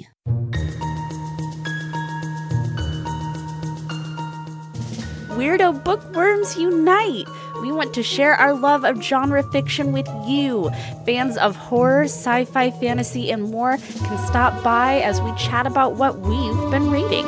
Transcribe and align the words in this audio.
Weirdo 5.35 5.83
Bookworms 5.83 6.57
Unite! 6.57 7.27
We 7.63 7.71
want 7.71 7.91
to 7.95 8.03
share 8.03 8.35
our 8.35 8.53
love 8.53 8.85
of 8.85 9.01
genre 9.01 9.41
fiction 9.51 9.91
with 9.91 10.07
you. 10.27 10.69
Fans 11.07 11.37
of 11.37 11.55
horror, 11.55 12.03
sci 12.03 12.45
fi, 12.45 12.69
fantasy, 12.69 13.31
and 13.31 13.41
more 13.41 13.77
can 13.77 14.27
stop 14.27 14.63
by 14.63 15.01
as 15.01 15.19
we 15.21 15.33
chat 15.33 15.65
about 15.65 15.95
what 15.95 16.19
we've 16.19 16.71
been 16.71 16.91
reading. 16.91 17.25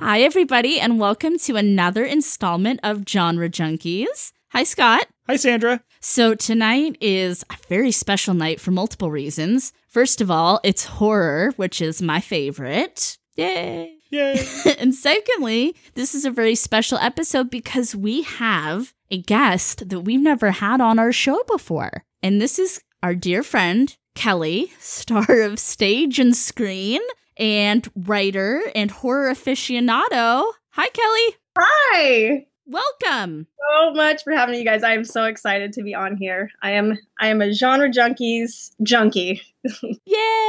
Hi, 0.00 0.20
everybody, 0.22 0.80
and 0.80 0.98
welcome 0.98 1.38
to 1.40 1.56
another 1.56 2.06
installment 2.06 2.80
of 2.82 3.04
Genre 3.06 3.50
Junkies. 3.50 4.32
Hi, 4.52 4.64
Scott. 4.64 5.06
Hi, 5.26 5.36
Sandra. 5.36 5.82
So, 6.00 6.34
tonight 6.34 6.96
is 7.02 7.44
a 7.50 7.56
very 7.68 7.92
special 7.92 8.32
night 8.32 8.62
for 8.62 8.70
multiple 8.70 9.10
reasons. 9.10 9.74
First 9.98 10.20
of 10.20 10.30
all, 10.30 10.60
it's 10.62 10.84
horror, 10.84 11.52
which 11.56 11.82
is 11.82 12.00
my 12.00 12.20
favorite. 12.20 13.18
Yay! 13.34 13.96
Yay. 14.10 14.46
and 14.78 14.94
secondly, 14.94 15.74
this 15.94 16.14
is 16.14 16.24
a 16.24 16.30
very 16.30 16.54
special 16.54 16.98
episode 16.98 17.50
because 17.50 17.96
we 17.96 18.22
have 18.22 18.94
a 19.10 19.20
guest 19.20 19.88
that 19.88 20.02
we've 20.02 20.20
never 20.20 20.52
had 20.52 20.80
on 20.80 21.00
our 21.00 21.10
show 21.10 21.42
before. 21.48 22.04
And 22.22 22.40
this 22.40 22.60
is 22.60 22.80
our 23.02 23.16
dear 23.16 23.42
friend, 23.42 23.96
Kelly, 24.14 24.70
star 24.78 25.40
of 25.40 25.58
stage 25.58 26.20
and 26.20 26.36
screen, 26.36 27.00
and 27.36 27.90
writer 27.96 28.62
and 28.76 28.92
horror 28.92 29.32
aficionado. 29.34 30.44
Hi, 30.74 30.88
Kelly. 30.90 31.36
Hi. 31.58 32.46
Welcome. 32.70 33.46
So 33.70 33.94
much 33.94 34.22
for 34.24 34.34
having 34.34 34.54
you 34.56 34.64
guys. 34.64 34.82
I 34.82 34.92
am 34.92 35.02
so 35.02 35.24
excited 35.24 35.72
to 35.72 35.82
be 35.82 35.94
on 35.94 36.18
here. 36.18 36.50
I 36.60 36.72
am 36.72 36.98
I 37.18 37.28
am 37.28 37.40
a 37.40 37.54
genre 37.54 37.88
junkies 37.88 38.72
junkie. 38.82 39.40
Yay! 39.82 39.96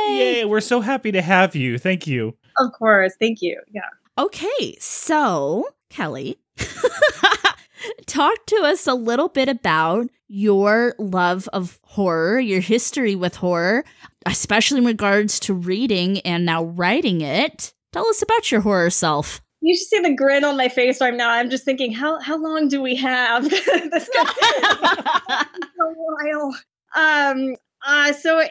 Yay, 0.10 0.46
we're 0.46 0.60
so 0.60 0.82
happy 0.82 1.14
to 1.14 1.22
have 1.22 1.56
you. 1.56 1.78
Thank 1.78 2.08
you. 2.08 2.36
Of 2.58 2.74
course. 2.74 3.14
Thank 3.22 3.42
you. 3.42 3.62
Yeah. 3.72 3.88
Okay, 4.18 4.76
so 4.82 5.66
Kelly, 5.90 6.38
talk 8.06 8.46
to 8.48 8.56
us 8.66 8.86
a 8.86 8.94
little 8.96 9.30
bit 9.30 9.48
about 9.48 10.10
your 10.28 10.96
love 11.00 11.48
of 11.54 11.80
horror, 11.84 12.38
your 12.38 12.60
history 12.60 13.16
with 13.16 13.38
horror, 13.38 13.86
especially 14.26 14.80
in 14.80 14.86
regards 14.86 15.40
to 15.40 15.54
reading 15.54 16.20
and 16.22 16.46
now 16.46 16.66
writing 16.66 17.22
it. 17.22 17.74
Tell 17.94 18.08
us 18.08 18.22
about 18.22 18.52
your 18.52 18.60
horror 18.60 18.90
self. 18.90 19.42
You 19.62 19.76
should 19.76 19.88
see 19.88 20.00
the 20.00 20.14
grin 20.14 20.44
on 20.46 20.56
my 20.56 20.70
face 20.70 21.02
right 21.02 21.14
now. 21.14 21.30
I'm 21.32 21.50
just 21.50 21.66
thinking, 21.66 21.92
how 21.92 22.20
how 22.22 22.38
long 22.38 22.70
do 22.70 22.82
we 22.82 22.96
have? 22.96 23.44
this 23.50 24.10
guy 24.14 24.34
a 25.80 25.86
while. 25.96 26.58
Um. 26.96 27.56
Uh. 27.86 28.14
So 28.14 28.44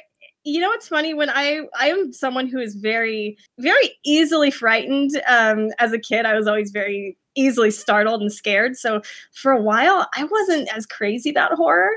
you 0.44 0.60
know 0.60 0.68
what's 0.68 0.88
funny 0.88 1.12
when 1.12 1.28
i 1.28 1.60
i 1.78 1.88
am 1.88 2.12
someone 2.12 2.46
who 2.46 2.58
is 2.58 2.74
very 2.74 3.36
very 3.58 3.98
easily 4.04 4.50
frightened 4.50 5.10
um 5.26 5.68
as 5.78 5.92
a 5.92 5.98
kid 5.98 6.24
i 6.24 6.34
was 6.34 6.46
always 6.46 6.70
very 6.70 7.18
easily 7.34 7.70
startled 7.70 8.22
and 8.22 8.32
scared 8.32 8.76
so 8.76 9.02
for 9.34 9.52
a 9.52 9.60
while 9.60 10.08
i 10.16 10.24
wasn't 10.24 10.68
as 10.74 10.86
crazy 10.86 11.28
about 11.28 11.52
horror 11.52 11.90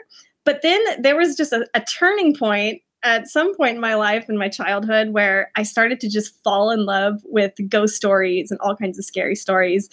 but 0.43 0.61
then 0.63 0.81
there 0.99 1.15
was 1.15 1.35
just 1.35 1.53
a, 1.53 1.65
a 1.73 1.81
turning 1.81 2.35
point 2.35 2.81
at 3.03 3.27
some 3.27 3.55
point 3.55 3.75
in 3.75 3.81
my 3.81 3.95
life 3.95 4.29
in 4.29 4.37
my 4.37 4.49
childhood 4.49 5.09
where 5.09 5.51
i 5.55 5.63
started 5.63 5.99
to 5.99 6.09
just 6.09 6.41
fall 6.43 6.69
in 6.71 6.85
love 6.85 7.21
with 7.25 7.53
ghost 7.69 7.95
stories 7.95 8.51
and 8.51 8.59
all 8.61 8.75
kinds 8.75 8.97
of 8.97 9.05
scary 9.05 9.35
stories 9.35 9.89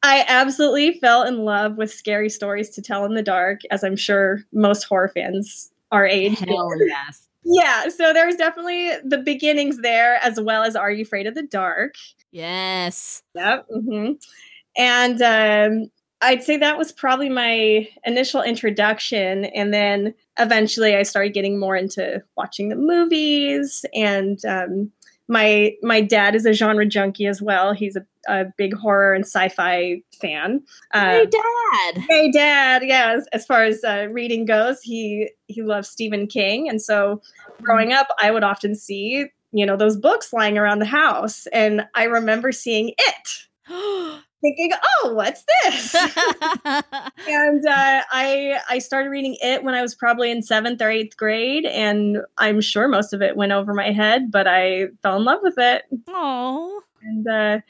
I 0.00 0.24
absolutely 0.28 1.00
fell 1.00 1.24
in 1.24 1.38
love 1.38 1.76
with 1.76 1.92
scary 1.92 2.30
stories 2.30 2.70
to 2.70 2.80
tell 2.80 3.04
in 3.04 3.14
the 3.14 3.22
dark, 3.22 3.62
as 3.72 3.82
I'm 3.82 3.96
sure 3.96 4.44
most 4.52 4.84
horror 4.84 5.08
fans 5.08 5.72
our 5.90 6.06
age. 6.06 6.38
Hell 6.38 6.70
yes 6.86 7.28
yeah 7.44 7.88
so 7.88 8.12
there's 8.12 8.36
definitely 8.36 8.90
the 9.04 9.18
beginnings 9.18 9.78
there 9.78 10.16
as 10.22 10.40
well 10.40 10.62
as 10.62 10.76
are 10.76 10.90
you 10.90 11.02
afraid 11.02 11.26
of 11.26 11.34
the 11.34 11.42
dark 11.42 11.94
yes 12.30 13.22
yep 13.34 13.66
mm-hmm. 13.70 14.12
and 14.76 15.22
um, 15.22 15.90
i'd 16.22 16.42
say 16.42 16.56
that 16.56 16.76
was 16.76 16.92
probably 16.92 17.28
my 17.28 17.88
initial 18.04 18.42
introduction 18.42 19.46
and 19.46 19.72
then 19.72 20.14
eventually 20.38 20.96
i 20.96 21.02
started 21.02 21.34
getting 21.34 21.58
more 21.58 21.76
into 21.76 22.22
watching 22.36 22.68
the 22.68 22.76
movies 22.76 23.84
and 23.94 24.44
um, 24.44 24.90
my 25.28 25.74
my 25.82 26.00
dad 26.00 26.34
is 26.34 26.46
a 26.46 26.52
genre 26.52 26.86
junkie 26.86 27.26
as 27.26 27.42
well. 27.42 27.74
He's 27.74 27.96
a, 27.96 28.06
a 28.28 28.46
big 28.56 28.74
horror 28.74 29.12
and 29.12 29.24
sci-fi 29.24 30.02
fan. 30.20 30.62
hey, 30.92 31.22
um, 31.22 31.30
dad. 31.30 32.04
Hey, 32.08 32.30
dad. 32.32 32.82
Yeah, 32.84 33.14
as, 33.16 33.26
as 33.32 33.44
far 33.44 33.64
as 33.64 33.84
uh, 33.84 34.08
reading 34.10 34.46
goes, 34.46 34.80
he 34.80 35.30
he 35.46 35.62
loves 35.62 35.88
Stephen 35.88 36.26
King, 36.26 36.68
and 36.68 36.80
so 36.80 37.20
growing 37.62 37.92
up, 37.92 38.08
I 38.20 38.30
would 38.30 38.42
often 38.42 38.74
see 38.74 39.26
you 39.52 39.66
know 39.66 39.76
those 39.76 39.96
books 39.96 40.32
lying 40.32 40.56
around 40.56 40.78
the 40.78 40.86
house, 40.86 41.46
and 41.48 41.86
I 41.94 42.04
remember 42.04 42.50
seeing 42.50 42.94
it. 42.96 43.28
thinking, 44.40 44.72
"Oh, 45.02 45.14
what's 45.14 45.44
this?" 45.62 45.94
and 47.28 47.66
uh, 47.66 48.02
I 48.10 48.60
I 48.68 48.78
started 48.78 49.10
reading 49.10 49.36
it 49.40 49.62
when 49.64 49.74
I 49.74 49.82
was 49.82 49.94
probably 49.94 50.30
in 50.30 50.42
seventh 50.42 50.80
or 50.80 50.90
eighth 50.90 51.16
grade, 51.16 51.64
and 51.66 52.18
I'm 52.38 52.60
sure 52.60 52.88
most 52.88 53.12
of 53.12 53.22
it 53.22 53.36
went 53.36 53.52
over 53.52 53.74
my 53.74 53.90
head, 53.90 54.30
but 54.30 54.46
I 54.46 54.88
fell 55.02 55.16
in 55.16 55.24
love 55.24 55.40
with 55.42 55.58
it. 55.58 55.84
Oh, 56.08 56.82
and 57.02 57.26
uh, 57.26 57.60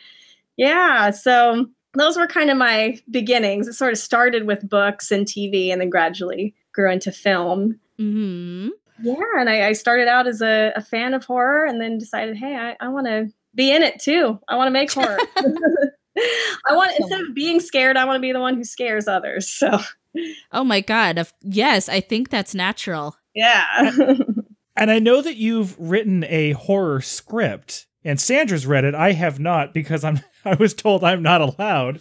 yeah, 0.57 1.11
so 1.11 1.67
those 1.95 2.17
were 2.17 2.27
kind 2.27 2.51
of 2.51 2.57
my 2.57 2.99
beginnings. 3.11 3.69
It 3.69 3.75
sort 3.75 3.93
of 3.93 3.99
started 3.99 4.47
with 4.47 4.69
books 4.69 5.11
and 5.11 5.27
TV, 5.27 5.71
and 5.73 5.81
then 5.81 5.91
gradually 5.91 6.55
grew 6.73 6.91
into 6.91 7.13
film. 7.13 7.79
hmm 7.99 8.69
Yeah, 9.03 9.15
and 9.39 9.49
I, 9.49 9.69
I, 9.69 9.73
started 9.73 10.07
out 10.07 10.27
as 10.27 10.41
a, 10.43 10.73
a, 10.77 10.83
fan 10.83 11.15
of 11.15 11.25
horror, 11.25 11.65
and 11.65 11.81
then 11.81 11.99
decided, 11.99 12.37
hey, 12.37 12.57
I, 12.57 12.77
I 12.85 12.89
want 12.89 13.07
to 13.07 13.33
be 13.55 13.73
in 13.73 13.83
it 13.83 14.01
too. 14.01 14.39
I 14.49 14.57
want 14.57 14.69
to 14.69 14.73
make 14.73 14.93
horror. 14.93 15.19
I 16.69 16.75
want 16.77 16.93
instead 16.99 17.21
of 17.21 17.35
being 17.35 17.61
scared, 17.61 17.97
I 17.97 18.05
want 18.05 18.17
to 18.17 18.21
be 18.21 18.33
the 18.33 18.41
one 18.41 18.55
who 18.55 18.65
scares 18.65 19.09
others. 19.09 19.49
So 19.49 19.81
Oh 20.53 20.65
my 20.65 20.81
god. 20.81 21.27
Yes, 21.43 21.89
I 21.89 22.01
think 22.01 22.31
that's 22.31 22.55
natural. 22.55 23.17
Yeah. 23.35 23.65
and 24.77 24.91
I 24.91 24.99
know 24.99 25.23
that 25.23 25.37
you've 25.37 25.79
written 25.79 26.25
a 26.25 26.53
horror 26.53 27.01
script 27.01 27.87
and 28.05 28.21
Sandra's 28.21 28.67
read 28.67 28.85
it. 28.85 28.95
I 28.95 29.13
have 29.13 29.39
not 29.39 29.75
because 29.75 30.05
I'm 30.05 30.21
I 30.45 30.55
was 30.55 30.75
told 30.75 31.05
I'm 31.05 31.23
not 31.23 31.41
allowed. 31.41 32.01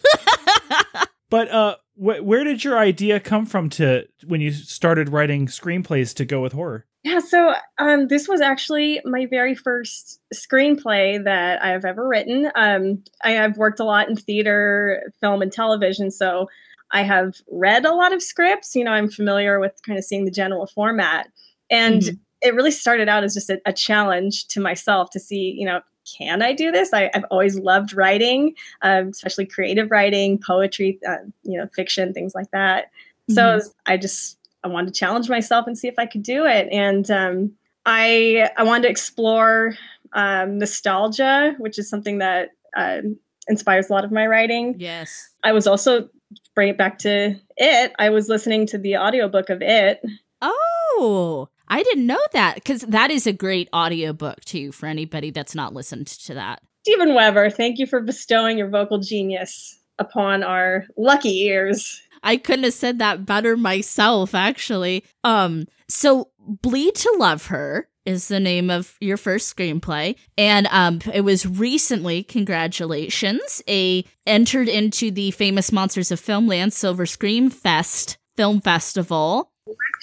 but 1.30 1.50
uh 1.50 1.76
wh- 1.96 2.24
where 2.24 2.44
did 2.44 2.64
your 2.64 2.78
idea 2.78 3.20
come 3.20 3.46
from 3.46 3.70
to 3.72 4.06
when 4.26 4.42
you 4.42 4.52
started 4.52 5.10
writing 5.10 5.48
screenplays 5.48 6.14
to 6.16 6.26
go 6.26 6.42
with 6.42 6.54
horror? 6.54 6.86
Yeah, 7.08 7.20
so 7.20 7.54
um, 7.78 8.10
this 8.10 8.28
was 8.28 8.42
actually 8.42 9.00
my 9.06 9.28
very 9.28 9.56
first 9.56 10.20
screenplay 10.34 11.24
that 11.24 11.64
I've 11.64 11.86
ever 11.86 12.06
written. 12.06 12.52
Um, 12.54 13.02
I, 13.24 13.32
have 13.32 13.56
worked 13.56 13.80
a 13.80 13.86
lot 13.86 14.10
in 14.10 14.18
theater, 14.18 15.14
film, 15.22 15.42
and 15.42 15.50
television, 15.50 16.12
so 16.12 16.50
I 16.92 17.04
have 17.04 17.36
read 17.50 17.86
a 17.86 17.94
lot 17.94 18.12
of 18.12 18.22
scripts. 18.22 18.76
You 18.76 18.84
know, 18.84 18.92
I'm 18.92 19.10
familiar 19.10 19.62
with 19.62 19.72
kind 19.86 19.98
of 19.98 20.04
seeing 20.04 20.26
the 20.26 20.32
general 20.32 20.68
format. 20.68 21.30
And 21.70 22.02
mm-hmm. 22.02 22.16
it 22.42 22.54
really 22.54 22.72
started 22.72 23.08
out 23.08 23.24
as 23.24 23.34
just 23.36 23.50
a, 23.50 23.62
a, 23.66 23.72
challenge 23.72 24.48
to 24.48 24.60
myself 24.60 25.10
to 25.12 25.20
see, 25.20 25.56
you 25.58 25.66
know, 25.66 25.80
can 26.18 26.42
I 26.42 26.52
do 26.52 26.74
this? 26.74 26.92
I, 26.92 27.10
have 27.14 27.26
always 27.32 27.58
loved 27.58 27.94
writing, 27.94 28.54
um, 28.82 29.08
especially 29.08 29.46
creative 29.46 29.92
writing, 29.92 30.42
poetry, 30.46 31.00
uh, 31.08 31.24
you 31.44 31.58
know, 31.58 31.70
fiction, 31.74 32.14
things 32.14 32.36
like 32.36 32.52
that. 32.52 32.88
Mm-hmm. 33.32 33.36
So 33.36 33.62
I 33.86 33.96
just 33.96 34.38
I 34.68 34.74
wanted 34.74 34.94
to 34.94 35.00
challenge 35.00 35.30
myself 35.30 35.68
and 35.68 35.78
see 35.78 35.88
if 35.88 35.98
I 35.98 36.06
could 36.06 36.24
do 36.24 36.46
it. 36.46 36.68
And 36.72 37.10
um, 37.10 37.54
I 37.86 38.50
I 38.58 38.64
wanted 38.64 38.84
to 38.84 38.90
explore 38.90 39.76
um, 40.14 40.58
nostalgia, 40.58 41.56
which 41.58 41.80
is 41.80 41.90
something 41.90 42.20
that 42.20 42.50
uh, 42.76 43.02
inspires 43.48 43.90
a 43.90 43.94
lot 43.94 44.06
of 44.06 44.12
my 44.12 44.28
writing. 44.28 44.76
Yes. 44.78 45.30
I 45.44 45.54
was 45.54 45.68
also 45.68 46.10
bring 46.56 46.70
it 46.70 46.78
back 46.78 47.00
to 47.00 47.36
it. 47.56 47.94
I 47.98 48.10
was 48.10 48.30
listening 48.30 48.66
to 48.68 48.78
the 48.78 48.98
audiobook 48.98 49.50
of 49.50 49.62
it. 49.62 50.02
Oh, 50.42 51.50
I 51.68 51.84
didn't 51.84 52.08
know 52.08 52.20
that 52.34 52.56
because 52.56 52.82
that 52.82 53.12
is 53.12 53.28
a 53.28 53.34
great 53.34 53.70
audiobook 53.74 54.44
too 54.44 54.72
for 54.72 54.88
anybody 54.88 55.32
that's 55.32 55.56
not 55.56 55.74
listened 55.74 56.08
to 56.08 56.34
that. 56.34 56.62
Steven 56.86 57.14
Weber, 57.16 57.50
thank 57.50 57.80
you 57.80 57.86
for 57.86 58.00
bestowing 58.00 58.58
your 58.58 58.70
vocal 58.70 59.00
genius 59.00 59.80
upon 60.00 60.44
our 60.44 60.86
lucky 60.98 61.44
ears. 61.46 62.02
I 62.24 62.38
couldn't 62.38 62.66
have 62.66 62.74
said 62.74 63.00
that 63.00 63.26
better 63.26 63.58
myself, 63.58 64.36
actually. 64.36 65.04
Um, 65.24 65.66
so 65.88 66.30
Bleed 66.40 66.96
to 66.96 67.16
Love 67.18 67.48
Her 67.48 67.90
is 68.06 68.30
the 68.30 68.40
name 68.40 68.70
of 68.70 68.96
your 69.02 69.18
first 69.18 69.54
screenplay, 69.54 70.16
and 70.38 70.68
um, 70.72 71.00
it 71.14 71.22
was 71.22 71.46
recently, 71.46 72.24
congratulations, 72.24 73.62
a 73.68 74.06
entered 74.26 74.70
into 74.70 75.12
the 75.12 75.32
famous 75.32 75.72
Monsters 75.72 76.12
of 76.12 76.22
Filmland 76.22 76.72
Silver 76.72 77.06
Screen 77.06 77.50
Fest 77.50 78.18
Film 78.38 78.62
Festival. 78.62 79.52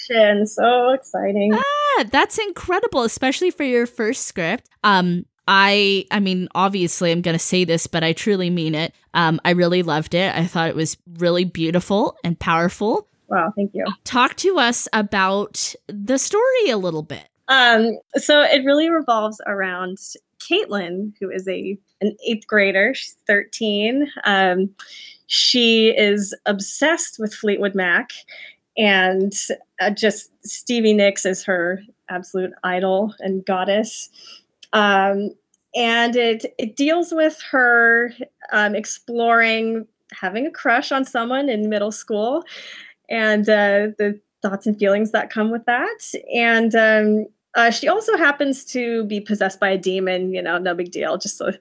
So 0.07 0.91
exciting. 0.91 1.55
Ah, 1.55 2.05
that's 2.11 2.39
incredible, 2.39 3.05
especially 3.05 3.51
for 3.51 3.65
your 3.65 3.87
first 3.87 4.27
script. 4.27 4.69
Um, 4.83 5.25
I 5.47 6.07
I 6.11 6.21
mean, 6.21 6.49
obviously 6.55 7.13
I'm 7.13 7.23
going 7.23 7.35
to 7.35 7.39
say 7.39 7.65
this, 7.65 7.87
but 7.87 8.03
I 8.03 8.13
truly 8.13 8.51
mean 8.51 8.75
it. 8.75 8.95
Um, 9.13 9.41
I 9.45 9.51
really 9.51 9.83
loved 9.83 10.15
it. 10.15 10.35
I 10.35 10.47
thought 10.47 10.69
it 10.69 10.77
was 10.77 10.97
really 11.19 11.45
beautiful 11.45 12.17
and 12.25 12.39
powerful. 12.39 13.09
Wow, 13.29 13.53
thank 13.57 13.73
you. 13.75 13.85
Talk 14.05 14.37
to 14.37 14.59
us 14.59 14.89
about 14.93 15.75
the 15.89 16.19
story 16.19 16.71
a 16.71 16.77
little 16.77 17.03
bit. 17.03 17.29
Um, 17.49 17.99
so 18.17 18.43
it 18.43 18.65
really 18.65 18.89
revolves 18.89 19.41
around 19.47 19.99
Caitlin, 20.41 21.13
who 21.21 21.31
is 21.31 21.47
a 21.49 21.79
an 22.01 22.17
eighth 22.27 22.47
grader. 22.47 22.95
She's 22.95 23.17
13. 23.27 24.11
Um, 24.25 24.75
she 25.27 25.89
is 25.89 26.35
obsessed 26.47 27.19
with 27.19 27.35
Fleetwood 27.35 27.75
Mac, 27.75 28.11
and 28.77 29.33
uh, 29.81 29.91
just 29.91 30.31
Stevie 30.45 30.93
Nicks 30.93 31.25
is 31.25 31.45
her 31.45 31.83
absolute 32.09 32.53
idol 32.63 33.15
and 33.21 33.45
goddess. 33.45 34.11
Um, 34.75 35.31
and 35.75 36.15
it 36.15 36.45
it 36.59 36.77
deals 36.77 37.13
with 37.13 37.41
her 37.51 38.13
um, 38.53 38.75
exploring 38.75 39.87
having 40.13 40.47
a 40.47 40.51
crush 40.51 40.93
on 40.93 41.05
someone 41.05 41.49
in 41.49 41.69
middle 41.69 41.91
school, 41.91 42.45
and 43.09 43.49
uh, 43.49 43.89
the 43.99 44.21
thoughts 44.43 44.67
and 44.67 44.79
feelings 44.79 45.11
that 45.13 45.31
come 45.31 45.51
with 45.51 45.65
that. 45.65 45.99
And 46.33 46.75
um, 46.75 47.27
uh, 47.55 47.71
she 47.71 47.89
also 47.89 48.17
happens 48.17 48.65
to 48.67 49.05
be 49.05 49.21
possessed 49.21 49.59
by 49.59 49.71
a 49.71 49.79
demon. 49.79 50.33
You 50.33 50.43
know, 50.43 50.59
no 50.59 50.75
big 50.75 50.93
deal. 50.93 51.17
Just 51.17 51.39
so 51.39 51.53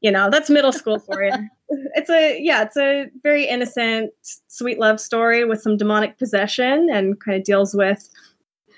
you 0.00 0.10
know, 0.10 0.28
that's 0.30 0.50
middle 0.50 0.72
school 0.72 0.98
for 0.98 1.24
you. 1.24 1.32
it's 1.94 2.10
a 2.10 2.38
yeah, 2.40 2.62
it's 2.62 2.76
a 2.76 3.06
very 3.22 3.46
innocent, 3.46 4.12
sweet 4.48 4.78
love 4.78 5.00
story 5.00 5.44
with 5.44 5.62
some 5.62 5.76
demonic 5.76 6.18
possession, 6.18 6.88
and 6.90 7.18
kind 7.20 7.38
of 7.38 7.44
deals 7.44 7.74
with 7.74 8.08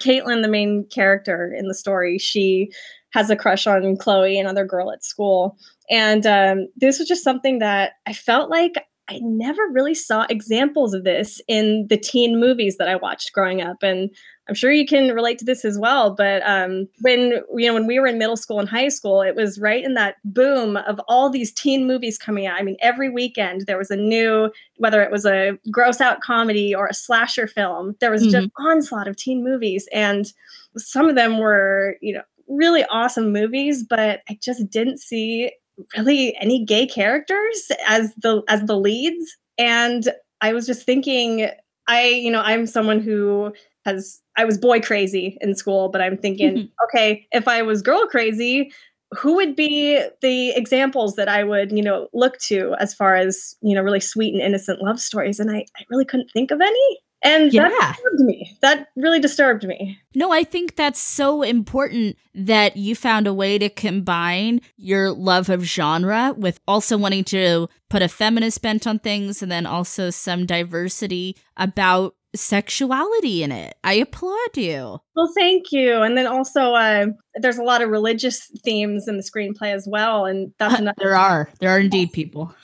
Caitlin, 0.00 0.42
the 0.42 0.48
main 0.48 0.84
character 0.86 1.52
in 1.52 1.66
the 1.69 1.75
story. 1.75 2.19
She 2.19 2.70
has 3.12 3.31
a 3.31 3.37
crush 3.37 3.66
on 3.66 3.96
Chloe, 3.96 4.38
another 4.38 4.64
girl 4.64 4.90
at 4.90 5.05
school. 5.05 5.56
And 5.90 6.26
um, 6.26 6.69
this 6.76 6.99
was 6.99 7.08
just 7.08 7.25
something 7.25 7.58
that 7.58 7.93
I 8.06 8.12
felt 8.12 8.50
like 8.50 8.75
I 9.10 9.20
never 9.22 9.62
really 9.72 9.94
saw 9.94 10.26
examples 10.28 10.93
of 10.93 11.05
this 11.05 11.40
in 11.49 11.87
the 11.88 11.96
teen 11.96 12.38
movies 12.38 12.76
that 12.76 12.88
I 12.88 12.96
watched 12.96 13.32
growing 13.32 13.62
up. 13.62 13.82
And 13.82 14.10
I'm 14.49 14.55
sure 14.55 14.70
you 14.70 14.87
can 14.87 15.14
relate 15.14 15.38
to 15.38 15.44
this 15.44 15.64
as 15.64 15.78
well. 15.78 16.14
But 16.14 16.43
um, 16.46 16.88
when 17.00 17.43
you 17.55 17.66
know 17.66 17.75
when 17.75 17.87
we 17.87 17.99
were 17.99 18.06
in 18.06 18.19
middle 18.19 18.37
school 18.37 18.60
and 18.60 18.69
high 18.69 18.88
school, 18.88 19.20
it 19.22 19.34
was 19.34 19.58
right 19.58 19.84
in 19.84 19.94
that 19.94 20.16
boom 20.25 20.76
of 20.76 21.00
all 21.08 21.31
these 21.31 21.52
teen 21.52 21.87
movies 21.87 22.19
coming 22.19 22.46
out. 22.46 22.58
I 22.58 22.62
mean, 22.62 22.76
every 22.81 23.11
weekend 23.11 23.66
there 23.66 23.78
was 23.78 23.90
a 23.90 23.96
new, 23.96 24.50
whether 24.76 25.02
it 25.02 25.11
was 25.11 25.26
a 25.26 25.58
gross 25.70 26.00
out 26.00 26.20
comedy 26.20 26.75
or 26.75 26.87
a 26.87 26.94
slasher 26.94 27.46
film, 27.46 27.94
there 28.00 28.11
was 28.11 28.22
mm-hmm. 28.22 28.31
just 28.32 28.49
onslaught 28.58 29.08
of 29.08 29.16
teen 29.16 29.44
movies, 29.44 29.87
and 29.93 30.32
some 30.76 31.08
of 31.08 31.14
them 31.14 31.38
were 31.38 31.96
you 32.00 32.14
know 32.14 32.22
really 32.48 32.84
awesome 32.86 33.32
movies, 33.32 33.84
but 33.88 34.20
I 34.28 34.38
just 34.42 34.68
didn't 34.70 34.98
see 34.98 35.52
really 35.96 36.36
any 36.40 36.64
gay 36.64 36.86
characters 36.86 37.70
as 37.86 38.14
the 38.16 38.42
as 38.48 38.62
the 38.62 38.76
leads. 38.76 39.36
And 39.58 40.08
I 40.40 40.52
was 40.52 40.66
just 40.66 40.84
thinking, 40.84 41.50
I, 41.86 42.06
you 42.06 42.30
know, 42.30 42.40
I'm 42.40 42.66
someone 42.66 43.00
who 43.00 43.52
has 43.84 44.20
I 44.36 44.44
was 44.44 44.58
boy 44.58 44.80
crazy 44.80 45.36
in 45.40 45.54
school, 45.54 45.88
but 45.88 46.00
I'm 46.00 46.16
thinking, 46.16 46.54
mm-hmm. 46.54 46.84
okay, 46.84 47.26
if 47.32 47.48
I 47.48 47.62
was 47.62 47.82
girl 47.82 48.06
crazy, 48.06 48.72
who 49.16 49.34
would 49.36 49.56
be 49.56 50.02
the 50.20 50.50
examples 50.50 51.16
that 51.16 51.28
I 51.28 51.44
would, 51.44 51.72
you 51.72 51.82
know, 51.82 52.08
look 52.12 52.38
to 52.40 52.74
as 52.78 52.94
far 52.94 53.16
as, 53.16 53.56
you 53.62 53.74
know, 53.74 53.82
really 53.82 54.00
sweet 54.00 54.34
and 54.34 54.42
innocent 54.42 54.82
love 54.82 55.00
stories? 55.00 55.40
And 55.40 55.50
I, 55.50 55.64
I 55.76 55.84
really 55.90 56.04
couldn't 56.04 56.30
think 56.32 56.50
of 56.50 56.60
any. 56.60 56.98
And 57.22 57.52
yeah. 57.52 57.68
that 57.68 57.96
disturbed 57.96 58.20
me. 58.20 58.56
That 58.62 58.88
really 58.96 59.20
disturbed 59.20 59.64
me. 59.64 59.98
No, 60.14 60.32
I 60.32 60.44
think 60.44 60.76
that's 60.76 61.00
so 61.00 61.42
important 61.42 62.16
that 62.34 62.76
you 62.76 62.94
found 62.94 63.26
a 63.26 63.34
way 63.34 63.58
to 63.58 63.68
combine 63.68 64.60
your 64.76 65.10
love 65.10 65.48
of 65.48 65.62
genre 65.62 66.34
with 66.36 66.60
also 66.68 66.96
wanting 66.96 67.24
to 67.24 67.68
put 67.90 68.02
a 68.02 68.08
feminist 68.08 68.62
bent 68.62 68.86
on 68.86 68.98
things 68.98 69.42
and 69.42 69.50
then 69.50 69.66
also 69.66 70.10
some 70.10 70.46
diversity 70.46 71.36
about 71.56 72.14
sexuality 72.34 73.42
in 73.42 73.52
it. 73.52 73.76
I 73.82 73.94
applaud 73.94 74.56
you. 74.56 75.00
Well, 75.16 75.32
thank 75.34 75.72
you. 75.72 76.02
And 76.02 76.16
then 76.16 76.26
also, 76.26 76.74
uh, 76.74 77.06
there's 77.36 77.58
a 77.58 77.62
lot 77.62 77.82
of 77.82 77.90
religious 77.90 78.50
themes 78.64 79.08
in 79.08 79.16
the 79.16 79.22
screenplay 79.22 79.74
as 79.74 79.86
well, 79.90 80.26
and 80.26 80.52
that's 80.58 80.78
another. 80.78 80.96
there 80.98 81.16
are 81.16 81.50
there 81.60 81.70
are 81.70 81.80
indeed 81.80 82.12
people. 82.12 82.54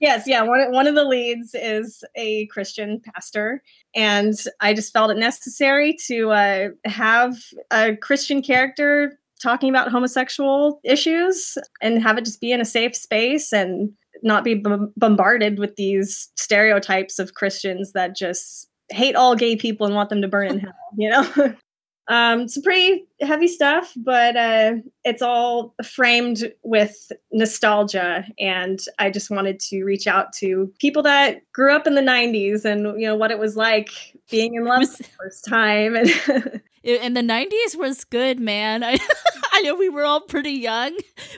Yes, 0.00 0.24
yeah. 0.26 0.42
One 0.42 0.72
one 0.72 0.86
of 0.86 0.94
the 0.94 1.04
leads 1.04 1.54
is 1.54 2.04
a 2.16 2.46
Christian 2.46 3.00
pastor, 3.00 3.62
and 3.94 4.34
I 4.60 4.74
just 4.74 4.92
felt 4.92 5.10
it 5.10 5.18
necessary 5.18 5.96
to 6.06 6.30
uh, 6.30 6.68
have 6.84 7.36
a 7.70 7.96
Christian 7.96 8.42
character 8.42 9.18
talking 9.42 9.68
about 9.68 9.90
homosexual 9.90 10.80
issues 10.84 11.58
and 11.82 12.02
have 12.02 12.16
it 12.18 12.24
just 12.24 12.40
be 12.40 12.52
in 12.52 12.60
a 12.60 12.64
safe 12.64 12.96
space 12.96 13.52
and 13.52 13.92
not 14.22 14.44
be 14.44 14.54
b- 14.54 14.86
bombarded 14.96 15.58
with 15.58 15.76
these 15.76 16.30
stereotypes 16.36 17.18
of 17.18 17.34
Christians 17.34 17.92
that 17.92 18.16
just 18.16 18.68
hate 18.90 19.16
all 19.16 19.34
gay 19.36 19.56
people 19.56 19.86
and 19.86 19.94
want 19.94 20.08
them 20.08 20.22
to 20.22 20.28
burn 20.28 20.48
in 20.48 20.58
hell, 20.60 20.72
you 20.96 21.10
know? 21.10 21.54
um, 22.08 22.48
some 22.48 22.62
pretty 22.62 23.06
heavy 23.20 23.48
stuff, 23.48 23.92
but 23.96 24.36
uh, 24.36 24.74
it's 25.04 25.22
all 25.22 25.74
framed 25.82 26.52
with 26.62 27.10
nostalgia. 27.32 28.26
And 28.38 28.80
I 28.98 29.10
just 29.10 29.30
wanted 29.30 29.58
to 29.60 29.84
reach 29.84 30.06
out 30.06 30.32
to 30.34 30.72
people 30.80 31.02
that 31.04 31.40
grew 31.52 31.74
up 31.74 31.86
in 31.86 31.94
the 31.94 32.02
90s 32.02 32.64
and, 32.64 33.00
you 33.00 33.06
know, 33.06 33.16
what 33.16 33.30
it 33.30 33.38
was 33.38 33.56
like 33.56 33.90
being 34.30 34.54
in 34.54 34.64
love 34.64 34.80
was- 34.80 34.98
the 34.98 35.04
first 35.18 35.44
time. 35.44 35.96
And 35.96 36.62
in 36.84 37.14
the 37.14 37.22
90s 37.22 37.76
was 37.76 38.04
good, 38.04 38.38
man. 38.38 38.84
I, 38.84 38.98
I 39.52 39.62
know 39.62 39.74
we 39.74 39.88
were 39.88 40.04
all 40.04 40.20
pretty 40.20 40.52
young, 40.52 40.96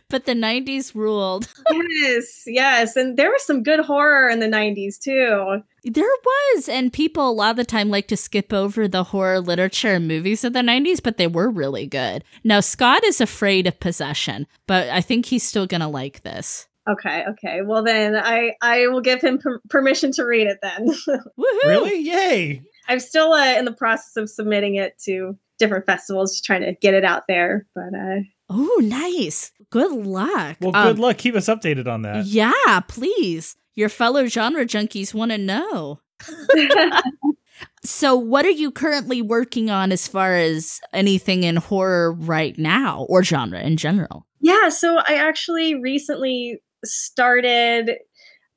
but 0.09 0.27
the 0.27 0.35
90s 0.35 0.95
ruled. 0.95 1.49
yes, 1.91 2.43
yes. 2.47 2.97
And 2.97 3.17
there 3.17 3.31
was 3.31 3.45
some 3.45 3.63
good 3.63 3.81
horror 3.81 4.29
in 4.29 4.41
the 4.41 4.47
90s 4.47 4.99
too. 4.99 5.63
There 5.85 6.05
was. 6.05 6.69
And 6.69 6.93
people 6.93 7.29
a 7.29 7.33
lot 7.33 7.51
of 7.51 7.57
the 7.57 7.65
time 7.65 7.91
like 7.91 8.09
to 8.09 8.17
skip 8.17 8.53
over 8.53 8.89
the 8.89 9.05
horror 9.05 9.41
literature 9.41 9.95
and 9.95 10.09
movies 10.09 10.45
of 10.45 10.53
the 10.53 10.61
90s, 10.61 11.03
but 11.03 11.17
they 11.17 11.27
were 11.27 11.49
really 11.49 11.87
good. 11.87 12.25
Now, 12.43 12.61
Scott 12.61 13.05
is 13.05 13.21
afraid 13.21 13.67
of 13.67 13.79
possession, 13.79 14.47
but 14.67 14.89
I 14.89 15.01
think 15.01 15.27
he's 15.27 15.45
still 15.45 15.67
going 15.67 15.81
to 15.81 15.89
like 15.89 16.23
this. 16.23 16.67
Okay, 16.89 17.25
okay. 17.31 17.63
Well, 17.63 17.83
then 17.83 18.15
I 18.15 18.53
I 18.63 18.87
will 18.87 19.01
give 19.01 19.21
him 19.21 19.39
per- 19.39 19.61
permission 19.69 20.13
to 20.13 20.25
read 20.25 20.47
it 20.47 20.59
then. 20.63 20.95
really? 21.65 21.99
Yay! 21.99 22.62
I'm 22.88 23.00
still 23.00 23.33
uh, 23.33 23.59
in 23.59 23.64
the 23.64 23.73
process 23.73 24.16
of 24.16 24.31
submitting 24.31 24.76
it 24.76 24.99
to 25.05 25.37
different 25.59 25.87
festivals, 25.87 26.33
just 26.33 26.45
trying 26.45 26.62
to 26.62 26.75
get 26.75 26.95
it 26.95 27.05
out 27.05 27.25
there. 27.28 27.66
But 27.75 27.95
uh, 27.95 28.21
oh, 28.50 28.81
nice. 28.83 29.52
Good 29.71 29.93
luck. 29.93 30.57
Well, 30.61 30.73
good 30.73 30.97
um, 30.97 30.97
luck. 30.97 31.19
Keep 31.19 31.35
us 31.35 31.47
updated 31.47 31.87
on 31.87 32.02
that. 32.02 32.26
Yeah, 32.26 32.81
please. 32.87 33.57
Your 33.75 33.88
fellow 33.88 34.26
genre 34.26 34.64
junkies 34.64 35.12
want 35.12 35.33
to 35.33 35.38
know. 35.38 36.00
so, 37.85 38.16
what 38.16 38.47
are 38.47 38.50
you 38.50 38.71
currently 38.71 39.21
working 39.21 39.71
on 39.71 39.93
as 39.93 40.09
far 40.09 40.37
as 40.37 40.81
anything 40.93 41.43
in 41.43 41.57
horror 41.57 42.12
right 42.12 42.57
now 42.59 43.07
or 43.09 43.23
genre 43.23 43.61
in 43.61 43.76
general? 43.76 44.26
Yeah, 44.40 44.69
so 44.69 44.99
I 44.99 45.14
actually 45.14 45.75
recently 45.75 46.62
started 46.85 47.99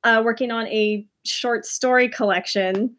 uh, 0.04 0.22
working 0.24 0.50
on 0.50 0.66
a 0.68 1.06
short 1.24 1.66
story 1.66 2.08
collection 2.08 2.96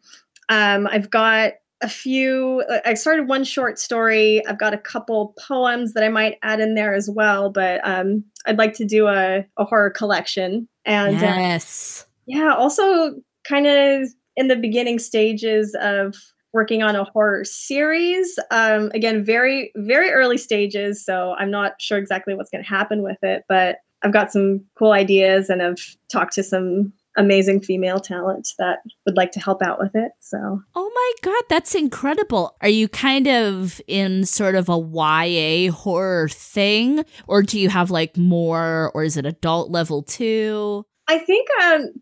um, 0.52 0.86
I've 0.90 1.08
got 1.08 1.54
a 1.80 1.88
few, 1.88 2.62
uh, 2.68 2.80
I 2.84 2.92
started 2.92 3.26
one 3.26 3.42
short 3.42 3.78
story. 3.78 4.46
I've 4.46 4.58
got 4.58 4.74
a 4.74 4.78
couple 4.78 5.34
poems 5.48 5.94
that 5.94 6.04
I 6.04 6.10
might 6.10 6.36
add 6.42 6.60
in 6.60 6.74
there 6.74 6.94
as 6.94 7.08
well, 7.08 7.48
but 7.48 7.80
um, 7.84 8.22
I'd 8.46 8.58
like 8.58 8.74
to 8.74 8.84
do 8.84 9.08
a, 9.08 9.46
a 9.56 9.64
horror 9.64 9.90
collection. 9.90 10.68
And 10.84 11.16
uh, 11.16 11.20
yes. 11.20 12.04
Uh, 12.04 12.10
yeah, 12.26 12.54
also 12.54 13.14
kind 13.44 13.66
of 13.66 14.08
in 14.36 14.48
the 14.48 14.56
beginning 14.56 14.98
stages 14.98 15.74
of 15.80 16.16
working 16.52 16.82
on 16.82 16.96
a 16.96 17.04
horror 17.04 17.44
series. 17.44 18.38
Um, 18.50 18.90
again, 18.92 19.24
very, 19.24 19.72
very 19.76 20.10
early 20.10 20.36
stages. 20.36 21.02
So 21.02 21.34
I'm 21.38 21.50
not 21.50 21.80
sure 21.80 21.96
exactly 21.96 22.34
what's 22.34 22.50
going 22.50 22.62
to 22.62 22.68
happen 22.68 23.02
with 23.02 23.18
it, 23.22 23.44
but 23.48 23.78
I've 24.02 24.12
got 24.12 24.30
some 24.30 24.62
cool 24.78 24.92
ideas 24.92 25.48
and 25.48 25.62
I've 25.62 25.96
talked 26.10 26.34
to 26.34 26.42
some 26.42 26.92
amazing 27.16 27.60
female 27.60 28.00
talent 28.00 28.48
that 28.58 28.78
would 29.06 29.16
like 29.16 29.32
to 29.32 29.40
help 29.40 29.62
out 29.62 29.78
with 29.78 29.94
it. 29.94 30.12
So, 30.20 30.62
oh 30.74 30.90
my 30.94 31.12
God, 31.22 31.42
that's 31.48 31.74
incredible. 31.74 32.56
Are 32.60 32.68
you 32.68 32.88
kind 32.88 33.28
of 33.28 33.80
in 33.86 34.24
sort 34.24 34.54
of 34.54 34.68
a 34.68 34.78
YA 34.78 35.72
horror 35.72 36.28
thing, 36.28 37.04
or 37.26 37.42
do 37.42 37.58
you 37.58 37.68
have 37.68 37.90
like 37.90 38.16
more, 38.16 38.90
or 38.94 39.04
is 39.04 39.16
it 39.16 39.26
adult 39.26 39.70
level 39.70 40.02
too? 40.02 40.84
I 41.08 41.18
think 41.18 41.48
um, 41.62 41.92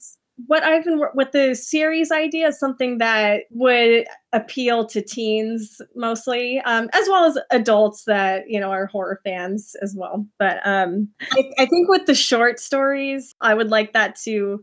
what 0.46 0.62
I've 0.62 0.84
been 0.84 1.00
with 1.14 1.32
the 1.32 1.54
series 1.54 2.10
idea 2.10 2.48
is 2.48 2.58
something 2.58 2.98
that 2.98 3.42
would 3.50 4.06
appeal 4.32 4.86
to 4.86 5.02
teens 5.02 5.80
mostly, 5.94 6.60
um, 6.60 6.88
as 6.92 7.08
well 7.08 7.24
as 7.24 7.38
adults 7.50 8.04
that 8.04 8.44
you 8.48 8.60
know 8.60 8.70
are 8.70 8.86
horror 8.86 9.20
fans 9.24 9.74
as 9.82 9.94
well. 9.96 10.26
But 10.38 10.66
um, 10.66 11.08
I, 11.32 11.50
I 11.58 11.66
think 11.66 11.88
with 11.88 12.06
the 12.06 12.14
short 12.14 12.60
stories, 12.60 13.34
I 13.40 13.54
would 13.54 13.68
like 13.68 13.92
that 13.92 14.16
to 14.24 14.62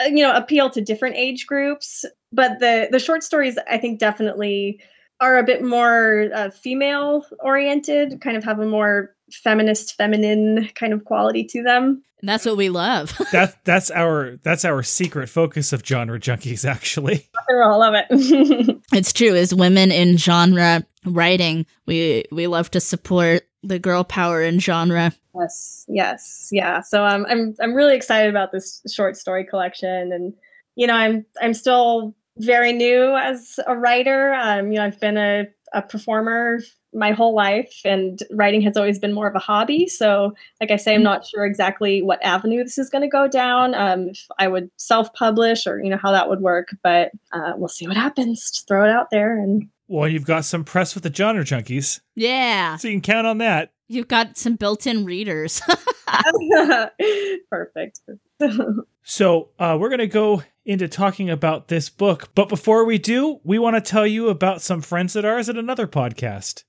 you 0.00 0.22
know 0.22 0.34
appeal 0.34 0.70
to 0.70 0.80
different 0.80 1.16
age 1.16 1.46
groups. 1.46 2.04
But 2.32 2.58
the 2.58 2.88
the 2.90 2.98
short 2.98 3.22
stories, 3.22 3.58
I 3.70 3.78
think, 3.78 3.98
definitely 3.98 4.80
are 5.20 5.38
a 5.38 5.44
bit 5.44 5.62
more 5.62 6.28
uh, 6.34 6.50
female 6.50 7.24
oriented, 7.40 8.20
kind 8.20 8.36
of 8.36 8.44
have 8.44 8.58
a 8.58 8.66
more 8.66 9.14
feminist, 9.32 9.96
feminine 9.96 10.68
kind 10.74 10.92
of 10.92 11.04
quality 11.04 11.44
to 11.44 11.62
them. 11.62 12.02
And 12.20 12.28
that's 12.28 12.46
what 12.46 12.56
we 12.56 12.68
love. 12.68 13.16
that 13.32 13.56
that's 13.64 13.90
our 13.90 14.36
that's 14.42 14.64
our 14.64 14.82
secret 14.82 15.28
focus 15.28 15.72
of 15.72 15.84
genre 15.84 16.18
junkies 16.18 16.68
actually. 16.68 17.28
I 17.50 17.74
love 17.74 17.94
it. 17.94 18.06
it's 18.92 19.12
true 19.12 19.34
as 19.34 19.54
women 19.54 19.92
in 19.92 20.16
genre 20.16 20.84
writing, 21.04 21.66
we 21.86 22.24
we 22.32 22.46
love 22.46 22.70
to 22.72 22.80
support 22.80 23.42
the 23.62 23.78
girl 23.78 24.04
power 24.04 24.42
in 24.42 24.58
genre. 24.58 25.12
Yes, 25.38 25.84
yes, 25.88 26.48
yeah. 26.52 26.80
So 26.80 27.04
um, 27.04 27.26
I'm 27.28 27.54
I'm 27.60 27.74
really 27.74 27.96
excited 27.96 28.30
about 28.30 28.52
this 28.52 28.82
short 28.92 29.16
story 29.16 29.44
collection, 29.44 30.12
and 30.12 30.34
you 30.74 30.86
know 30.86 30.94
I'm 30.94 31.26
I'm 31.40 31.54
still 31.54 32.14
very 32.38 32.72
new 32.72 33.16
as 33.16 33.58
a 33.66 33.76
writer. 33.76 34.34
Um, 34.34 34.72
you 34.72 34.78
know 34.78 34.84
I've 34.84 35.00
been 35.00 35.16
a 35.16 35.46
a 35.72 35.82
performer 35.82 36.60
my 36.96 37.12
whole 37.12 37.34
life 37.34 37.80
and 37.84 38.20
writing 38.30 38.62
has 38.62 38.76
always 38.76 38.98
been 38.98 39.12
more 39.12 39.28
of 39.28 39.34
a 39.34 39.40
hobby. 39.40 39.86
So 39.86 40.32
like 40.60 40.70
i 40.70 40.76
say 40.76 40.94
i'm 40.94 41.02
not 41.02 41.26
sure 41.26 41.44
exactly 41.44 42.02
what 42.02 42.22
avenue 42.24 42.64
this 42.64 42.78
is 42.78 42.88
going 42.88 43.02
to 43.02 43.08
go 43.08 43.28
down 43.28 43.74
um, 43.74 44.08
if 44.08 44.26
i 44.38 44.48
would 44.48 44.70
self-publish 44.78 45.66
or 45.66 45.82
you 45.82 45.90
know 45.90 45.98
how 45.98 46.10
that 46.12 46.28
would 46.28 46.40
work 46.40 46.68
but 46.82 47.10
uh, 47.32 47.52
we'll 47.56 47.68
see 47.68 47.86
what 47.86 47.96
happens. 47.96 48.50
Just 48.50 48.66
throw 48.66 48.84
it 48.84 48.90
out 48.90 49.08
there 49.10 49.38
and 49.38 49.68
well 49.88 50.08
you've 50.08 50.24
got 50.24 50.44
some 50.44 50.64
press 50.64 50.94
with 50.94 51.04
the 51.04 51.12
genre 51.12 51.44
junkies. 51.44 52.00
Yeah. 52.14 52.76
So 52.76 52.88
you 52.88 52.94
can 52.94 53.02
count 53.02 53.26
on 53.26 53.38
that 53.38 53.72
you've 53.88 54.08
got 54.08 54.36
some 54.36 54.56
built-in 54.56 55.04
readers 55.04 55.60
perfect 57.50 58.00
so 59.02 59.48
uh, 59.58 59.76
we're 59.78 59.88
going 59.88 59.98
to 59.98 60.06
go 60.06 60.42
into 60.64 60.88
talking 60.88 61.30
about 61.30 61.68
this 61.68 61.88
book 61.88 62.28
but 62.34 62.48
before 62.48 62.84
we 62.84 62.98
do 62.98 63.40
we 63.44 63.58
want 63.58 63.74
to 63.76 63.80
tell 63.80 64.06
you 64.06 64.28
about 64.28 64.60
some 64.60 64.80
friends 64.80 65.14
of 65.16 65.24
ours 65.24 65.48
at 65.48 65.56
another 65.56 65.86
podcast 65.86 66.64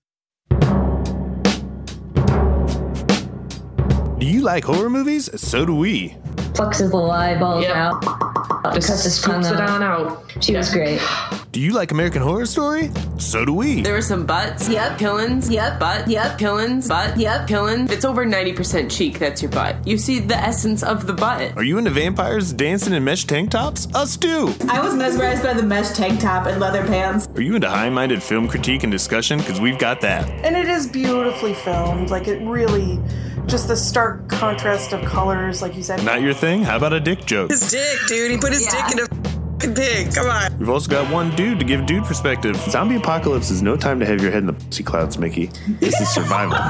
Do 4.19 4.25
you 4.25 4.41
like 4.41 4.63
horror 4.63 4.89
movies? 4.89 5.29
So 5.39 5.63
do 5.63 5.75
we. 5.75 6.17
Fucks 6.53 6.79
his 6.79 6.91
little 6.91 7.12
eyeballs 7.12 7.63
Yep. 7.65 7.75
out. 7.75 8.37
Uh, 8.50 8.74
just 8.74 8.88
Cuts 8.88 9.04
his 9.04 9.22
tongue 9.22 9.44
scoops 9.44 9.60
it 9.60 9.70
on 9.70 9.84
out. 9.84 10.24
She 10.42 10.56
was 10.56 10.72
great. 10.72 11.01
Do 11.51 11.62
you 11.62 11.74
like 11.74 11.92
American 11.92 12.22
Horror 12.22 12.46
Story? 12.46 12.92
So 13.18 13.44
do 13.44 13.51
we. 13.54 13.82
There 13.82 13.94
were 13.94 14.01
some 14.01 14.27
butts. 14.27 14.70
Yep. 14.70 15.00
Killings. 15.00 15.50
Yep. 15.50 15.80
Butt. 15.80 16.08
Yep. 16.08 16.38
Killings. 16.38 16.88
Butt. 16.88 17.18
Yep. 17.18 17.48
Killings. 17.48 17.92
It's 17.92 18.06
over 18.06 18.25
90% 18.25 18.92
cheek. 18.92 19.18
That's 19.18 19.42
your 19.42 19.50
butt. 19.50 19.75
You 19.88 19.98
see 19.98 20.20
the 20.20 20.36
essence 20.36 20.84
of 20.84 21.08
the 21.08 21.13
butt. 21.13 21.58
Are 21.58 21.63
you 21.63 21.80
into 21.80 21.89
vampires 21.89 22.54
dancing 22.54 22.94
in 22.94 23.04
mesh 23.04 23.25
tank 23.25 23.50
tops? 23.51 23.88
Us 23.96 24.18
too. 24.18 24.54
I 24.70 24.80
was 24.82 24.94
mesmerized 24.94 25.42
by 25.42 25.54
the 25.54 25.63
mesh 25.63 25.89
tank 25.96 26.20
top 26.20 26.46
and 26.46 26.60
leather 26.60 26.86
pants. 26.86 27.27
Are 27.36 27.42
you 27.42 27.56
into 27.56 27.70
high 27.70 27.89
minded 27.89 28.22
film 28.22 28.48
critique 28.48 28.84
and 28.84 28.92
discussion? 28.92 29.39
Because 29.39 29.60
we've 29.60 29.80
got 29.80 30.00
that. 30.01 30.30
And 30.46 30.56
it 30.56 30.68
is 30.68 30.86
beautifully 30.86 31.56
filmed. 31.56 32.12
Like 32.12 32.27
it 32.27 32.39
really, 32.48 33.00
just 33.48 33.68
the 33.68 33.75
stark 33.77 34.27
contrast 34.27 34.94
of 34.94 35.04
colors, 35.06 35.62
like 35.63 35.75
you 35.75 35.82
said. 35.82 36.04
Not 36.04 36.22
your 36.22 36.34
thing? 36.34 36.62
How 36.62 36.77
about 36.77 36.94
a 36.94 37.00
dick 37.00 37.25
joke? 37.25 37.50
His 37.50 37.72
dick, 37.72 37.98
dude. 38.08 38.32
He 38.38 38.41
put 38.41 38.53
his 38.53 38.67
dick 38.67 38.91
in 38.91 39.00
a 39.00 39.03
f***ing 39.03 39.74
pig. 39.74 40.13
Come 40.13 40.27
on. 40.29 40.60
We've 40.60 40.70
also 40.70 40.91
got 40.91 41.12
one 41.12 41.36
dude 41.36 41.58
to 41.58 41.65
give 41.65 41.88
dude 41.88 42.03
perspective. 42.03 42.56
Zombie 42.56 42.98
apocalypse 42.98 43.50
is 43.50 43.63
no 43.63 43.75
time 43.75 44.00
to 44.00 44.06
have 44.06 44.22
your 44.22 44.29
head 44.29 44.41
in 44.41 44.46
the 44.46 44.53
pussy 44.53 44.84
clouds, 44.84 45.17
Mickey. 45.17 45.50
This 45.79 46.00
is 46.00 46.08
survival. 46.10 46.58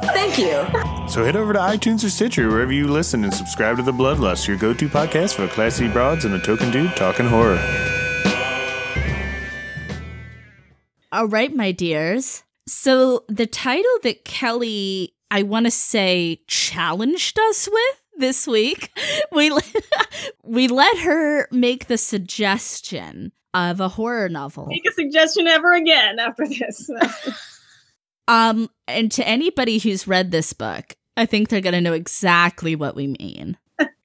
Oh 0.00 0.10
Thank 0.14 0.38
you. 0.38 1.08
so 1.10 1.24
head 1.24 1.36
over 1.36 1.52
to 1.52 1.58
iTunes 1.58 2.04
or 2.04 2.08
Stitcher, 2.10 2.48
wherever 2.48 2.72
you 2.72 2.86
listen, 2.88 3.22
and 3.24 3.34
subscribe 3.34 3.76
to 3.76 3.82
The 3.82 3.92
Bloodlust, 3.92 4.48
your 4.48 4.56
go 4.56 4.72
to 4.72 4.88
podcast 4.88 5.34
for 5.34 5.46
classy 5.48 5.88
broads 5.88 6.24
and 6.24 6.34
a 6.34 6.38
token 6.38 6.70
dude 6.70 6.96
talking 6.96 7.26
horror. 7.26 7.58
All 11.12 11.26
right, 11.26 11.54
my 11.54 11.72
dears. 11.72 12.44
So 12.66 13.24
the 13.28 13.46
title 13.46 13.98
that 14.02 14.24
Kelly, 14.24 15.14
I 15.30 15.42
want 15.42 15.66
to 15.66 15.70
say, 15.70 16.40
challenged 16.46 17.38
us 17.38 17.68
with 17.70 18.02
this 18.18 18.46
week, 18.46 18.90
we 19.32 19.50
let, 19.50 19.74
we 20.42 20.68
let 20.68 20.98
her 20.98 21.48
make 21.50 21.86
the 21.86 21.98
suggestion 21.98 23.32
of 23.54 23.80
a 23.80 23.88
horror 23.88 24.28
novel. 24.28 24.66
make 24.66 24.86
a 24.86 24.92
suggestion 24.92 25.46
ever 25.46 25.72
again 25.72 26.18
after 26.18 26.46
this 26.46 26.90
Um, 28.28 28.68
and 28.86 29.10
to 29.12 29.26
anybody 29.26 29.78
who's 29.78 30.06
read 30.06 30.30
this 30.30 30.52
book, 30.52 30.94
I 31.16 31.24
think 31.24 31.48
they're 31.48 31.62
gonna 31.62 31.80
know 31.80 31.94
exactly 31.94 32.76
what 32.76 32.94
we 32.94 33.06
mean. 33.06 33.56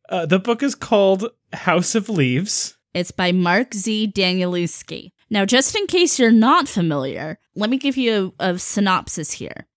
uh, 0.08 0.25
the 0.25 0.39
book 0.39 0.63
is 0.63 0.75
called 0.75 1.29
house 1.51 1.93
of 1.93 2.08
leaves 2.08 2.77
It's 2.93 3.12
by 3.12 3.34
Mark 3.34 3.74
Z. 3.74 4.13
Danielewski. 4.15 5.12
Now, 5.29 5.46
just 5.46 5.75
in 5.75 5.88
case 5.88 6.20
you're 6.20 6.32
not 6.32 6.70
familiar, 6.70 7.38
let 7.53 7.70
me 7.70 7.77
give 7.77 7.98
you 7.98 8.34
a, 8.39 8.51
a 8.51 8.60
synopsis 8.60 9.32
here. 9.34 9.67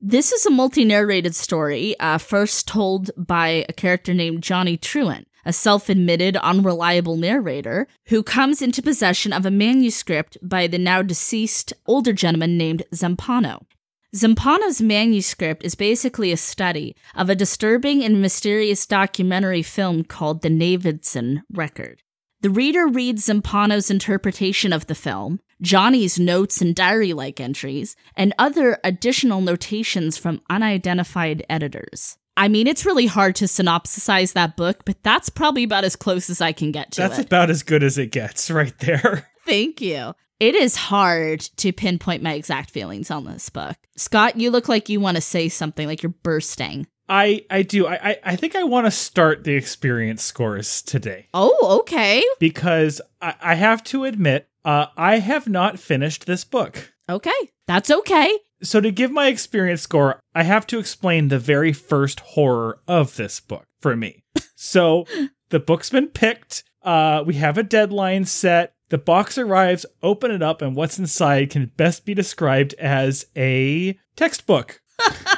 This 0.00 0.30
is 0.30 0.44
a 0.44 0.50
multi 0.50 0.84
narrated 0.84 1.34
story, 1.34 1.98
uh, 1.98 2.18
first 2.18 2.68
told 2.68 3.10
by 3.16 3.64
a 3.66 3.72
character 3.72 4.12
named 4.12 4.42
Johnny 4.42 4.76
Truant, 4.76 5.26
a 5.46 5.54
self 5.54 5.88
admitted 5.88 6.36
unreliable 6.36 7.16
narrator 7.16 7.88
who 8.08 8.22
comes 8.22 8.60
into 8.60 8.82
possession 8.82 9.32
of 9.32 9.46
a 9.46 9.50
manuscript 9.50 10.36
by 10.42 10.66
the 10.66 10.76
now 10.76 11.00
deceased 11.00 11.72
older 11.86 12.12
gentleman 12.12 12.58
named 12.58 12.82
Zampano. 12.94 13.64
Zampano's 14.14 14.82
manuscript 14.82 15.64
is 15.64 15.74
basically 15.74 16.30
a 16.30 16.36
study 16.36 16.94
of 17.14 17.30
a 17.30 17.34
disturbing 17.34 18.04
and 18.04 18.20
mysterious 18.20 18.84
documentary 18.86 19.62
film 19.62 20.04
called 20.04 20.42
The 20.42 20.50
Navidson 20.50 21.42
Record. 21.50 22.02
The 22.40 22.50
reader 22.50 22.86
reads 22.86 23.26
Zampano's 23.26 23.90
interpretation 23.90 24.72
of 24.72 24.86
the 24.86 24.94
film, 24.94 25.40
Johnny's 25.62 26.18
notes 26.18 26.60
and 26.60 26.74
diary 26.74 27.12
like 27.12 27.40
entries, 27.40 27.96
and 28.14 28.34
other 28.38 28.78
additional 28.84 29.40
notations 29.40 30.18
from 30.18 30.42
unidentified 30.50 31.44
editors. 31.48 32.18
I 32.36 32.48
mean, 32.48 32.66
it's 32.66 32.84
really 32.84 33.06
hard 33.06 33.34
to 33.36 33.46
synopsisize 33.46 34.34
that 34.34 34.56
book, 34.56 34.84
but 34.84 35.02
that's 35.02 35.30
probably 35.30 35.64
about 35.64 35.84
as 35.84 35.96
close 35.96 36.28
as 36.28 36.42
I 36.42 36.52
can 36.52 36.70
get 36.70 36.92
to 36.92 37.02
it. 37.04 37.08
that's 37.08 37.18
it. 37.18 37.26
about 37.26 37.48
as 37.48 37.62
good 37.62 37.82
as 37.82 37.96
it 37.96 38.12
gets 38.12 38.50
right 38.50 38.78
there 38.80 39.26
Thank 39.46 39.80
you. 39.80 40.12
It 40.40 40.54
is 40.54 40.76
hard 40.76 41.40
to 41.58 41.72
pinpoint 41.72 42.22
my 42.22 42.34
exact 42.34 42.70
feelings 42.70 43.10
on 43.10 43.24
this 43.24 43.48
book. 43.48 43.76
Scott, 43.96 44.36
you 44.36 44.50
look 44.50 44.68
like 44.68 44.88
you 44.88 45.00
want 45.00 45.16
to 45.16 45.20
say 45.20 45.48
something, 45.48 45.86
like 45.86 46.02
you're 46.02 46.14
bursting. 46.22 46.86
I 47.08 47.44
I 47.50 47.62
do. 47.62 47.86
I 47.86 47.94
I, 48.10 48.16
I 48.24 48.36
think 48.36 48.56
I 48.56 48.64
want 48.64 48.86
to 48.86 48.90
start 48.90 49.44
the 49.44 49.54
experience 49.54 50.22
scores 50.22 50.82
today 50.82 51.26
Oh, 51.34 51.78
okay. 51.80 52.22
because 52.38 53.00
I, 53.20 53.34
I 53.40 53.54
have 53.54 53.82
to 53.84 54.04
admit 54.04 54.48
uh, 54.64 54.86
I 54.96 55.18
have 55.18 55.48
not 55.48 55.78
finished 55.78 56.26
this 56.26 56.44
book. 56.44 56.92
Okay. 57.08 57.30
That's 57.68 57.90
okay. 57.90 58.36
So 58.62 58.80
to 58.80 58.90
give 58.90 59.10
my 59.12 59.28
experience 59.28 59.82
score, 59.82 60.18
I 60.34 60.42
have 60.42 60.66
to 60.68 60.78
explain 60.78 61.28
the 61.28 61.38
very 61.38 61.72
first 61.72 62.20
horror 62.20 62.80
of 62.88 63.16
this 63.16 63.38
book 63.40 63.64
for 63.80 63.96
me. 63.96 64.22
So 64.58 65.04
the 65.50 65.60
book's 65.60 65.90
been 65.90 66.08
picked. 66.08 66.64
Uh, 66.82 67.22
we 67.26 67.34
have 67.34 67.58
a 67.58 67.62
deadline 67.62 68.24
set. 68.24 68.72
The 68.88 68.96
box 68.96 69.36
arrives, 69.36 69.84
open 70.02 70.30
it 70.30 70.42
up, 70.42 70.62
and 70.62 70.74
what's 70.74 70.98
inside 70.98 71.50
can 71.50 71.66
best 71.76 72.06
be 72.06 72.14
described 72.14 72.72
as 72.74 73.26
a 73.36 73.98
textbook. 74.16 74.80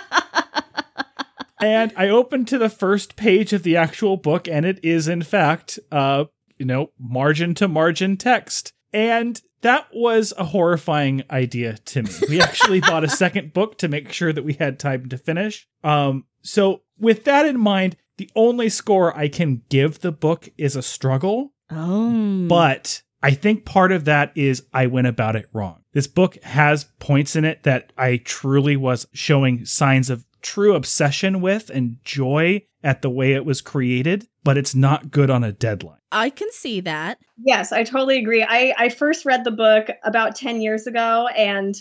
and 1.60 1.92
I 1.96 2.08
open 2.08 2.44
to 2.46 2.58
the 2.58 2.68
first 2.68 3.16
page 3.16 3.52
of 3.52 3.62
the 3.62 3.76
actual 3.76 4.16
book, 4.16 4.48
and 4.48 4.64
it 4.66 4.78
is 4.84 5.08
in 5.08 5.22
fact, 5.22 5.78
uh, 5.92 6.24
you 6.58 6.66
know, 6.66 6.90
margin 6.98 7.54
to 7.56 7.68
margin 7.68 8.16
text. 8.16 8.72
And 8.92 9.40
that 9.60 9.88
was 9.92 10.32
a 10.38 10.44
horrifying 10.44 11.22
idea 11.30 11.74
to 11.78 12.02
me. 12.02 12.10
We 12.28 12.40
actually 12.40 12.80
bought 12.80 13.04
a 13.04 13.08
second 13.08 13.52
book 13.54 13.76
to 13.78 13.88
make 13.88 14.12
sure 14.12 14.32
that 14.32 14.44
we 14.44 14.54
had 14.54 14.78
time 14.78 15.08
to 15.08 15.18
finish. 15.18 15.66
Um, 15.82 16.24
so 16.42 16.82
with 16.98 17.24
that 17.24 17.44
in 17.46 17.58
mind, 17.58 17.96
the 18.18 18.30
only 18.34 18.68
score 18.68 19.16
I 19.16 19.28
can 19.28 19.62
give 19.68 20.00
the 20.00 20.12
book 20.12 20.48
is 20.56 20.74
a 20.76 20.82
struggle, 20.82 21.52
Oh. 21.70 22.46
but 22.48 23.02
I 23.22 23.32
think 23.32 23.64
part 23.64 23.92
of 23.92 24.04
that 24.06 24.32
is 24.36 24.62
I 24.72 24.86
went 24.86 25.06
about 25.08 25.36
it 25.36 25.48
wrong. 25.52 25.82
This 25.92 26.06
book 26.06 26.40
has 26.42 26.84
points 27.00 27.34
in 27.36 27.44
it 27.44 27.64
that 27.64 27.92
I 27.98 28.18
truly 28.18 28.76
was 28.76 29.06
showing 29.12 29.64
signs 29.66 30.08
of 30.10 30.24
true 30.42 30.74
obsession 30.74 31.40
with 31.40 31.70
and 31.70 31.96
joy 32.04 32.62
at 32.82 33.02
the 33.02 33.10
way 33.10 33.32
it 33.32 33.44
was 33.44 33.60
created, 33.60 34.28
but 34.44 34.56
it's 34.56 34.74
not 34.74 35.10
good 35.10 35.30
on 35.30 35.44
a 35.44 35.52
deadline. 35.52 35.98
I 36.10 36.30
can 36.30 36.50
see 36.52 36.80
that. 36.80 37.18
Yes, 37.42 37.72
I 37.72 37.84
totally 37.84 38.18
agree. 38.18 38.42
I, 38.42 38.74
I 38.78 38.88
first 38.88 39.26
read 39.26 39.44
the 39.44 39.50
book 39.50 39.88
about 40.04 40.36
10 40.36 40.60
years 40.60 40.86
ago 40.86 41.28
and 41.36 41.76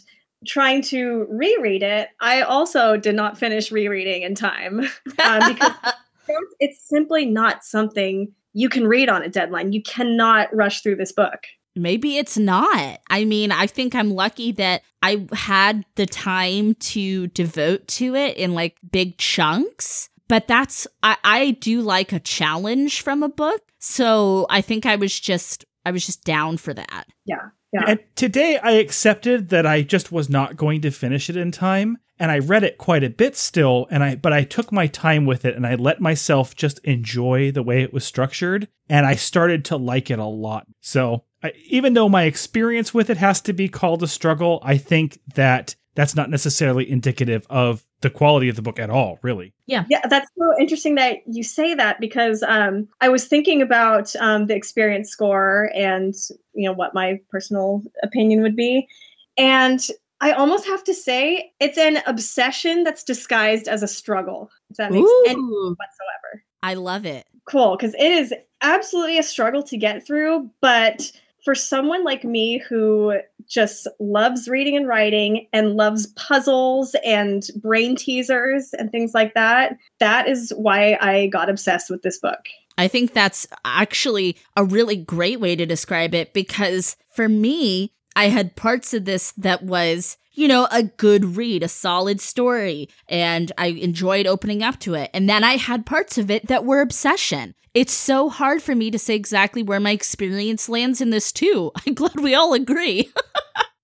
trying 0.45 0.81
to 0.83 1.25
reread 1.29 1.83
it, 1.83 2.09
I 2.19 2.41
also 2.41 2.97
did 2.97 3.15
not 3.15 3.37
finish 3.37 3.71
rereading 3.71 4.21
in 4.21 4.35
time 4.35 4.79
um, 5.23 5.53
because 5.53 5.73
it's 6.59 6.87
simply 6.87 7.25
not 7.25 7.63
something 7.63 8.31
you 8.53 8.69
can 8.69 8.87
read 8.87 9.09
on 9.09 9.23
a 9.23 9.29
deadline. 9.29 9.71
You 9.71 9.81
cannot 9.83 10.53
rush 10.55 10.81
through 10.81 10.95
this 10.97 11.11
book. 11.11 11.43
Maybe 11.77 12.17
it's 12.17 12.37
not. 12.37 12.99
I 13.09 13.25
mean, 13.25 13.51
I 13.51 13.67
think 13.67 13.95
I'm 13.95 14.11
lucky 14.11 14.51
that 14.53 14.81
I 15.01 15.27
had 15.33 15.85
the 15.95 16.05
time 16.05 16.75
to 16.75 17.27
devote 17.27 17.87
to 17.89 18.15
it 18.15 18.37
in 18.37 18.53
like 18.53 18.77
big 18.89 19.17
chunks. 19.17 20.09
But 20.27 20.47
that's, 20.47 20.87
I, 21.03 21.17
I 21.23 21.51
do 21.51 21.81
like 21.81 22.11
a 22.11 22.19
challenge 22.19 23.01
from 23.01 23.23
a 23.23 23.29
book. 23.29 23.61
So 23.79 24.45
I 24.49 24.61
think 24.61 24.85
I 24.85 24.97
was 24.97 25.17
just, 25.17 25.63
I 25.85 25.91
was 25.91 26.05
just 26.05 26.25
down 26.25 26.57
for 26.57 26.73
that. 26.73 27.05
Yeah. 27.25 27.49
Yeah. 27.73 27.83
And 27.87 27.99
today 28.15 28.57
I 28.57 28.71
accepted 28.71 29.49
that 29.49 29.65
I 29.65 29.81
just 29.81 30.11
was 30.11 30.29
not 30.29 30.55
going 30.55 30.81
to 30.81 30.91
finish 30.91 31.29
it 31.29 31.37
in 31.37 31.51
time 31.51 31.97
and 32.19 32.31
I 32.31 32.39
read 32.39 32.63
it 32.63 32.77
quite 32.77 33.03
a 33.03 33.09
bit 33.09 33.35
still 33.35 33.87
and 33.91 34.03
I 34.03 34.15
but 34.15 34.33
I 34.33 34.43
took 34.43 34.71
my 34.71 34.87
time 34.87 35.25
with 35.25 35.45
it 35.45 35.55
and 35.55 35.67
I 35.67 35.75
let 35.75 36.01
myself 36.01 36.55
just 36.55 36.79
enjoy 36.79 37.51
the 37.51 37.63
way 37.63 37.83
it 37.83 37.93
was 37.93 38.05
structured 38.05 38.67
and 38.89 39.05
I 39.05 39.15
started 39.15 39.65
to 39.65 39.77
like 39.77 40.09
it 40.09 40.19
a 40.19 40.25
lot. 40.25 40.67
So, 40.81 41.23
I, 41.43 41.53
even 41.67 41.93
though 41.93 42.09
my 42.09 42.23
experience 42.23 42.93
with 42.93 43.09
it 43.09 43.17
has 43.17 43.41
to 43.41 43.53
be 43.53 43.69
called 43.69 44.03
a 44.03 44.07
struggle, 44.07 44.59
I 44.63 44.77
think 44.77 45.19
that 45.35 45.75
that's 45.95 46.15
not 46.15 46.29
necessarily 46.29 46.89
indicative 46.89 47.47
of 47.49 47.83
the 48.01 48.09
quality 48.11 48.49
of 48.49 48.55
the 48.55 48.61
book 48.61 48.79
at 48.79 48.91
all, 48.91 49.17
really. 49.23 49.53
Yeah. 49.65 49.85
Yeah, 49.89 50.01
that's 50.07 50.29
so 50.37 50.53
interesting 50.59 50.95
that 50.95 51.17
you 51.25 51.43
say 51.43 51.73
that 51.73 51.99
because 51.99 52.43
um, 52.43 52.87
I 53.01 53.09
was 53.09 53.25
thinking 53.25 53.61
about 53.61 54.15
um, 54.17 54.45
the 54.45 54.55
experience 54.55 55.09
score 55.09 55.71
and, 55.73 56.13
you 56.53 56.69
know, 56.69 56.73
what 56.73 56.93
my 56.93 57.19
personal 57.31 57.81
opinion 58.03 58.43
would 58.43 58.55
be. 58.55 58.87
And 59.37 59.79
I 60.21 60.31
almost 60.31 60.67
have 60.67 60.83
to 60.83 60.93
say 60.93 61.51
it's 61.59 61.77
an 61.77 61.99
obsession 62.05 62.83
that's 62.83 63.03
disguised 63.03 63.67
as 63.67 63.81
a 63.81 63.87
struggle. 63.87 64.51
If 64.69 64.77
that 64.77 64.91
makes 64.91 65.09
Ooh. 65.09 65.23
any 65.27 65.35
sense 65.35 65.77
whatsoever. 65.77 66.43
I 66.61 66.75
love 66.75 67.05
it. 67.05 67.25
Cool, 67.49 67.75
because 67.77 67.93
it 67.95 68.11
is 68.11 68.33
absolutely 68.61 69.17
a 69.17 69.23
struggle 69.23 69.63
to 69.63 69.77
get 69.77 70.05
through, 70.05 70.49
but 70.61 71.11
for 71.47 71.55
someone 71.55 72.03
like 72.03 72.25
me 72.25 72.57
who 72.57 73.13
just 73.47 73.87
loves 74.01 74.49
reading 74.49 74.75
and 74.75 74.85
writing 74.85 75.47
and 75.53 75.77
loves 75.77 76.07
puzzles 76.07 76.93
and 77.05 77.47
brain 77.61 77.95
teasers 77.95 78.73
and 78.73 78.91
things 78.91 79.13
like 79.13 79.33
that, 79.33 79.77
that 80.01 80.27
is 80.27 80.51
why 80.57 80.97
I 80.99 81.27
got 81.27 81.49
obsessed 81.49 81.89
with 81.89 82.01
this 82.01 82.17
book. 82.17 82.49
I 82.77 82.89
think 82.89 83.13
that's 83.13 83.47
actually 83.63 84.35
a 84.57 84.65
really 84.65 84.97
great 84.97 85.39
way 85.39 85.55
to 85.55 85.65
describe 85.65 86.13
it 86.13 86.33
because 86.33 86.97
for 87.11 87.29
me, 87.29 87.93
I 88.13 88.27
had 88.27 88.57
parts 88.57 88.93
of 88.93 89.05
this 89.05 89.31
that 89.37 89.63
was, 89.63 90.17
you 90.37 90.47
know, 90.47 90.67
a 90.71 90.83
good 90.83 91.35
read, 91.35 91.63
a 91.63 91.67
solid 91.67 92.21
story, 92.21 92.87
and 93.09 93.51
I 93.57 93.67
enjoyed 93.67 94.27
opening 94.27 94.61
up 94.61 94.79
to 94.81 94.93
it. 94.93 95.09
And 95.11 95.27
then 95.27 95.43
I 95.43 95.57
had 95.57 95.85
parts 95.85 96.19
of 96.19 96.29
it 96.29 96.47
that 96.47 96.63
were 96.63 96.79
obsession. 96.79 97.55
It's 97.73 97.91
so 97.91 98.29
hard 98.29 98.61
for 98.61 98.75
me 98.75 98.91
to 98.91 98.99
say 98.99 99.15
exactly 99.15 99.63
where 99.63 99.79
my 99.79 99.91
experience 99.91 100.69
lands 100.69 101.01
in 101.01 101.09
this 101.09 101.31
too. 101.31 101.71
I'm 101.87 101.95
glad 101.95 102.19
we 102.19 102.35
all 102.35 102.53
agree. 102.53 103.11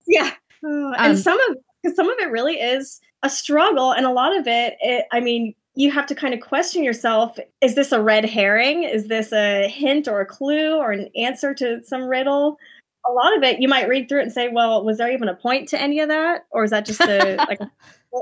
yeah. 0.07 0.31
Uh, 0.63 0.91
and 0.97 1.13
Um, 1.13 1.17
some 1.17 1.39
of 1.39 1.57
some 1.95 2.09
of 2.09 2.17
it 2.19 2.29
really 2.29 2.59
is 2.59 3.01
a 3.23 3.29
struggle 3.29 3.91
and 3.91 4.05
a 4.05 4.11
lot 4.11 4.37
of 4.37 4.47
it, 4.47 4.75
it 4.79 5.05
I 5.11 5.19
mean 5.19 5.55
you 5.75 5.91
have 5.91 6.05
to 6.05 6.15
kind 6.15 6.33
of 6.33 6.39
question 6.39 6.83
yourself 6.83 7.37
is 7.61 7.75
this 7.75 7.91
a 7.91 8.01
red 8.01 8.25
herring 8.25 8.83
is 8.83 9.07
this 9.07 9.33
a 9.33 9.67
hint 9.67 10.07
or 10.07 10.21
a 10.21 10.25
clue 10.25 10.77
or 10.77 10.91
an 10.91 11.09
answer 11.15 11.53
to 11.55 11.83
some 11.83 12.03
riddle 12.03 12.57
a 13.07 13.11
lot 13.11 13.35
of 13.37 13.43
it 13.43 13.59
you 13.59 13.67
might 13.67 13.87
read 13.87 14.07
through 14.07 14.19
it 14.19 14.23
and 14.23 14.31
say 14.31 14.49
well 14.49 14.83
was 14.83 14.97
there 14.97 15.11
even 15.11 15.27
a 15.27 15.35
point 15.35 15.69
to 15.69 15.81
any 15.81 15.99
of 15.99 16.09
that 16.09 16.45
or 16.51 16.63
is 16.63 16.71
that 16.71 16.85
just 16.85 17.01
a 17.01 17.35
like 17.49 17.59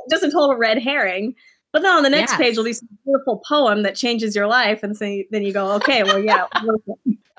just 0.09 0.23
a 0.23 0.31
total 0.31 0.55
red 0.55 0.77
herring 0.77 1.35
but 1.71 1.81
then 1.81 1.95
on 1.95 2.03
the 2.03 2.09
next 2.09 2.33
Yes. 2.33 2.39
page 2.41 2.57
will 2.57 2.65
be 2.65 2.73
some 2.73 2.89
beautiful 3.05 3.41
poem 3.47 3.83
that 3.83 3.95
changes 3.95 4.35
your 4.35 4.47
life 4.47 4.83
and 4.83 4.97
so 4.97 5.05
then 5.31 5.43
you 5.43 5.53
go 5.53 5.73
okay 5.73 6.03
well 6.03 6.19
yeah. 6.19 6.45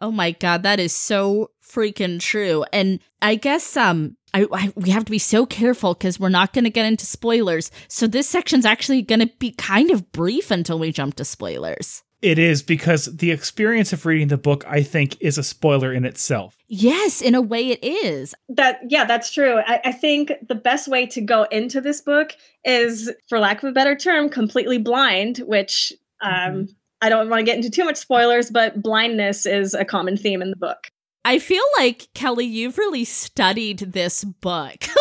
Oh 0.00 0.10
my 0.10 0.32
god, 0.32 0.64
that 0.64 0.80
is 0.80 0.92
so 0.92 1.52
freaking 1.64 2.18
true. 2.18 2.64
And 2.72 2.98
I 3.22 3.36
guess 3.36 3.76
um 3.76 4.16
I, 4.34 4.46
I 4.52 4.72
we 4.74 4.90
have 4.90 5.04
to 5.04 5.12
be 5.12 5.18
so 5.18 5.46
careful 5.46 5.94
because 5.94 6.18
we're 6.18 6.28
not 6.28 6.52
going 6.52 6.64
to 6.64 6.70
get 6.70 6.86
into 6.86 7.06
spoilers. 7.06 7.70
So 7.86 8.08
this 8.08 8.28
section's 8.28 8.66
actually 8.66 9.02
going 9.02 9.20
to 9.20 9.30
be 9.38 9.52
kind 9.52 9.92
of 9.92 10.10
brief 10.10 10.50
until 10.50 10.80
we 10.80 10.90
jump 10.90 11.14
to 11.16 11.24
spoilers. 11.24 12.02
It 12.22 12.38
is 12.38 12.62
because 12.62 13.06
the 13.06 13.32
experience 13.32 13.92
of 13.92 14.06
reading 14.06 14.28
the 14.28 14.36
book, 14.36 14.64
I 14.68 14.82
think, 14.82 15.20
is 15.20 15.38
a 15.38 15.42
spoiler 15.42 15.92
in 15.92 16.04
itself. 16.04 16.56
Yes, 16.68 17.20
in 17.20 17.34
a 17.34 17.42
way 17.42 17.70
it 17.70 17.82
is. 17.82 18.34
that 18.48 18.80
yeah 18.88 19.04
that's 19.04 19.32
true 19.32 19.60
I, 19.66 19.80
I 19.86 19.92
think 19.92 20.32
the 20.48 20.54
best 20.54 20.88
way 20.88 21.06
to 21.06 21.20
go 21.20 21.44
into 21.44 21.80
this 21.80 22.00
book 22.00 22.32
is 22.64 23.10
for 23.28 23.38
lack 23.38 23.62
of 23.62 23.68
a 23.68 23.72
better 23.72 23.96
term 23.96 24.28
completely 24.28 24.78
blind 24.78 25.38
which 25.38 25.92
um 26.22 26.68
i 27.00 27.08
don't 27.08 27.28
want 27.28 27.40
to 27.40 27.44
get 27.44 27.56
into 27.56 27.70
too 27.70 27.84
much 27.84 27.96
spoilers 27.96 28.50
but 28.50 28.80
blindness 28.82 29.46
is 29.46 29.74
a 29.74 29.84
common 29.84 30.16
theme 30.16 30.40
in 30.42 30.50
the 30.50 30.56
book 30.56 30.88
I 31.24 31.38
feel 31.38 31.62
like 31.78 32.08
Kelly, 32.14 32.46
you've 32.46 32.78
really 32.78 33.04
studied 33.04 33.78
this 33.78 34.24
book. 34.24 34.84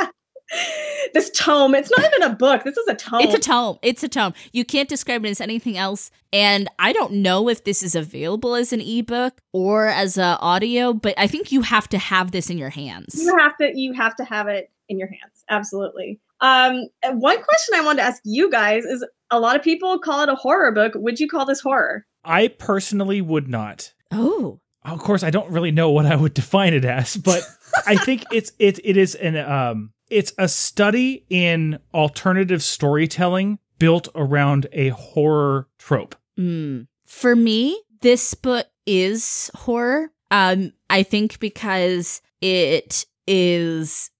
this 1.14 1.30
tome 1.30 1.74
it's 1.74 1.90
not 1.96 2.06
even 2.06 2.30
a 2.30 2.34
book 2.34 2.64
this 2.64 2.76
is 2.76 2.86
a 2.88 2.94
tome 2.94 3.20
It's 3.20 3.34
a 3.34 3.38
tome. 3.38 3.78
It's 3.82 4.02
a 4.02 4.08
tome. 4.08 4.34
You 4.52 4.64
can't 4.64 4.88
describe 4.88 5.24
it 5.24 5.30
as 5.30 5.40
anything 5.40 5.76
else. 5.76 6.10
And 6.32 6.68
I 6.78 6.92
don't 6.92 7.14
know 7.14 7.48
if 7.48 7.64
this 7.64 7.82
is 7.82 7.94
available 7.94 8.54
as 8.54 8.72
an 8.72 8.80
ebook 8.80 9.40
or 9.52 9.88
as 9.88 10.16
a 10.18 10.38
audio, 10.40 10.92
but 10.92 11.14
I 11.18 11.26
think 11.26 11.50
you 11.52 11.62
have 11.62 11.88
to 11.88 11.98
have 11.98 12.30
this 12.30 12.50
in 12.50 12.58
your 12.58 12.70
hands. 12.70 13.14
you 13.16 13.36
have 13.38 13.56
to 13.58 13.72
you 13.74 13.92
have 13.94 14.14
to 14.16 14.24
have 14.24 14.48
it 14.48 14.70
in 14.88 14.98
your 14.98 15.08
hands 15.08 15.44
absolutely 15.48 16.18
um 16.40 16.86
one 17.12 17.36
question 17.42 17.74
i 17.76 17.80
wanted 17.84 17.98
to 17.98 18.02
ask 18.02 18.20
you 18.24 18.50
guys 18.50 18.84
is 18.84 19.04
a 19.30 19.38
lot 19.38 19.54
of 19.54 19.62
people 19.62 19.98
call 20.00 20.22
it 20.22 20.28
a 20.28 20.34
horror 20.34 20.72
book 20.72 20.92
would 20.96 21.20
you 21.20 21.28
call 21.28 21.44
this 21.46 21.60
horror 21.60 22.04
I 22.22 22.48
personally 22.48 23.22
would 23.22 23.48
not. 23.48 23.94
Oh. 24.12 24.60
Of 24.84 24.98
course, 24.98 25.22
I 25.22 25.30
don't 25.30 25.50
really 25.50 25.70
know 25.70 25.90
what 25.90 26.04
I 26.04 26.16
would 26.16 26.34
define 26.34 26.74
it 26.74 26.84
as, 26.84 27.16
but 27.16 27.42
I 27.86 27.96
think 27.96 28.24
it's 28.30 28.52
it 28.58 28.78
it 28.84 28.98
is 28.98 29.14
an 29.14 29.36
um 29.38 29.92
it's 30.10 30.32
a 30.38 30.48
study 30.48 31.24
in 31.30 31.78
alternative 31.94 32.62
storytelling 32.62 33.58
built 33.78 34.08
around 34.14 34.66
a 34.72 34.88
horror 34.90 35.68
trope. 35.78 36.14
Mm. 36.38 36.86
For 37.06 37.34
me, 37.36 37.80
this 38.02 38.34
book 38.34 38.66
is 38.86 39.50
horror. 39.54 40.10
Um, 40.30 40.72
I 40.88 41.02
think 41.02 41.38
because 41.40 42.20
it 42.40 43.06
is 43.26 44.10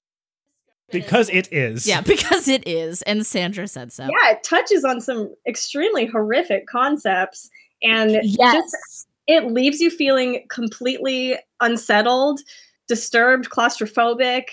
Because 0.92 1.28
it 1.30 1.48
is. 1.52 1.86
yeah, 1.86 2.00
because 2.14 2.48
it 2.48 2.66
is, 2.66 3.02
and 3.02 3.24
Sandra 3.26 3.66
said 3.68 3.92
so. 3.92 4.04
yeah 4.04 4.32
it 4.32 4.42
touches 4.42 4.84
on 4.84 5.00
some 5.00 5.34
extremely 5.46 6.06
horrific 6.06 6.66
concepts 6.66 7.48
and 7.82 8.18
Yes. 8.22 8.54
just 8.54 9.08
it 9.26 9.46
leaves 9.52 9.80
you 9.80 9.90
feeling 9.90 10.44
completely 10.50 11.36
unsettled 11.60 12.40
disturbed 12.88 13.48
claustrophobic 13.50 14.46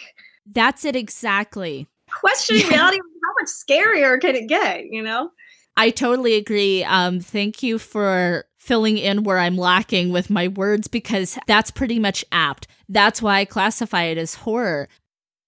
That's 0.51 0.85
it 0.85 0.95
exactly. 0.95 1.87
questioning 2.11 2.63
Yeah. 2.63 2.69
reality 2.69 2.97
how 2.97 3.33
much 3.41 3.49
scarier 3.49 4.19
can 4.19 4.35
it 4.35 4.47
get 4.47 4.85
you 4.89 5.03
know 5.03 5.31
I 5.79 5.91
totally 5.91 6.33
agree. 6.33 6.83
Um, 6.83 7.19
thank 7.19 7.61
you 7.61 7.77
for 7.77 8.45
filling 8.57 8.97
in 8.97 9.23
where 9.23 9.37
I'm 9.37 9.55
lacking 9.57 10.11
with 10.11 10.29
my 10.29 10.47
words 10.47 10.87
because 10.87 11.37
that's 11.45 11.69
pretty 11.69 11.99
much 11.99 12.25
apt. 12.31 12.67
That's 12.89 13.21
why 13.21 13.37
I 13.37 13.45
classify 13.45 14.03
it 14.05 14.17
as 14.17 14.33
horror. 14.33 14.89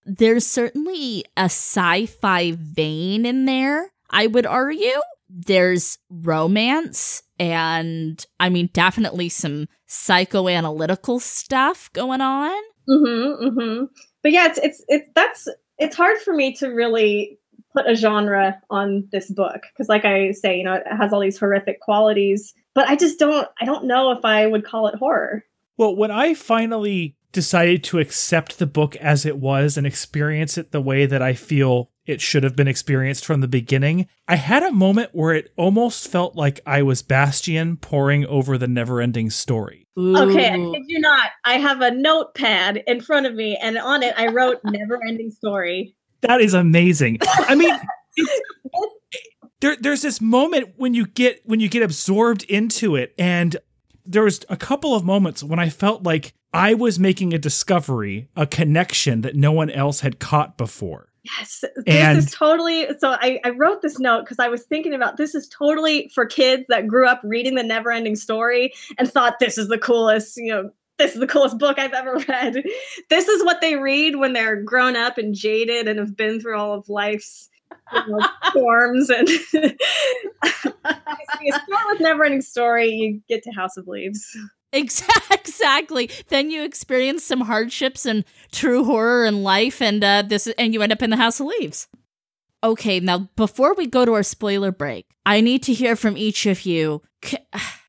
There's 0.06 0.46
certainly 0.46 1.26
a 1.36 1.46
sci 1.46 2.06
fi 2.06 2.52
vein 2.52 3.26
in 3.26 3.46
there, 3.46 3.92
I 4.10 4.28
would 4.28 4.46
argue. 4.46 5.02
There's 5.28 5.98
romance 6.10 7.24
and, 7.40 8.24
I 8.40 8.50
mean, 8.50 8.70
definitely 8.72 9.30
some 9.30 9.68
psychoanalytical 9.88 11.22
stuff 11.22 11.92
going 11.94 12.22
on. 12.22 12.62
mm-hmm, 12.88 13.46
mm-hmm. 13.48 13.84
But 14.24 14.32
yeah 14.32 14.48
it's 14.48 14.60
it's 14.60 14.84
it's 14.88 15.10
that's 15.16 15.48
it's 15.78 15.96
hard 15.96 16.18
for 16.20 16.34
me 16.34 16.54
to 16.56 16.68
really 16.68 17.38
put 17.74 17.90
a 17.90 17.96
genre 17.96 18.60
on 18.70 19.08
this 19.12 19.30
book 19.32 19.62
because 19.74 19.88
like 19.90 20.06
i 20.06 20.32
say 20.32 20.58
you 20.58 20.64
know 20.64 20.74
it 20.74 20.84
has 20.90 21.14
all 21.14 21.20
these 21.20 21.38
horrific 21.38 21.80
qualities 21.82 22.54
but 22.74 22.88
i 22.90 22.96
just 22.96 23.20
don't 23.20 23.48
i 23.62 23.66
don't 23.66 23.86
know 23.86 24.12
if 24.12 24.24
i 24.26 24.46
would 24.46 24.66
call 24.66 24.88
it 24.88 24.96
horror 24.96 25.44
Well, 25.78 25.96
when 25.96 26.12
I 26.12 26.34
finally 26.34 27.16
decided 27.32 27.84
to 27.86 28.00
accept 28.00 28.60
the 28.60 28.66
book 28.66 28.96
as 28.98 29.26
it 29.26 29.38
was 29.38 29.78
and 29.78 29.86
experience 29.86 30.58
it 30.58 30.72
the 30.72 30.82
way 30.82 31.06
that 31.06 31.22
I 31.22 31.34
feel 31.34 31.92
it 32.06 32.22
should 32.22 32.44
have 32.44 32.56
been 32.56 32.68
experienced 32.68 33.24
from 33.24 33.42
the 33.42 33.48
beginning, 33.48 34.08
I 34.28 34.36
had 34.36 34.64
a 34.64 34.72
moment 34.72 35.12
where 35.14 35.34
it 35.34 35.54
almost 35.56 36.08
felt 36.08 36.36
like 36.36 36.60
I 36.66 36.82
was 36.82 37.04
Bastian 37.04 37.78
poring 37.78 38.26
over 38.26 38.58
the 38.58 38.68
never 38.68 39.00
ending 39.00 39.30
story. 39.30 39.88
Okay, 40.00 40.50
I 40.50 40.58
Ooh. 40.58 40.72
kid 40.72 40.84
you 40.88 41.00
not. 41.00 41.32
I 41.44 41.58
have 41.58 41.82
a 41.82 41.92
notepad 41.92 42.84
in 42.88 43.02
front 43.02 43.26
of 43.26 43.34
me, 43.36 43.58
and 43.58 43.78
on 43.78 44.02
it 44.02 44.14
I 44.18 44.28
wrote 44.28 44.60
"Never 44.64 45.00
Ending 45.06 45.32
Story." 45.32 45.96
That 46.22 46.42
is 46.42 46.54
amazing. 46.54 47.20
I 47.22 47.56
mean, 47.56 47.74
there, 49.62 49.76
there's 49.80 50.02
this 50.02 50.22
moment 50.22 50.74
when 50.78 50.94
you 50.94 51.06
get 51.06 51.42
when 51.46 51.60
you 51.60 51.68
get 51.68 51.84
absorbed 51.84 52.44
into 52.44 52.96
it, 52.96 53.14
and 53.18 53.58
there 54.06 54.24
was 54.24 54.46
a 54.48 54.58
couple 54.58 54.96
of 54.96 55.04
moments 55.04 55.44
when 55.44 55.60
I 55.60 55.70
felt 55.70 56.04
like 56.04 56.34
I 56.54 56.74
was 56.74 56.98
making 56.98 57.34
a 57.34 57.38
discovery, 57.38 58.30
a 58.36 58.48
connection 58.48 59.22
that 59.22 59.36
no 59.36 59.52
one 59.52 59.70
else 59.70 60.00
had 60.00 60.20
caught 60.20 60.58
before. 60.58 61.09
Yes, 61.24 61.64
this 61.76 61.84
And- 61.88 62.18
is 62.18 62.32
totally. 62.32 62.88
So 63.00 63.12
I, 63.12 63.40
I 63.44 63.50
wrote 63.50 63.82
this 63.82 64.00
note 64.00 64.22
because 64.22 64.40
I 64.40 64.48
was 64.48 64.64
thinking 64.64 64.94
about 64.94 65.18
this 65.18 65.36
is 65.36 65.48
totally 65.50 66.10
for 66.14 66.26
kids 66.26 66.66
that 66.70 66.88
grew 66.88 67.08
up 67.08 67.22
reading 67.24 67.56
the 67.56 67.64
Never 67.64 67.92
Ending 67.92 68.16
Story 68.16 68.74
and 68.98 69.12
thought 69.12 69.40
this 69.40 69.58
is 69.58 69.68
the 69.68 69.78
coolest, 69.78 70.38
you 70.38 70.52
know, 70.52 70.70
this 70.98 71.14
is 71.14 71.20
the 71.20 71.28
coolest 71.28 71.58
book 71.58 71.78
I've 71.80 71.94
ever 71.94 72.18
read. 72.28 72.64
This 73.10 73.28
is 73.28 73.44
what 73.44 73.62
they 73.62 73.76
read 73.76 74.18
when 74.18 74.34
they're 74.34 74.62
grown 74.62 74.96
up 74.96 75.18
and 75.18 75.34
jaded 75.36 75.88
and 75.88 76.00
have 76.00 76.16
been 76.16 76.40
through 76.40 76.58
all 76.58 76.74
of 76.74 76.88
life's 76.90 77.50
you 77.94 78.02
know, 78.08 78.28
storms. 78.50 79.10
And 79.10 79.28
you 79.54 81.54
start 81.54 81.88
with 81.90 82.00
Never 82.02 82.24
Ending 82.24 82.42
Story, 82.42 82.90
you 82.92 83.22
get 83.28 83.44
to 83.44 83.52
House 83.52 83.78
of 83.78 83.88
Leaves. 83.88 84.38
Exa- 84.74 85.08
Exactly. 85.32 86.10
Then 86.30 86.50
you 86.52 86.64
experience 86.64 87.24
some 87.24 87.42
hardships 87.42 88.06
and 88.06 88.24
true 88.52 88.84
horror 88.84 89.26
in 89.26 89.44
life, 89.44 89.82
and 89.82 90.04
uh, 90.04 90.24
this, 90.24 90.48
and 90.58 90.74
you 90.74 90.82
end 90.82 90.92
up 90.92 91.02
in 91.02 91.10
the 91.10 91.18
House 91.18 91.40
of 91.40 91.48
Leaves. 91.48 91.88
Okay, 92.64 93.00
now 93.00 93.30
before 93.36 93.74
we 93.74 93.88
go 93.88 94.06
to 94.06 94.14
our 94.14 94.24
spoiler 94.24 94.72
break, 94.72 95.06
I 95.26 95.42
need 95.42 95.64
to 95.64 95.74
hear 95.74 95.96
from 95.96 96.18
each 96.18 96.46
of 96.46 96.66
you. 96.66 97.02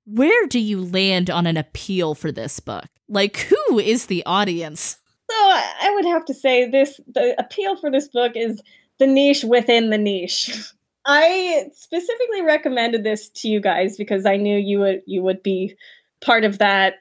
Where 0.07 0.47
do 0.47 0.59
you 0.59 0.81
land 0.81 1.31
on 1.31 1.47
an 1.47 1.57
appeal 1.57 2.15
for 2.15 2.33
this 2.33 2.59
book? 2.59 2.87
Like, 3.09 3.37
who 3.37 3.79
is 3.79 4.07
the 4.07 4.25
audience? 4.27 4.99
So 5.31 5.37
I 5.37 5.93
would 5.95 6.07
have 6.07 6.25
to 6.27 6.35
say 6.35 6.69
this 6.69 7.01
the 7.07 7.35
appeal 7.39 7.77
for 7.77 7.91
this 7.91 8.09
book 8.09 8.33
is 8.35 8.61
the 8.99 9.07
niche 9.07 9.45
within 9.45 9.91
the 9.91 9.99
niche. 9.99 10.51
I 11.07 11.65
specifically 11.73 12.43
recommended 12.43 13.05
this 13.05 13.31
to 13.31 13.49
you 13.49 13.61
guys 13.61 13.97
because 13.97 14.27
I 14.27 14.37
knew 14.37 14.59
you 14.59 14.81
would 14.81 15.03
you 15.07 15.23
would 15.23 15.43
be 15.43 15.77
part 16.21 16.45
of 16.45 16.59
that 16.59 16.95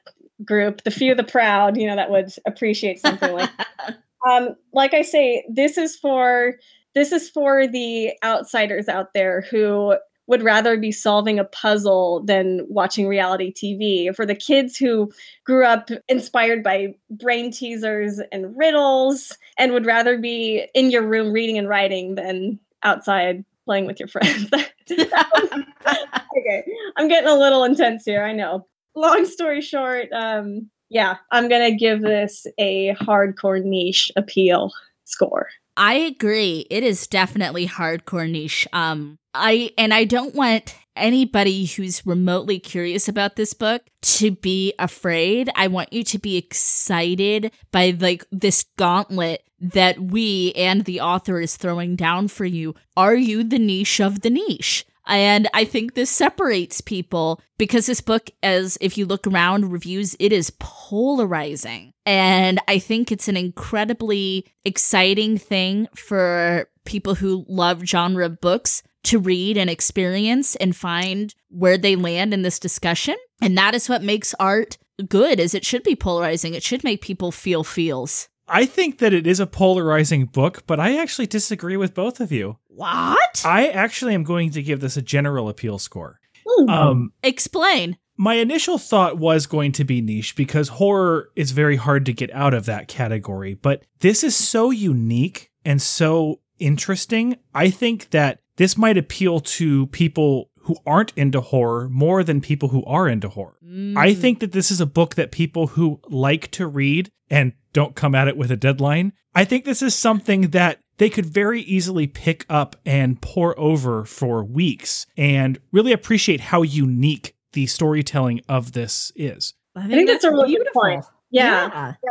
group, 0.44 0.82
the 0.84 0.90
few 0.90 1.14
the 1.14 1.24
proud, 1.24 1.76
you 1.76 1.86
know, 1.86 1.96
that 1.96 2.10
would 2.10 2.30
appreciate 2.46 3.00
something 3.00 3.32
like 3.32 3.50
um 4.28 4.50
like 4.72 4.94
I 4.94 5.02
say, 5.02 5.44
this 5.48 5.78
is 5.78 5.96
for 5.96 6.54
this 6.94 7.12
is 7.12 7.30
for 7.30 7.66
the 7.66 8.12
outsiders 8.24 8.88
out 8.88 9.14
there 9.14 9.42
who 9.50 9.94
would 10.30 10.42
rather 10.44 10.76
be 10.76 10.92
solving 10.92 11.40
a 11.40 11.44
puzzle 11.44 12.22
than 12.24 12.64
watching 12.68 13.08
reality 13.08 13.52
TV. 13.52 14.14
For 14.14 14.24
the 14.24 14.36
kids 14.36 14.76
who 14.76 15.10
grew 15.44 15.66
up 15.66 15.90
inspired 16.08 16.62
by 16.62 16.94
brain 17.10 17.50
teasers 17.50 18.20
and 18.30 18.56
riddles 18.56 19.36
and 19.58 19.72
would 19.72 19.86
rather 19.86 20.18
be 20.18 20.68
in 20.72 20.92
your 20.92 21.02
room 21.02 21.32
reading 21.32 21.58
and 21.58 21.68
writing 21.68 22.14
than 22.14 22.60
outside 22.84 23.44
playing 23.64 23.86
with 23.86 23.98
your 23.98 24.08
friends. 24.08 24.48
okay, 24.92 26.64
I'm 26.96 27.08
getting 27.08 27.28
a 27.28 27.34
little 27.34 27.64
intense 27.64 28.04
here, 28.04 28.22
I 28.22 28.32
know. 28.32 28.68
Long 28.94 29.24
story 29.26 29.60
short, 29.60 30.08
um, 30.12 30.70
yeah, 30.88 31.16
I'm 31.30 31.48
going 31.48 31.70
to 31.70 31.76
give 31.76 32.00
this 32.02 32.46
a 32.58 32.94
hardcore 32.94 33.62
niche 33.62 34.10
appeal 34.16 34.72
score. 35.04 35.48
I 35.76 35.94
agree. 35.94 36.66
It 36.70 36.82
is 36.82 37.06
definitely 37.06 37.66
hardcore 37.66 38.30
niche. 38.30 38.66
Um, 38.72 39.18
I 39.32 39.70
and 39.78 39.94
I 39.94 40.04
don't 40.04 40.34
want 40.34 40.74
anybody 40.96 41.64
who's 41.64 42.04
remotely 42.04 42.58
curious 42.58 43.08
about 43.08 43.36
this 43.36 43.54
book 43.54 43.82
to 44.02 44.32
be 44.32 44.74
afraid. 44.78 45.48
I 45.54 45.68
want 45.68 45.92
you 45.92 46.02
to 46.04 46.18
be 46.18 46.36
excited 46.36 47.52
by 47.70 47.96
like 47.98 48.26
this 48.32 48.64
gauntlet 48.76 49.44
that 49.60 50.00
we 50.00 50.52
and 50.56 50.84
the 50.84 51.00
author 51.00 51.40
is 51.40 51.56
throwing 51.56 51.96
down 51.96 52.28
for 52.28 52.44
you. 52.44 52.74
Are 52.96 53.14
you 53.14 53.44
the 53.44 53.58
niche 53.58 54.00
of 54.00 54.22
the 54.22 54.30
niche? 54.30 54.84
And 55.06 55.48
I 55.54 55.64
think 55.64 55.94
this 55.94 56.10
separates 56.10 56.80
people 56.80 57.40
because 57.58 57.86
this 57.86 58.00
book, 58.00 58.30
as 58.42 58.78
if 58.80 58.96
you 58.96 59.06
look 59.06 59.26
around 59.26 59.72
reviews, 59.72 60.16
it 60.20 60.32
is 60.32 60.52
polarizing. 60.58 61.92
And 62.06 62.60
I 62.68 62.78
think 62.78 63.10
it's 63.10 63.28
an 63.28 63.36
incredibly 63.36 64.46
exciting 64.64 65.38
thing 65.38 65.88
for 65.94 66.68
people 66.84 67.16
who 67.16 67.44
love 67.48 67.82
genre 67.84 68.28
books 68.28 68.82
to 69.04 69.18
read 69.18 69.56
and 69.56 69.70
experience 69.70 70.56
and 70.56 70.76
find 70.76 71.34
where 71.48 71.78
they 71.78 71.96
land 71.96 72.34
in 72.34 72.42
this 72.42 72.58
discussion. 72.58 73.16
And 73.40 73.56
that 73.56 73.74
is 73.74 73.88
what 73.88 74.02
makes 74.02 74.34
art 74.38 74.76
good 75.08 75.40
is 75.40 75.54
it 75.54 75.64
should 75.64 75.82
be 75.82 75.96
polarizing. 75.96 76.54
It 76.54 76.62
should 76.62 76.84
make 76.84 77.00
people 77.00 77.32
feel 77.32 77.64
feels. 77.64 78.28
I 78.50 78.66
think 78.66 78.98
that 78.98 79.12
it 79.14 79.26
is 79.26 79.38
a 79.40 79.46
polarizing 79.46 80.26
book, 80.26 80.64
but 80.66 80.80
I 80.80 80.98
actually 80.98 81.28
disagree 81.28 81.76
with 81.76 81.94
both 81.94 82.20
of 82.20 82.32
you. 82.32 82.58
What? 82.66 83.42
I 83.44 83.68
actually 83.68 84.14
am 84.14 84.24
going 84.24 84.50
to 84.50 84.62
give 84.62 84.80
this 84.80 84.96
a 84.96 85.02
general 85.02 85.48
appeal 85.48 85.78
score. 85.78 86.18
Hmm. 86.46 86.68
Um, 86.68 87.12
Explain. 87.22 87.96
my 88.16 88.34
initial 88.34 88.76
thought 88.76 89.18
was 89.18 89.46
going 89.46 89.72
to 89.72 89.84
be 89.84 90.00
niche 90.00 90.34
because 90.34 90.68
horror 90.68 91.30
is 91.36 91.52
very 91.52 91.76
hard 91.76 92.04
to 92.06 92.12
get 92.12 92.32
out 92.32 92.54
of 92.54 92.66
that 92.66 92.88
category, 92.88 93.54
but 93.54 93.84
this 94.00 94.24
is 94.24 94.34
so 94.34 94.70
unique 94.70 95.50
and 95.64 95.80
so 95.80 96.40
interesting. 96.58 97.36
I 97.54 97.70
think 97.70 98.10
that 98.10 98.40
this 98.56 98.76
might 98.76 98.98
appeal 98.98 99.40
to 99.40 99.86
people 99.86 100.49
who 100.62 100.76
aren't 100.86 101.12
into 101.16 101.40
horror 101.40 101.88
more 101.88 102.22
than 102.22 102.40
people 102.40 102.68
who 102.68 102.84
are 102.84 103.08
into 103.08 103.28
horror. 103.28 103.56
I 103.62 103.66
mm. 104.12 104.20
think 104.20 104.40
that 104.40 104.52
this 104.52 104.70
is 104.70 104.80
a 104.80 104.86
book 104.86 105.14
that 105.14 105.30
people 105.32 105.68
who 105.68 106.00
like 106.08 106.50
to 106.52 106.66
read 106.66 107.10
and 107.30 107.52
don't 107.72 107.94
come 107.94 108.14
at 108.14 108.28
it 108.28 108.36
with 108.36 108.50
a 108.50 108.56
deadline, 108.56 109.12
I 109.34 109.44
think 109.44 109.64
this 109.64 109.82
is 109.82 109.94
something 109.94 110.48
that 110.50 110.80
they 110.98 111.08
could 111.08 111.26
very 111.26 111.62
easily 111.62 112.06
pick 112.06 112.44
up 112.48 112.76
and 112.84 113.20
pour 113.20 113.58
over 113.58 114.04
for 114.04 114.44
weeks 114.44 115.06
and 115.16 115.58
really 115.72 115.92
appreciate 115.92 116.40
how 116.40 116.62
unique 116.62 117.34
the 117.52 117.66
storytelling 117.66 118.40
of 118.48 118.72
this 118.72 119.12
is. 119.16 119.54
I 119.74 119.84
I 119.84 119.88
think 119.88 120.08
that's, 120.08 120.24
a 120.24 120.30
really 120.30 120.56
good 120.56 120.66
point. 120.74 121.04
Yeah. 121.30 121.94
Yeah. 122.04 122.10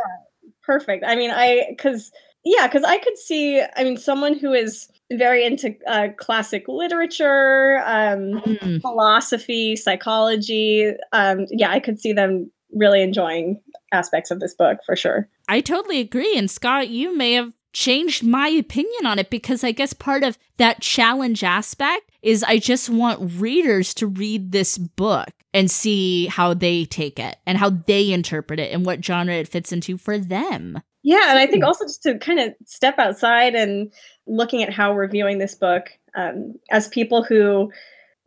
perfect 0.62 1.04
i 1.06 1.16
mean 1.16 1.30
i 1.30 1.66
because 1.70 2.12
yeah 2.44 2.66
because 2.66 2.84
i 2.84 2.96
could 2.98 3.18
see 3.18 3.62
i 3.76 3.84
mean 3.84 3.96
someone 3.96 4.38
who 4.38 4.52
is 4.52 4.88
very 5.12 5.44
into 5.44 5.74
uh, 5.86 6.08
classic 6.18 6.64
literature 6.68 7.82
um, 7.84 8.40
Mm. 8.40 8.80
philosophy 8.80 9.76
psychology 9.76 10.86
um, 11.12 11.46
yeah 11.50 11.70
i 11.70 11.80
could 11.80 12.00
see 12.00 12.12
them 12.12 12.50
really 12.72 13.02
enjoying 13.02 13.60
aspects 13.92 14.30
of 14.30 14.40
this 14.40 14.54
book 14.54 14.78
for 14.86 14.94
sure 14.96 15.28
I 15.48 15.60
totally 15.62 15.98
agree. 15.98 16.38
And 16.38 16.48
Scott, 16.48 16.90
you 16.90 17.16
may 17.16 17.32
have 17.32 17.52
changed 17.72 18.22
my 18.22 18.46
opinion 18.46 19.04
on 19.04 19.18
it 19.18 19.30
because 19.30 19.64
I 19.64 19.72
guess 19.72 19.92
part 19.92 20.22
of 20.22 20.38
that 20.58 20.80
challenge 20.80 21.42
aspect 21.42 22.08
is 22.22 22.44
I 22.44 22.58
just 22.58 22.88
want 22.88 23.32
readers 23.40 23.92
to 23.94 24.06
read 24.06 24.52
this 24.52 24.78
book 24.78 25.30
and 25.52 25.68
see 25.68 26.26
how 26.26 26.54
they 26.54 26.84
take 26.84 27.18
it 27.18 27.34
and 27.46 27.58
how 27.58 27.70
they 27.70 28.12
interpret 28.12 28.60
it 28.60 28.72
and 28.72 28.86
what 28.86 29.04
genre 29.04 29.34
it 29.34 29.48
fits 29.48 29.72
into 29.72 29.98
for 29.98 30.18
them. 30.18 30.80
Yeah 31.02 31.30
and 31.30 31.38
i 31.38 31.46
think 31.46 31.64
also 31.64 31.84
just 31.84 32.02
to 32.02 32.18
kind 32.18 32.40
of 32.40 32.54
step 32.66 32.98
outside 32.98 33.54
and 33.54 33.92
looking 34.26 34.62
at 34.62 34.72
how 34.72 34.92
we're 34.92 35.08
viewing 35.08 35.38
this 35.38 35.54
book 35.54 35.90
um, 36.16 36.54
as 36.70 36.88
people 36.88 37.22
who 37.22 37.70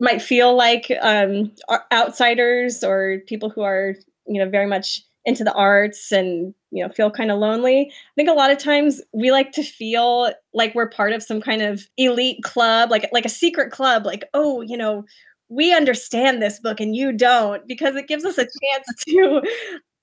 might 0.00 0.22
feel 0.22 0.56
like 0.56 0.90
um, 1.02 1.52
outsiders 1.92 2.82
or 2.82 3.18
people 3.26 3.50
who 3.50 3.62
are 3.62 3.94
you 4.26 4.42
know 4.42 4.48
very 4.48 4.66
much 4.66 5.02
into 5.26 5.44
the 5.44 5.52
arts 5.54 6.12
and 6.12 6.54
you 6.70 6.84
know 6.84 6.92
feel 6.92 7.10
kind 7.10 7.30
of 7.30 7.38
lonely 7.38 7.90
i 7.90 8.14
think 8.14 8.28
a 8.28 8.32
lot 8.32 8.50
of 8.50 8.58
times 8.58 9.00
we 9.12 9.30
like 9.30 9.52
to 9.52 9.62
feel 9.62 10.30
like 10.52 10.74
we're 10.74 10.88
part 10.88 11.12
of 11.12 11.22
some 11.22 11.40
kind 11.40 11.62
of 11.62 11.86
elite 11.96 12.42
club 12.42 12.90
like 12.90 13.08
like 13.12 13.24
a 13.24 13.30
secret 13.30 13.70
club 13.70 14.04
like 14.04 14.24
oh 14.34 14.60
you 14.60 14.76
know 14.76 15.04
we 15.48 15.72
understand 15.72 16.42
this 16.42 16.58
book 16.58 16.80
and 16.80 16.96
you 16.96 17.12
don't 17.12 17.66
because 17.66 17.96
it 17.96 18.08
gives 18.08 18.24
us 18.24 18.38
a 18.38 18.44
chance 18.44 18.86
to 19.08 19.42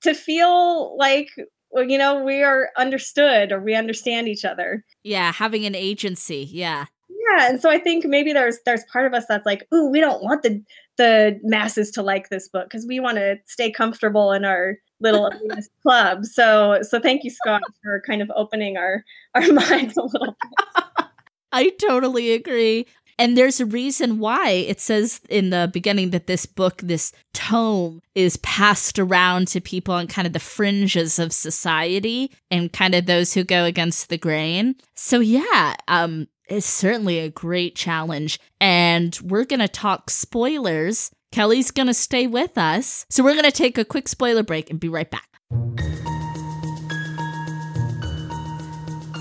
to 0.02 0.14
feel 0.14 0.96
like 0.96 1.28
you 1.76 1.96
know 1.98 2.22
we 2.22 2.42
are 2.42 2.70
understood 2.76 3.52
or 3.52 3.60
we 3.60 3.74
understand 3.74 4.28
each 4.28 4.44
other 4.44 4.84
Yeah, 5.04 5.32
having 5.32 5.64
an 5.64 5.74
agency. 5.74 6.48
Yeah. 6.50 6.86
yeah 7.08 7.48
and 7.48 7.60
so 7.60 7.70
i 7.70 7.78
think 7.78 8.04
maybe 8.04 8.32
there's 8.32 8.58
there's 8.66 8.84
part 8.92 9.06
of 9.06 9.14
us 9.14 9.24
that's 9.28 9.46
like 9.46 9.66
ooh 9.74 9.88
we 9.88 10.00
don't 10.00 10.22
want 10.22 10.42
the 10.42 10.62
the 10.98 11.38
masses 11.42 11.90
to 11.92 12.02
like 12.02 12.28
this 12.28 12.48
book 12.48 12.64
because 12.64 12.86
we 12.86 13.00
want 13.00 13.16
to 13.16 13.36
stay 13.46 13.70
comfortable 13.70 14.32
in 14.32 14.44
our 14.44 14.76
little 15.00 15.32
club 15.82 16.24
so 16.26 16.78
so 16.82 17.00
thank 17.00 17.24
you 17.24 17.30
scott 17.30 17.62
for 17.82 18.02
kind 18.06 18.20
of 18.22 18.30
opening 18.36 18.76
our 18.76 19.02
our 19.34 19.50
minds 19.52 19.96
a 19.96 20.02
little 20.02 20.36
bit. 20.42 21.06
I 21.54 21.68
totally 21.68 22.32
agree. 22.32 22.86
And 23.18 23.36
there's 23.36 23.60
a 23.60 23.66
reason 23.66 24.18
why 24.18 24.50
it 24.50 24.80
says 24.80 25.20
in 25.28 25.50
the 25.50 25.70
beginning 25.72 26.10
that 26.10 26.26
this 26.26 26.46
book, 26.46 26.78
this 26.78 27.12
tome, 27.32 28.00
is 28.14 28.36
passed 28.38 28.98
around 28.98 29.48
to 29.48 29.60
people 29.60 29.94
on 29.94 30.06
kind 30.06 30.26
of 30.26 30.32
the 30.32 30.40
fringes 30.40 31.18
of 31.18 31.32
society 31.32 32.30
and 32.50 32.72
kind 32.72 32.94
of 32.94 33.06
those 33.06 33.34
who 33.34 33.44
go 33.44 33.64
against 33.64 34.08
the 34.08 34.18
grain. 34.18 34.76
So 34.96 35.20
yeah, 35.20 35.74
um, 35.88 36.28
it's 36.48 36.66
certainly 36.66 37.18
a 37.18 37.30
great 37.30 37.74
challenge. 37.74 38.38
And 38.60 39.18
we're 39.22 39.44
gonna 39.44 39.68
talk 39.68 40.10
spoilers. 40.10 41.10
Kelly's 41.30 41.70
gonna 41.70 41.94
stay 41.94 42.26
with 42.26 42.58
us. 42.58 43.06
So 43.08 43.24
we're 43.24 43.34
gonna 43.34 43.50
take 43.50 43.78
a 43.78 43.84
quick 43.84 44.08
spoiler 44.08 44.42
break 44.42 44.70
and 44.70 44.78
be 44.78 44.88
right 44.88 45.10
back. 45.10 45.28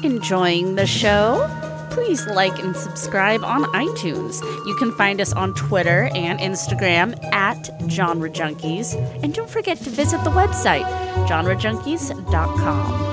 Enjoying 0.03 0.75
the 0.75 0.87
show? 0.87 1.70
Please 1.91 2.25
like 2.27 2.57
and 2.59 2.75
subscribe 2.75 3.43
on 3.43 3.63
iTunes. 3.73 4.41
You 4.65 4.75
can 4.77 4.91
find 4.93 5.19
us 5.19 5.33
on 5.33 5.53
Twitter 5.53 6.09
and 6.15 6.39
Instagram 6.39 7.21
at 7.33 7.69
Genre 7.89 8.29
Junkies. 8.29 8.95
And 9.21 9.33
don't 9.33 9.49
forget 9.49 9.77
to 9.79 9.89
visit 9.89 10.23
the 10.23 10.31
website, 10.31 10.85
genrejunkies.com. 11.27 13.11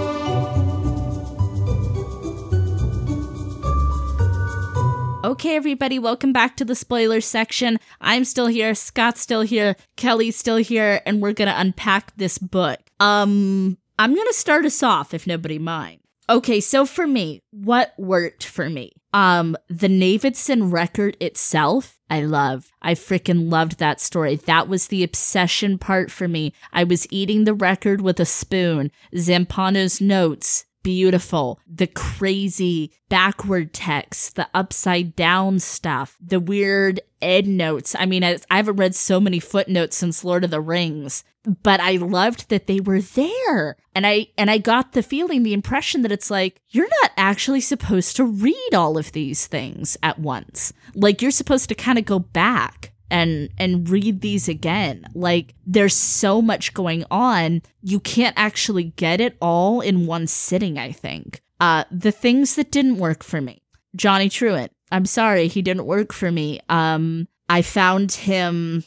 Okay, 5.25 5.57
everybody, 5.57 5.99
welcome 5.99 6.33
back 6.33 6.57
to 6.57 6.64
the 6.64 6.77
spoiler 6.77 7.21
section. 7.21 7.79
I'm 8.01 8.25
still 8.25 8.47
here, 8.47 8.75
Scott's 8.75 9.21
still 9.21 9.43
here, 9.43 9.75
Kelly's 9.97 10.37
still 10.37 10.57
here, 10.57 11.03
and 11.05 11.21
we're 11.21 11.33
gonna 11.33 11.55
unpack 11.57 12.17
this 12.17 12.38
book. 12.38 12.79
Um, 13.01 13.77
I'm 13.99 14.14
gonna 14.14 14.33
start 14.33 14.64
us 14.64 14.83
off 14.83 15.12
if 15.12 15.27
nobody 15.27 15.59
mind. 15.59 15.98
Okay, 16.31 16.61
so 16.61 16.85
for 16.85 17.07
me, 17.07 17.43
what 17.51 17.95
worked 17.97 18.45
for 18.45 18.69
me? 18.69 18.93
Um, 19.14 19.57
the 19.71 19.88
Navidson 19.88 20.71
record 20.71 21.17
itself, 21.21 21.99
I 22.11 22.21
love. 22.21 22.71
I 22.83 22.95
freaking 22.95 23.51
loved 23.51 23.79
that 23.79 23.99
story. 23.99 24.37
That 24.37 24.69
was 24.69 24.88
the 24.88 25.03
obsession 25.03 25.79
part 25.79 26.11
for 26.11 26.29
me. 26.29 26.53
I 26.71 26.85
was 26.85 27.07
eating 27.11 27.45
the 27.45 27.55
record 27.55 28.03
with 28.03 28.21
a 28.21 28.27
spoon. 28.27 28.91
Zampano's 29.14 30.03
notes, 30.03 30.67
beautiful. 30.88 31.61
The 31.70 31.87
crazy 31.87 32.92
backward 33.11 33.74
text, 33.74 34.37
the 34.37 34.48
upside 34.55 35.14
down 35.14 35.59
stuff, 35.59 36.16
the 36.18 36.40
weird 36.40 36.98
ed 37.20 37.46
notes. 37.46 37.94
I 37.98 38.07
mean, 38.07 38.24
I, 38.24 38.38
I 38.51 38.57
haven't 38.57 38.77
read 38.77 38.94
so 38.94 39.20
many 39.20 39.38
footnotes 39.38 39.98
since 39.98 40.24
Lord 40.24 40.44
of 40.44 40.51
the 40.51 40.62
Rings, 40.62 41.24
but 41.62 41.79
I 41.79 41.96
loved 41.96 42.48
that 42.48 42.68
they 42.68 42.81
were 42.81 43.03
there. 43.03 43.77
And 43.94 44.07
I 44.07 44.29
and 44.38 44.51
I 44.51 44.57
got 44.57 44.92
the 44.92 45.03
feeling, 45.03 45.42
the 45.42 45.53
impression 45.53 46.01
that 46.03 46.12
it's 46.12 46.31
like 46.31 46.62
you're 46.70 46.88
not 47.03 47.11
actually 47.18 47.61
supposed 47.61 48.16
to 48.16 48.24
read 48.24 48.70
all 48.74 48.96
of 48.96 49.12
these 49.12 49.46
things 49.46 49.98
at 50.03 50.18
once. 50.18 50.72
Like 50.94 51.20
you're 51.20 51.31
supposed 51.31 51.68
to 51.68 51.74
kind 51.74 51.98
of 51.98 52.07
go 52.07 52.18
back 52.18 52.94
and 53.11 53.51
and 53.59 53.88
read 53.88 54.21
these 54.21 54.49
again. 54.49 55.07
Like 55.14 55.55
there's 55.66 55.94
so 55.94 56.42
much 56.42 56.75
going 56.75 57.05
on, 57.11 57.62
you 57.83 58.01
can't 58.01 58.35
actually 58.38 58.85
get 58.97 59.21
it 59.21 59.37
all 59.40 59.81
in 59.81 60.07
one 60.07 60.27
sitting, 60.27 60.79
I 60.79 60.92
think. 60.92 61.40
Uh 61.61 61.85
the 61.90 62.12
things 62.12 62.55
that 62.57 62.71
didn't 62.71 62.99
work 62.99 63.23
for 63.23 63.40
me. 63.40 63.62
Johnny 63.97 64.29
Truant. 64.29 64.73
I'm 64.90 65.07
sorry, 65.07 65.49
he 65.49 65.62
didn't 65.62 65.87
work 65.87 66.12
for 66.12 66.31
me. 66.31 66.61
Um 66.68 67.29
I 67.49 67.62
found 67.62 68.12
him 68.12 68.85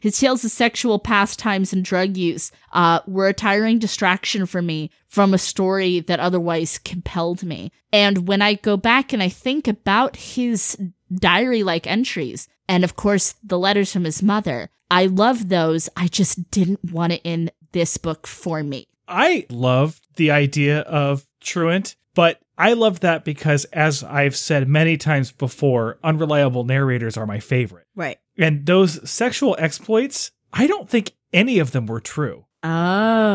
his 0.00 0.18
tales 0.18 0.44
of 0.44 0.50
sexual 0.50 0.98
pastimes 0.98 1.72
and 1.72 1.84
drug 1.84 2.16
use 2.16 2.50
uh, 2.72 3.00
were 3.06 3.28
a 3.28 3.34
tiring 3.34 3.78
distraction 3.78 4.46
for 4.46 4.62
me 4.62 4.90
from 5.08 5.32
a 5.32 5.38
story 5.38 6.00
that 6.00 6.20
otherwise 6.20 6.78
compelled 6.78 7.42
me. 7.42 7.70
And 7.92 8.26
when 8.26 8.42
I 8.42 8.54
go 8.54 8.76
back 8.76 9.12
and 9.12 9.22
I 9.22 9.28
think 9.28 9.68
about 9.68 10.16
his 10.16 10.76
diary 11.12 11.62
like 11.62 11.86
entries, 11.86 12.48
and 12.68 12.84
of 12.84 12.96
course 12.96 13.34
the 13.42 13.58
letters 13.58 13.92
from 13.92 14.04
his 14.04 14.22
mother, 14.22 14.70
I 14.90 15.06
love 15.06 15.48
those. 15.48 15.88
I 15.96 16.08
just 16.08 16.50
didn't 16.50 16.92
want 16.92 17.12
it 17.14 17.20
in 17.24 17.50
this 17.72 17.96
book 17.96 18.26
for 18.26 18.62
me. 18.62 18.86
I 19.08 19.46
love 19.50 20.00
the 20.16 20.30
idea 20.30 20.80
of 20.80 21.26
truant, 21.40 21.96
but 22.14 22.40
I 22.58 22.72
love 22.72 23.00
that 23.00 23.24
because, 23.24 23.64
as 23.66 24.02
I've 24.02 24.34
said 24.34 24.68
many 24.68 24.96
times 24.96 25.30
before, 25.30 25.98
unreliable 26.02 26.64
narrators 26.64 27.16
are 27.16 27.26
my 27.26 27.38
favorite. 27.38 27.86
Right. 27.94 28.18
And 28.38 28.64
those 28.66 29.08
sexual 29.08 29.54
exploits, 29.58 30.30
I 30.52 30.66
don't 30.66 30.88
think 30.88 31.12
any 31.32 31.58
of 31.58 31.72
them 31.72 31.86
were 31.86 32.00
true. 32.00 32.46
Oh. 32.62 32.68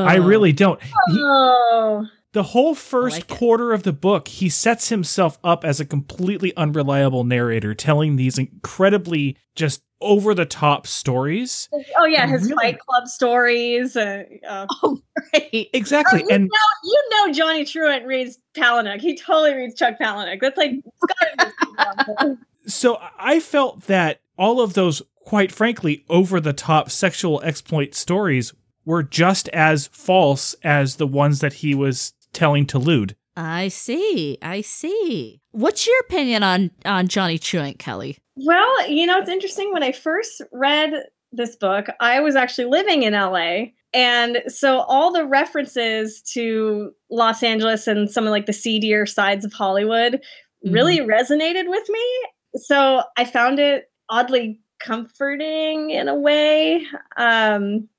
I 0.06 0.16
really 0.16 0.52
don't. 0.54 0.82
He- 0.82 0.92
Oh. 1.22 2.06
The 2.34 2.44
whole 2.44 2.76
first 2.76 3.16
like 3.18 3.24
it. 3.32 3.38
quarter 3.38 3.74
of 3.74 3.84
the 3.84 3.92
book, 3.94 4.28
he 4.28 4.48
sets 4.50 4.90
himself 4.90 5.38
up 5.44 5.66
as 5.66 5.80
a 5.80 5.86
completely 5.86 6.56
unreliable 6.56 7.24
narrator, 7.24 7.74
telling 7.74 8.16
these 8.16 8.38
incredibly 8.38 9.38
just 9.56 9.84
over 10.00 10.34
the 10.34 10.46
top 10.46 10.88
stories. 10.88 11.70
Oh 11.98 12.06
yeah, 12.06 12.26
his 12.28 12.44
Really? 12.44 12.56
Fight 12.56 12.80
Club 12.80 13.08
stories. 13.08 13.96
Uh, 13.96 14.24
uh, 14.48 14.66
Oh, 14.84 15.00
right. 15.34 15.70
Exactly. 15.74 16.22
you 16.22 16.28
and 16.32 16.44
know, 16.46 16.50
you 16.84 17.04
know, 17.12 17.34
Johnny 17.34 17.66
Truant 17.66 18.06
reads 18.06 18.40
Palahniuk. 18.56 19.00
He 19.02 19.16
totally 19.18 19.54
reads 19.54 19.76
Chuck 19.76 19.96
Palahniuk. 20.02 20.40
That's 20.42 20.58
like 20.58 20.72
it's 20.74 21.38
gotta 21.38 22.30
be 22.30 22.36
so 22.72 22.98
I 23.20 23.40
felt 23.40 23.82
that 23.84 24.22
all 24.38 24.62
of 24.62 24.74
those, 24.74 25.02
quite 25.26 25.52
frankly, 25.52 26.06
over 26.10 26.40
the 26.40 26.54
top 26.54 26.90
sexual 26.90 27.42
exploit 27.42 27.94
stories 27.94 28.54
were 28.86 29.04
just 29.04 29.48
as 29.50 29.88
false 29.88 30.56
as 30.64 30.96
the 30.96 31.06
ones 31.08 31.40
that 31.42 31.54
he 31.54 31.76
was 31.76 32.14
telling 32.34 32.66
to 32.68 32.80
Lude. 32.80 33.16
I 33.36 33.70
see. 33.70 34.38
I 34.42 34.62
see. 34.62 35.42
What's 35.52 35.88
your 35.88 36.00
opinion 36.02 36.44
on 36.44 36.72
on 36.86 37.08
Johnny 37.08 37.38
Truant, 37.38 37.80
Kelly? 37.80 38.18
Well, 38.36 38.90
you 38.90 39.06
know, 39.06 39.20
it's 39.20 39.30
interesting. 39.30 39.72
When 39.72 39.84
I 39.84 39.92
first 39.92 40.42
read 40.52 40.94
this 41.32 41.56
book, 41.56 41.88
I 42.00 42.20
was 42.20 42.36
actually 42.36 42.66
living 42.66 43.04
in 43.04 43.14
LA. 43.14 43.72
And 43.94 44.42
so 44.48 44.80
all 44.82 45.12
the 45.12 45.26
references 45.26 46.22
to 46.34 46.92
Los 47.10 47.44
Angeles 47.44 47.88
and 47.88 48.10
some 48.10 48.26
of 48.26 48.32
like 48.32 48.46
the 48.46 48.54
seedier 48.54 49.06
sides 49.06 49.44
of 49.44 49.52
Hollywood 49.54 50.22
really 50.64 51.00
resonated 51.00 51.70
with 51.70 51.88
me. 51.90 52.28
So 52.56 53.04
I 53.18 53.26
found 53.26 53.60
it 53.60 53.92
oddly 54.10 54.62
comforting 54.80 55.90
in 55.92 56.08
a 56.08 56.16
way. 56.16 56.86
Um, 57.18 57.90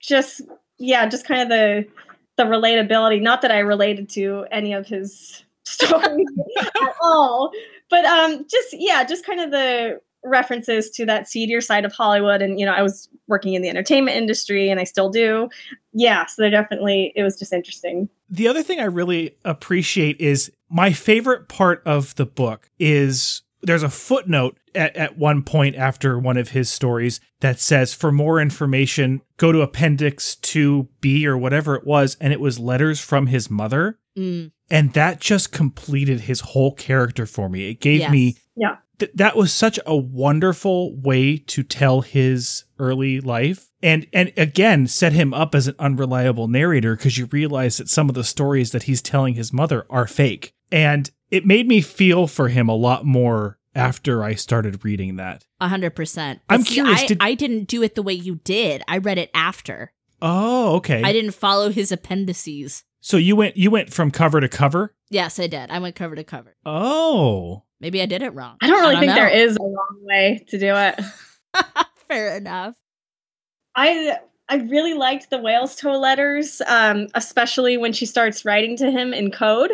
just 0.00 0.42
yeah, 0.78 1.06
just 1.06 1.26
kind 1.26 1.42
of 1.42 1.48
the 1.48 1.86
the 2.36 2.44
relatability. 2.44 3.20
Not 3.20 3.42
that 3.42 3.50
I 3.50 3.58
related 3.60 4.08
to 4.10 4.46
any 4.50 4.72
of 4.72 4.86
his 4.86 5.44
stories 5.64 6.26
at 6.80 6.94
all, 7.02 7.52
but 7.90 8.04
um, 8.04 8.46
just 8.50 8.68
yeah, 8.72 9.04
just 9.04 9.24
kind 9.24 9.40
of 9.40 9.50
the 9.50 10.00
references 10.24 10.88
to 10.90 11.04
that 11.04 11.28
seedier 11.28 11.60
side 11.60 11.84
of 11.84 11.92
Hollywood. 11.92 12.42
And 12.42 12.58
you 12.58 12.66
know, 12.66 12.72
I 12.72 12.82
was 12.82 13.08
working 13.26 13.54
in 13.54 13.62
the 13.62 13.68
entertainment 13.68 14.16
industry, 14.16 14.70
and 14.70 14.80
I 14.80 14.84
still 14.84 15.10
do. 15.10 15.48
Yeah, 15.92 16.26
so 16.26 16.42
they're 16.42 16.50
definitely 16.50 17.12
it 17.16 17.22
was 17.22 17.38
just 17.38 17.52
interesting. 17.52 18.08
The 18.28 18.48
other 18.48 18.62
thing 18.62 18.80
I 18.80 18.84
really 18.84 19.36
appreciate 19.44 20.20
is 20.20 20.50
my 20.70 20.92
favorite 20.92 21.48
part 21.48 21.82
of 21.84 22.14
the 22.14 22.26
book 22.26 22.70
is 22.78 23.42
there's 23.62 23.82
a 23.82 23.88
footnote 23.88 24.58
at, 24.74 24.96
at 24.96 25.18
one 25.18 25.42
point 25.42 25.76
after 25.76 26.18
one 26.18 26.36
of 26.36 26.50
his 26.50 26.70
stories 26.70 27.20
that 27.40 27.60
says, 27.60 27.94
for 27.94 28.10
more 28.10 28.40
information, 28.40 29.22
go 29.36 29.52
to 29.52 29.60
Appendix 29.60 30.36
2B 30.42 31.24
or 31.24 31.38
whatever 31.38 31.74
it 31.76 31.86
was. 31.86 32.16
And 32.20 32.32
it 32.32 32.40
was 32.40 32.58
letters 32.58 33.00
from 33.00 33.28
his 33.28 33.50
mother. 33.50 33.98
Mm. 34.16 34.52
And 34.70 34.92
that 34.94 35.20
just 35.20 35.52
completed 35.52 36.20
his 36.20 36.40
whole 36.40 36.74
character 36.74 37.26
for 37.26 37.48
me. 37.48 37.70
It 37.70 37.80
gave 37.80 38.10
me 38.10 38.36
Yeah. 38.56 38.76
Th- 38.98 39.12
that 39.14 39.36
was 39.36 39.52
such 39.52 39.78
a 39.86 39.96
wonderful 39.96 40.96
way 40.96 41.36
to 41.36 41.62
tell 41.62 42.00
his 42.02 42.64
early 42.78 43.20
life 43.20 43.70
and 43.82 44.06
and 44.12 44.32
again 44.36 44.86
set 44.86 45.12
him 45.12 45.32
up 45.34 45.54
as 45.54 45.66
an 45.68 45.74
unreliable 45.78 46.48
narrator 46.48 46.96
because 46.96 47.16
you 47.18 47.26
realize 47.26 47.76
that 47.76 47.88
some 47.88 48.08
of 48.08 48.14
the 48.14 48.24
stories 48.24 48.72
that 48.72 48.84
he's 48.84 49.02
telling 49.02 49.34
his 49.34 49.52
mother 49.52 49.86
are 49.90 50.06
fake 50.06 50.52
and 50.70 51.10
it 51.30 51.46
made 51.46 51.66
me 51.68 51.80
feel 51.80 52.26
for 52.26 52.48
him 52.48 52.68
a 52.68 52.74
lot 52.74 53.04
more 53.04 53.58
after 53.74 54.22
I 54.22 54.34
started 54.34 54.84
reading 54.84 55.16
that. 55.16 55.46
A 55.60 55.68
hundred 55.68 55.96
percent. 55.96 56.40
I'm 56.50 56.62
see, 56.62 56.74
curious, 56.74 57.00
I, 57.02 57.06
did- 57.06 57.18
I 57.22 57.34
didn't 57.34 57.64
do 57.68 57.82
it 57.82 57.94
the 57.94 58.02
way 58.02 58.12
you 58.12 58.36
did. 58.44 58.82
I 58.86 58.98
read 58.98 59.16
it 59.18 59.30
after. 59.34 59.92
Oh, 60.20 60.76
okay. 60.76 61.02
I 61.02 61.12
didn't 61.12 61.30
follow 61.32 61.70
his 61.70 61.90
appendices. 61.90 62.84
so 63.00 63.16
you 63.16 63.34
went 63.34 63.56
you 63.56 63.70
went 63.70 63.92
from 63.92 64.10
cover 64.10 64.40
to 64.40 64.48
cover? 64.48 64.94
Yes, 65.10 65.38
I 65.40 65.46
did. 65.46 65.70
I 65.70 65.78
went 65.78 65.94
cover 65.96 66.14
to 66.16 66.24
cover. 66.24 66.54
Oh. 66.66 67.64
Maybe 67.82 68.00
I 68.00 68.06
did 68.06 68.22
it 68.22 68.30
wrong. 68.30 68.56
I 68.62 68.68
don't 68.68 68.80
really 68.80 68.96
think 68.96 69.12
there 69.12 69.28
know. 69.28 69.34
is 69.34 69.56
a 69.56 69.62
wrong 69.62 69.98
way 70.02 70.44
to 70.48 70.58
do 70.58 70.72
it. 70.74 71.00
Fair 72.08 72.36
enough. 72.36 72.74
I 73.74 74.18
I 74.48 74.56
really 74.56 74.94
liked 74.94 75.30
the 75.30 75.38
Whalestoe 75.38 75.98
letters, 75.98 76.62
um, 76.68 77.08
especially 77.14 77.76
when 77.76 77.92
she 77.92 78.06
starts 78.06 78.44
writing 78.44 78.76
to 78.76 78.90
him 78.90 79.12
in 79.12 79.32
code. 79.32 79.72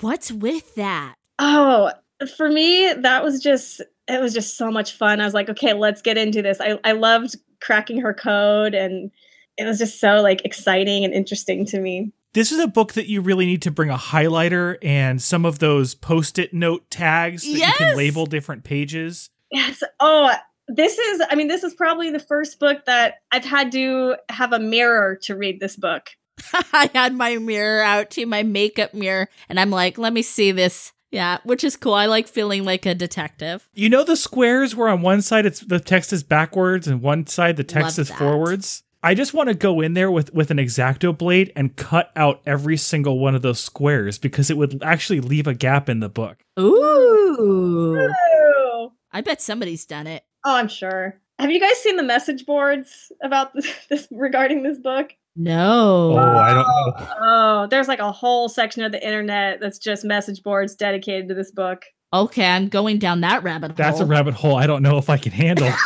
What's 0.00 0.32
with 0.32 0.74
that? 0.74 1.14
Oh, 1.38 1.92
for 2.36 2.48
me, 2.48 2.92
that 2.92 3.22
was 3.22 3.40
just 3.40 3.80
it 4.08 4.20
was 4.20 4.34
just 4.34 4.56
so 4.56 4.70
much 4.72 4.92
fun. 4.92 5.20
I 5.20 5.24
was 5.24 5.34
like, 5.34 5.48
okay, 5.48 5.74
let's 5.74 6.02
get 6.02 6.18
into 6.18 6.42
this. 6.42 6.60
I, 6.60 6.80
I 6.82 6.92
loved 6.92 7.36
cracking 7.60 8.00
her 8.00 8.12
code 8.12 8.74
and 8.74 9.12
it 9.56 9.64
was 9.64 9.78
just 9.78 10.00
so 10.00 10.20
like 10.20 10.44
exciting 10.44 11.04
and 11.04 11.14
interesting 11.14 11.64
to 11.66 11.80
me. 11.80 12.12
This 12.34 12.50
is 12.50 12.58
a 12.58 12.66
book 12.66 12.94
that 12.94 13.08
you 13.08 13.20
really 13.20 13.46
need 13.46 13.62
to 13.62 13.70
bring 13.70 13.90
a 13.90 13.96
highlighter 13.96 14.76
and 14.82 15.22
some 15.22 15.44
of 15.44 15.60
those 15.60 15.94
post-it 15.94 16.52
note 16.52 16.90
tags 16.90 17.42
that 17.42 17.48
you 17.48 17.72
can 17.78 17.96
label 17.96 18.26
different 18.26 18.64
pages. 18.64 19.30
Yes. 19.52 19.82
Oh, 20.00 20.32
this 20.66 20.98
is 20.98 21.22
I 21.30 21.36
mean, 21.36 21.48
this 21.48 21.62
is 21.62 21.74
probably 21.74 22.10
the 22.10 22.18
first 22.18 22.58
book 22.58 22.84
that 22.86 23.16
I've 23.30 23.44
had 23.44 23.70
to 23.72 24.16
have 24.28 24.52
a 24.52 24.58
mirror 24.58 25.16
to 25.22 25.36
read 25.36 25.60
this 25.60 25.76
book. 25.76 26.10
I 26.72 26.90
had 26.92 27.14
my 27.14 27.36
mirror 27.36 27.82
out 27.82 28.10
to 28.12 28.26
my 28.26 28.42
makeup 28.42 28.94
mirror, 28.94 29.28
and 29.48 29.60
I'm 29.60 29.70
like, 29.70 29.98
let 29.98 30.12
me 30.12 30.22
see 30.22 30.52
this. 30.52 30.92
Yeah, 31.12 31.38
which 31.44 31.62
is 31.62 31.76
cool. 31.76 31.94
I 31.94 32.06
like 32.06 32.26
feeling 32.26 32.64
like 32.64 32.86
a 32.86 32.94
detective. 32.94 33.68
You 33.72 33.88
know 33.88 34.02
the 34.02 34.16
squares 34.16 34.74
where 34.74 34.88
on 34.88 35.00
one 35.00 35.22
side 35.22 35.46
it's 35.46 35.60
the 35.60 35.78
text 35.78 36.12
is 36.12 36.24
backwards 36.24 36.88
and 36.88 37.00
one 37.00 37.28
side 37.28 37.56
the 37.56 37.62
text 37.62 37.98
Love 37.98 38.02
is 38.02 38.08
that. 38.08 38.18
forwards? 38.18 38.82
I 39.04 39.12
just 39.12 39.34
want 39.34 39.50
to 39.50 39.54
go 39.54 39.82
in 39.82 39.92
there 39.92 40.10
with 40.10 40.32
with 40.32 40.50
an 40.50 40.56
exacto 40.56 41.16
blade 41.16 41.52
and 41.54 41.76
cut 41.76 42.10
out 42.16 42.40
every 42.46 42.78
single 42.78 43.18
one 43.18 43.34
of 43.34 43.42
those 43.42 43.60
squares 43.60 44.18
because 44.18 44.48
it 44.48 44.56
would 44.56 44.82
actually 44.82 45.20
leave 45.20 45.46
a 45.46 45.52
gap 45.52 45.90
in 45.90 46.00
the 46.00 46.08
book. 46.08 46.38
Ooh. 46.58 48.08
Oh, 48.08 48.92
I 49.12 49.20
bet 49.20 49.42
somebody's 49.42 49.84
done 49.84 50.06
it. 50.06 50.24
oh 50.46 50.54
I'm 50.54 50.68
sure. 50.68 51.20
Have 51.38 51.50
you 51.50 51.60
guys 51.60 51.76
seen 51.82 51.96
the 51.96 52.02
message 52.02 52.46
boards 52.46 53.12
about 53.22 53.52
this, 53.52 53.70
this 53.90 54.08
regarding 54.10 54.62
this 54.62 54.78
book? 54.78 55.10
No. 55.36 56.14
Oh, 56.14 56.18
I 56.18 56.54
don't 56.54 56.66
know. 56.66 57.08
Oh, 57.20 57.66
there's 57.68 57.88
like 57.88 57.98
a 57.98 58.10
whole 58.10 58.48
section 58.48 58.84
of 58.84 58.92
the 58.92 59.04
internet 59.06 59.60
that's 59.60 59.78
just 59.78 60.06
message 60.06 60.42
boards 60.42 60.76
dedicated 60.76 61.28
to 61.28 61.34
this 61.34 61.50
book. 61.50 61.84
Okay, 62.14 62.46
I'm 62.46 62.68
going 62.68 62.98
down 62.98 63.20
that 63.20 63.42
rabbit 63.42 63.72
hole. 63.72 63.76
That's 63.76 64.00
a 64.00 64.06
rabbit 64.06 64.32
hole 64.32 64.56
I 64.56 64.66
don't 64.66 64.82
know 64.82 64.96
if 64.96 65.10
I 65.10 65.18
can 65.18 65.32
handle. 65.32 65.70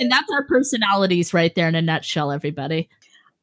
and 0.00 0.10
that's 0.10 0.30
our 0.32 0.44
personalities 0.44 1.34
right 1.34 1.54
there 1.54 1.68
in 1.68 1.74
a 1.74 1.82
nutshell, 1.82 2.32
everybody. 2.32 2.88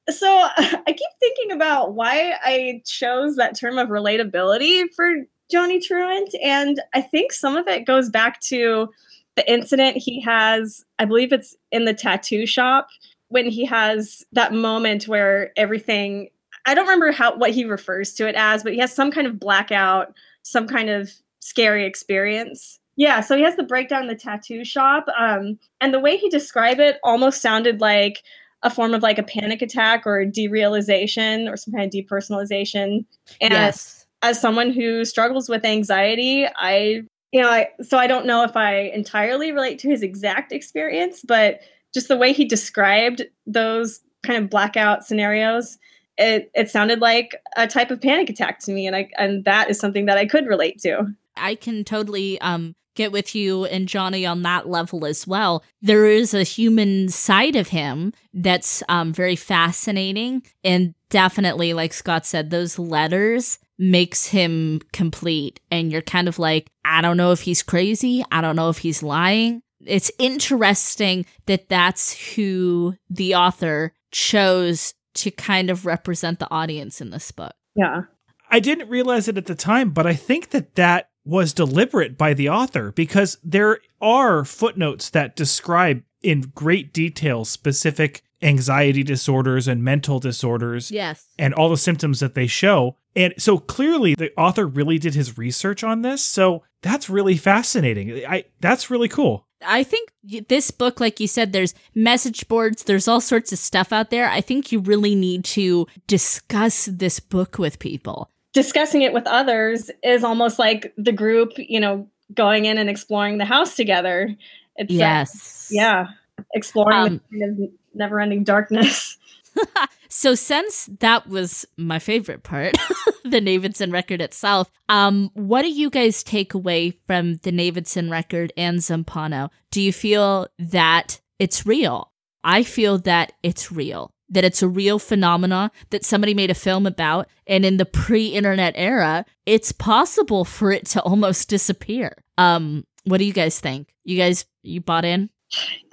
so 0.09 0.27
I 0.57 0.83
keep 0.87 1.09
thinking 1.19 1.51
about 1.51 1.93
why 1.93 2.33
I 2.43 2.81
chose 2.85 3.35
that 3.35 3.57
term 3.59 3.77
of 3.77 3.89
relatability 3.89 4.85
for 4.95 5.09
Johnny 5.49 5.79
Truant, 5.79 6.33
and 6.43 6.79
I 6.93 7.01
think 7.01 7.31
some 7.31 7.55
of 7.55 7.67
it 7.67 7.85
goes 7.85 8.09
back 8.09 8.39
to 8.41 8.89
the 9.35 9.51
incident 9.51 9.97
he 9.97 10.21
has. 10.21 10.85
I 10.99 11.05
believe 11.05 11.31
it's 11.31 11.55
in 11.71 11.85
the 11.85 11.93
tattoo 11.93 12.45
shop 12.45 12.87
when 13.29 13.45
he 13.45 13.65
has 13.65 14.23
that 14.33 14.53
moment 14.53 15.07
where 15.07 15.51
everything. 15.55 16.29
I 16.65 16.75
don't 16.75 16.85
remember 16.85 17.11
how 17.11 17.35
what 17.37 17.51
he 17.51 17.63
refers 17.63 18.13
to 18.15 18.27
it 18.27 18.35
as, 18.35 18.63
but 18.63 18.73
he 18.73 18.79
has 18.79 18.93
some 18.93 19.11
kind 19.11 19.25
of 19.25 19.39
blackout, 19.39 20.13
some 20.43 20.67
kind 20.67 20.89
of 20.89 21.11
scary 21.39 21.85
experience. 21.85 22.79
Yeah, 22.99 23.21
so 23.21 23.37
he 23.37 23.43
has 23.43 23.55
the 23.55 23.63
breakdown 23.63 24.01
in 24.01 24.07
the 24.09 24.15
tattoo 24.15 24.65
shop, 24.65 25.05
um, 25.17 25.57
and 25.79 25.93
the 25.93 26.01
way 26.01 26.17
he 26.17 26.27
described 26.27 26.81
it 26.81 26.97
almost 27.01 27.41
sounded 27.41 27.79
like 27.79 28.21
a 28.61 28.69
form 28.69 28.93
of 28.93 29.01
like 29.01 29.17
a 29.17 29.23
panic 29.23 29.61
attack 29.61 30.05
or 30.05 30.25
derealization 30.25 31.49
or 31.49 31.55
some 31.55 31.73
kind 31.73 31.85
of 31.85 31.91
depersonalization. 31.97 33.05
And 33.39 33.53
yes. 33.53 34.05
as 34.21 34.41
someone 34.41 34.69
who 34.69 35.05
struggles 35.05 35.47
with 35.47 35.63
anxiety, 35.63 36.45
I, 36.57 37.03
you 37.31 37.41
know, 37.41 37.47
I, 37.47 37.69
so 37.81 37.97
I 37.97 38.05
don't 38.05 38.25
know 38.25 38.43
if 38.43 38.57
I 38.57 38.91
entirely 38.93 39.53
relate 39.53 39.79
to 39.79 39.89
his 39.89 40.03
exact 40.03 40.51
experience, 40.51 41.21
but 41.25 41.61
just 41.93 42.09
the 42.09 42.17
way 42.17 42.33
he 42.33 42.43
described 42.43 43.21
those 43.47 44.01
kind 44.23 44.43
of 44.43 44.49
blackout 44.49 45.05
scenarios, 45.05 45.77
it, 46.17 46.51
it 46.53 46.69
sounded 46.69 46.99
like 46.99 47.33
a 47.55 47.65
type 47.65 47.91
of 47.91 48.01
panic 48.01 48.29
attack 48.29 48.59
to 48.65 48.73
me. 48.73 48.87
And 48.87 48.95
I, 48.97 49.09
and 49.17 49.45
that 49.45 49.69
is 49.69 49.79
something 49.79 50.05
that 50.07 50.17
I 50.17 50.25
could 50.25 50.47
relate 50.47 50.81
to. 50.81 51.15
I 51.37 51.55
can 51.55 51.85
totally 51.85 52.41
um 52.41 52.75
get 52.95 53.11
with 53.11 53.35
you 53.35 53.65
and 53.65 53.87
Johnny 53.87 54.25
on 54.25 54.41
that 54.43 54.67
level 54.67 55.05
as 55.05 55.25
well. 55.25 55.63
There 55.81 56.05
is 56.05 56.33
a 56.33 56.43
human 56.43 57.09
side 57.09 57.55
of 57.55 57.69
him 57.69 58.13
that's 58.33 58.83
um 58.89 59.13
very 59.13 59.35
fascinating 59.35 60.43
and 60.63 60.93
definitely 61.09 61.73
like 61.73 61.93
Scott 61.93 62.25
said 62.25 62.49
those 62.49 62.77
letters 62.77 63.59
makes 63.77 64.27
him 64.27 64.81
complete 64.91 65.59
and 65.71 65.91
you're 65.91 66.01
kind 66.01 66.27
of 66.27 66.39
like 66.39 66.69
I 66.83 67.01
don't 67.01 67.17
know 67.17 67.31
if 67.31 67.41
he's 67.41 67.63
crazy, 67.63 68.23
I 68.31 68.41
don't 68.41 68.55
know 68.55 68.69
if 68.69 68.79
he's 68.79 69.03
lying. 69.03 69.61
It's 69.85 70.11
interesting 70.19 71.25
that 71.45 71.69
that's 71.69 72.35
who 72.35 72.95
the 73.09 73.35
author 73.35 73.93
chose 74.11 74.93
to 75.15 75.31
kind 75.31 75.69
of 75.69 75.85
represent 75.85 76.39
the 76.39 76.51
audience 76.51 77.01
in 77.01 77.11
this 77.11 77.31
book. 77.31 77.53
Yeah. 77.75 78.03
I 78.51 78.59
didn't 78.59 78.89
realize 78.89 79.27
it 79.27 79.37
at 79.37 79.45
the 79.45 79.55
time, 79.55 79.91
but 79.91 80.07
I 80.07 80.13
think 80.13 80.49
that 80.49 80.75
that 80.75 81.08
was 81.29 81.53
deliberate 81.53 82.17
by 82.17 82.33
the 82.33 82.49
author 82.49 82.91
because 82.91 83.37
there 83.43 83.79
are 84.01 84.43
footnotes 84.43 85.09
that 85.11 85.35
describe 85.35 86.03
in 86.21 86.41
great 86.55 86.91
detail 86.93 87.45
specific 87.45 88.21
anxiety 88.41 89.03
disorders 89.03 89.67
and 89.67 89.83
mental 89.83 90.19
disorders 90.19 90.91
Yes. 90.91 91.27
and 91.37 91.53
all 91.53 91.69
the 91.69 91.77
symptoms 91.77 92.19
that 92.21 92.35
they 92.35 92.47
show. 92.47 92.95
And 93.15 93.33
so 93.37 93.57
clearly 93.57 94.15
the 94.15 94.31
author 94.37 94.65
really 94.65 94.97
did 94.97 95.13
his 95.13 95.37
research 95.37 95.83
on 95.83 96.01
this. 96.01 96.23
So 96.23 96.63
that's 96.81 97.09
really 97.09 97.35
fascinating. 97.37 98.25
I 98.25 98.45
that's 98.61 98.89
really 98.89 99.09
cool. 99.09 99.45
I 99.61 99.83
think 99.83 100.09
this 100.47 100.71
book, 100.71 101.01
like 101.01 101.19
you 101.19 101.27
said, 101.27 101.51
there's 101.51 101.73
message 101.93 102.47
boards, 102.47 102.83
there's 102.83 103.09
all 103.09 103.19
sorts 103.19 103.51
of 103.51 103.59
stuff 103.59 103.91
out 103.91 104.09
there. 104.09 104.29
I 104.29 104.39
think 104.39 104.71
you 104.71 104.79
really 104.79 105.15
need 105.15 105.43
to 105.45 105.85
discuss 106.07 106.85
this 106.85 107.19
book 107.19 107.57
with 107.59 107.77
people. 107.79 108.31
Discussing 108.53 109.03
it 109.03 109.13
with 109.13 109.27
others 109.27 109.91
is 110.03 110.23
almost 110.23 110.57
like 110.59 110.93
the 110.97 111.11
group, 111.11 111.53
you 111.57 111.79
know, 111.79 112.07
going 112.33 112.65
in 112.65 112.77
and 112.77 112.89
exploring 112.89 113.37
the 113.37 113.45
house 113.45 113.75
together. 113.75 114.35
It's 114.75 114.91
uh, 114.91 114.95
Yes. 114.95 115.67
yeah, 115.71 116.07
exploring 116.53 116.97
Um, 116.97 117.21
the 117.31 117.39
kind 117.39 117.63
of 117.63 117.69
never-ending 117.93 118.43
darkness. 118.43 119.17
So 120.11 120.33
since 120.33 120.89
that 120.99 121.27
was 121.27 121.67
my 121.77 121.99
favorite 121.99 122.41
part, 122.41 122.75
the 123.23 123.39
Navidson 123.39 123.91
record 123.91 124.21
itself, 124.21 124.71
um, 124.89 125.29
what 125.35 125.61
do 125.61 125.69
you 125.69 125.91
guys 125.91 126.23
take 126.23 126.55
away 126.55 126.97
from 127.05 127.35
the 127.43 127.51
Navidson 127.51 128.09
record 128.09 128.51
and 128.57 128.79
Zampano? 128.79 129.51
Do 129.69 129.81
you 129.81 129.93
feel 129.93 130.47
that 130.57 131.21
it's 131.37 131.63
real? 131.63 132.11
I 132.43 132.63
feel 132.63 132.97
that 132.99 133.33
it's 133.43 133.71
real. 133.71 134.11
That 134.31 134.43
it's 134.43 134.61
a 134.61 134.67
real 134.67 134.99
phenomena 134.99 135.71
that 135.89 136.05
somebody 136.05 136.33
made 136.33 136.51
a 136.51 136.55
film 136.55 136.85
about, 136.85 137.27
and 137.47 137.65
in 137.65 137.77
the 137.77 137.85
pre-internet 137.85 138.73
era, 138.77 139.25
it's 139.45 139.71
possible 139.71 140.45
for 140.45 140.71
it 140.71 140.85
to 140.87 141.01
almost 141.01 141.49
disappear. 141.49 142.15
Um, 142.37 142.85
what 143.05 143.17
do 143.17 143.25
you 143.25 143.33
guys 143.33 143.59
think? 143.59 143.93
You 144.03 144.17
guys, 144.17 144.45
you 144.61 144.81
bought 144.81 145.05
in? 145.05 145.29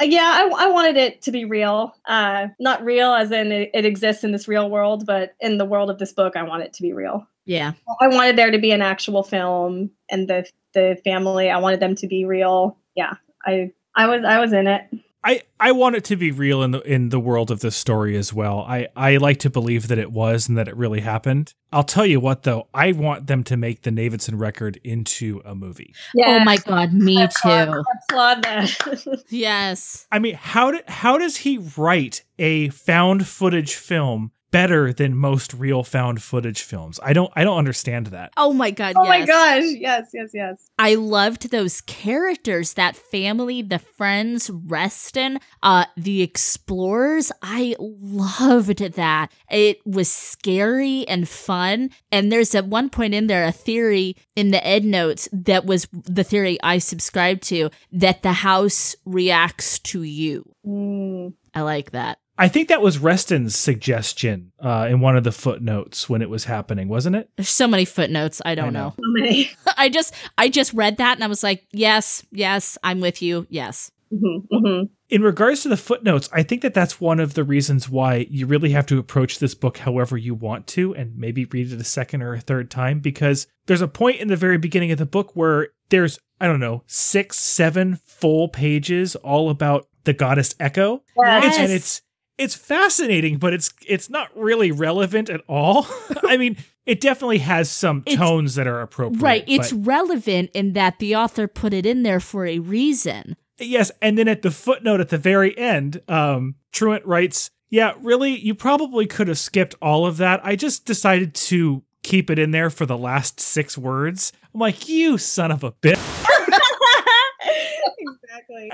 Uh, 0.00 0.04
yeah, 0.04 0.20
I, 0.20 0.66
I 0.66 0.68
wanted 0.68 0.98
it 0.98 1.22
to 1.22 1.32
be 1.32 1.46
real. 1.46 1.94
Uh, 2.04 2.48
not 2.58 2.84
real 2.84 3.12
as 3.12 3.30
in 3.30 3.52
it, 3.52 3.70
it 3.72 3.86
exists 3.86 4.22
in 4.22 4.32
this 4.32 4.48
real 4.48 4.68
world, 4.68 5.06
but 5.06 5.34
in 5.40 5.56
the 5.56 5.64
world 5.64 5.88
of 5.88 5.98
this 5.98 6.12
book, 6.12 6.36
I 6.36 6.42
want 6.42 6.62
it 6.62 6.74
to 6.74 6.82
be 6.82 6.92
real. 6.92 7.26
Yeah. 7.46 7.72
I 8.00 8.08
wanted 8.08 8.36
there 8.36 8.50
to 8.50 8.58
be 8.58 8.72
an 8.72 8.82
actual 8.82 9.22
film, 9.22 9.90
and 10.10 10.28
the 10.28 10.46
the 10.74 11.00
family. 11.04 11.48
I 11.48 11.58
wanted 11.58 11.80
them 11.80 11.94
to 11.96 12.06
be 12.06 12.26
real. 12.26 12.76
Yeah, 12.94 13.14
I 13.46 13.72
I 13.94 14.08
was 14.08 14.24
I 14.24 14.40
was 14.40 14.52
in 14.52 14.66
it. 14.66 14.82
I, 15.26 15.42
I 15.58 15.72
want 15.72 15.96
it 15.96 16.04
to 16.04 16.16
be 16.16 16.30
real 16.30 16.62
in 16.62 16.70
the 16.70 16.80
in 16.82 17.08
the 17.08 17.18
world 17.18 17.50
of 17.50 17.58
this 17.58 17.74
story 17.74 18.16
as 18.16 18.32
well. 18.32 18.60
I, 18.60 18.86
I 18.94 19.16
like 19.16 19.38
to 19.38 19.50
believe 19.50 19.88
that 19.88 19.98
it 19.98 20.12
was 20.12 20.48
and 20.48 20.56
that 20.56 20.68
it 20.68 20.76
really 20.76 21.00
happened. 21.00 21.52
I'll 21.72 21.82
tell 21.82 22.06
you 22.06 22.20
what 22.20 22.44
though, 22.44 22.68
I 22.72 22.92
want 22.92 23.26
them 23.26 23.42
to 23.44 23.56
make 23.56 23.82
the 23.82 23.90
Navidson 23.90 24.38
record 24.38 24.78
into 24.84 25.42
a 25.44 25.56
movie. 25.56 25.92
Oh 26.24 26.38
my 26.44 26.58
god, 26.58 26.92
me 26.92 27.16
too. 27.16 27.48
applaud 27.48 28.44
that. 28.44 29.24
yes. 29.28 30.06
I 30.12 30.20
mean, 30.20 30.36
how 30.36 30.70
did 30.70 30.88
how 30.88 31.18
does 31.18 31.38
he 31.38 31.58
write 31.76 32.22
a 32.38 32.68
found 32.68 33.26
footage 33.26 33.74
film 33.74 34.30
better 34.56 34.90
than 34.90 35.14
most 35.14 35.52
real 35.52 35.82
found 35.82 36.22
footage 36.22 36.62
films? 36.62 36.98
I 37.02 37.12
don't 37.12 37.30
I 37.36 37.44
don't 37.44 37.58
understand 37.58 38.06
that. 38.06 38.32
Oh 38.38 38.54
my 38.54 38.70
god, 38.70 38.94
oh 38.96 39.04
yes. 39.04 39.08
my 39.08 39.26
gosh, 39.26 39.62
yes, 39.76 40.10
yes, 40.14 40.30
yes. 40.32 40.70
I 40.78 40.94
loved 40.94 41.50
those 41.50 41.82
characters, 41.82 42.72
that 42.74 42.96
family, 42.96 43.60
the 43.60 43.78
friends, 43.78 44.48
Reston, 44.50 45.40
uh, 45.62 45.84
the 45.96 46.22
explorers. 46.22 47.30
I 47.42 47.76
loved 47.78 48.78
that. 48.78 49.30
It 49.50 49.86
was 49.86 50.10
scary 50.10 51.06
and 51.06 51.28
fun. 51.28 51.90
And 52.10 52.32
there's 52.32 52.54
at 52.54 52.66
one 52.66 52.88
point 52.88 53.12
in 53.12 53.26
there 53.26 53.44
a 53.44 53.52
theory 53.52 54.16
in 54.36 54.52
the 54.52 54.66
ed 54.66 54.84
notes 54.84 55.28
that 55.32 55.66
was 55.66 55.86
the 55.92 56.24
theory 56.24 56.58
I 56.62 56.78
subscribed 56.78 57.42
to 57.44 57.70
that 57.92 58.22
the 58.22 58.32
house 58.32 58.96
reacts 59.04 59.78
to 59.80 60.02
you. 60.02 60.50
Mm. 60.66 61.34
I 61.54 61.60
like 61.60 61.90
that. 61.90 62.18
I 62.38 62.48
think 62.48 62.68
that 62.68 62.82
was 62.82 62.98
Reston's 62.98 63.56
suggestion 63.56 64.52
uh, 64.60 64.86
in 64.90 65.00
one 65.00 65.16
of 65.16 65.24
the 65.24 65.32
footnotes 65.32 66.08
when 66.08 66.20
it 66.22 66.28
was 66.30 66.44
happening, 66.44 66.88
wasn't 66.88 67.16
it? 67.16 67.30
There's 67.36 67.48
so 67.48 67.66
many 67.66 67.84
footnotes. 67.84 68.42
I 68.44 68.54
don't 68.54 68.66
I 68.68 68.70
know. 68.70 68.88
know. 68.88 68.94
So 68.96 69.02
many. 69.06 69.50
I 69.76 69.88
just 69.88 70.12
I 70.36 70.48
just 70.48 70.72
read 70.74 70.98
that 70.98 71.16
and 71.16 71.24
I 71.24 71.28
was 71.28 71.42
like, 71.42 71.66
yes, 71.72 72.24
yes, 72.30 72.76
I'm 72.82 73.00
with 73.00 73.22
you. 73.22 73.46
Yes. 73.48 73.90
Mhm, 74.12 74.46
mhm. 74.52 74.88
In 75.08 75.22
regards 75.22 75.62
to 75.62 75.68
the 75.68 75.76
footnotes, 75.76 76.28
I 76.32 76.42
think 76.42 76.62
that 76.62 76.74
that's 76.74 77.00
one 77.00 77.18
of 77.20 77.34
the 77.34 77.42
reasons 77.44 77.88
why 77.88 78.26
you 78.30 78.46
really 78.46 78.70
have 78.70 78.86
to 78.86 78.98
approach 78.98 79.38
this 79.38 79.54
book 79.54 79.78
however 79.78 80.16
you 80.16 80.34
want 80.34 80.66
to 80.68 80.94
and 80.94 81.16
maybe 81.16 81.44
read 81.46 81.72
it 81.72 81.80
a 81.80 81.84
second 81.84 82.22
or 82.22 82.34
a 82.34 82.40
third 82.40 82.70
time 82.70 83.00
because 83.00 83.46
there's 83.66 83.80
a 83.80 83.88
point 83.88 84.20
in 84.20 84.28
the 84.28 84.36
very 84.36 84.58
beginning 84.58 84.92
of 84.92 84.98
the 84.98 85.06
book 85.06 85.34
where 85.34 85.68
there's, 85.88 86.18
I 86.40 86.46
don't 86.46 86.60
know, 86.60 86.82
six, 86.86 87.38
seven 87.38 87.98
full 88.04 88.48
pages 88.48 89.16
all 89.16 89.50
about 89.50 89.88
the 90.04 90.12
goddess 90.12 90.54
Echo. 90.60 91.02
Yes. 91.16 91.58
and 91.58 91.72
it's 91.72 92.02
it's 92.38 92.54
fascinating, 92.54 93.38
but 93.38 93.52
it's 93.54 93.72
it's 93.86 94.10
not 94.10 94.28
really 94.36 94.70
relevant 94.72 95.30
at 95.30 95.42
all. 95.48 95.86
I 96.24 96.36
mean, 96.36 96.56
it 96.84 97.00
definitely 97.00 97.38
has 97.38 97.70
some 97.70 98.02
It's- 98.06 98.16
tones 98.18 98.54
that 98.56 98.66
are 98.66 98.80
appropriate. 98.80 99.22
Right. 99.22 99.44
It's 99.46 99.72
but- 99.72 99.86
relevant 99.86 100.50
in 100.54 100.72
that 100.74 100.98
the 100.98 101.16
author 101.16 101.46
put 101.48 101.72
it 101.72 101.86
in 101.86 102.02
there 102.02 102.20
for 102.20 102.46
a 102.46 102.58
reason. 102.58 103.36
yes, 103.58 103.90
and 104.02 104.18
then 104.18 104.28
at 104.28 104.42
the 104.42 104.50
footnote 104.50 105.00
at 105.00 105.08
the 105.08 105.18
very 105.18 105.56
end, 105.56 106.02
um, 106.08 106.56
Truant 106.72 107.06
writes, 107.06 107.50
"Yeah, 107.70 107.94
really, 108.02 108.36
you 108.38 108.54
probably 108.54 109.06
could 109.06 109.28
have 109.28 109.38
skipped 109.38 109.74
all 109.80 110.04
of 110.06 110.18
that. 110.18 110.40
I 110.44 110.56
just 110.56 110.84
decided 110.84 111.34
to 111.34 111.82
keep 112.02 112.28
it 112.30 112.38
in 112.38 112.50
there 112.50 112.68
for 112.70 112.84
the 112.86 112.98
last 112.98 113.40
six 113.40 113.78
words." 113.78 114.32
I'm 114.52 114.60
like, 114.60 114.88
"You 114.88 115.16
son 115.18 115.50
of 115.50 115.64
a 115.64 115.72
bitch!" 115.72 116.25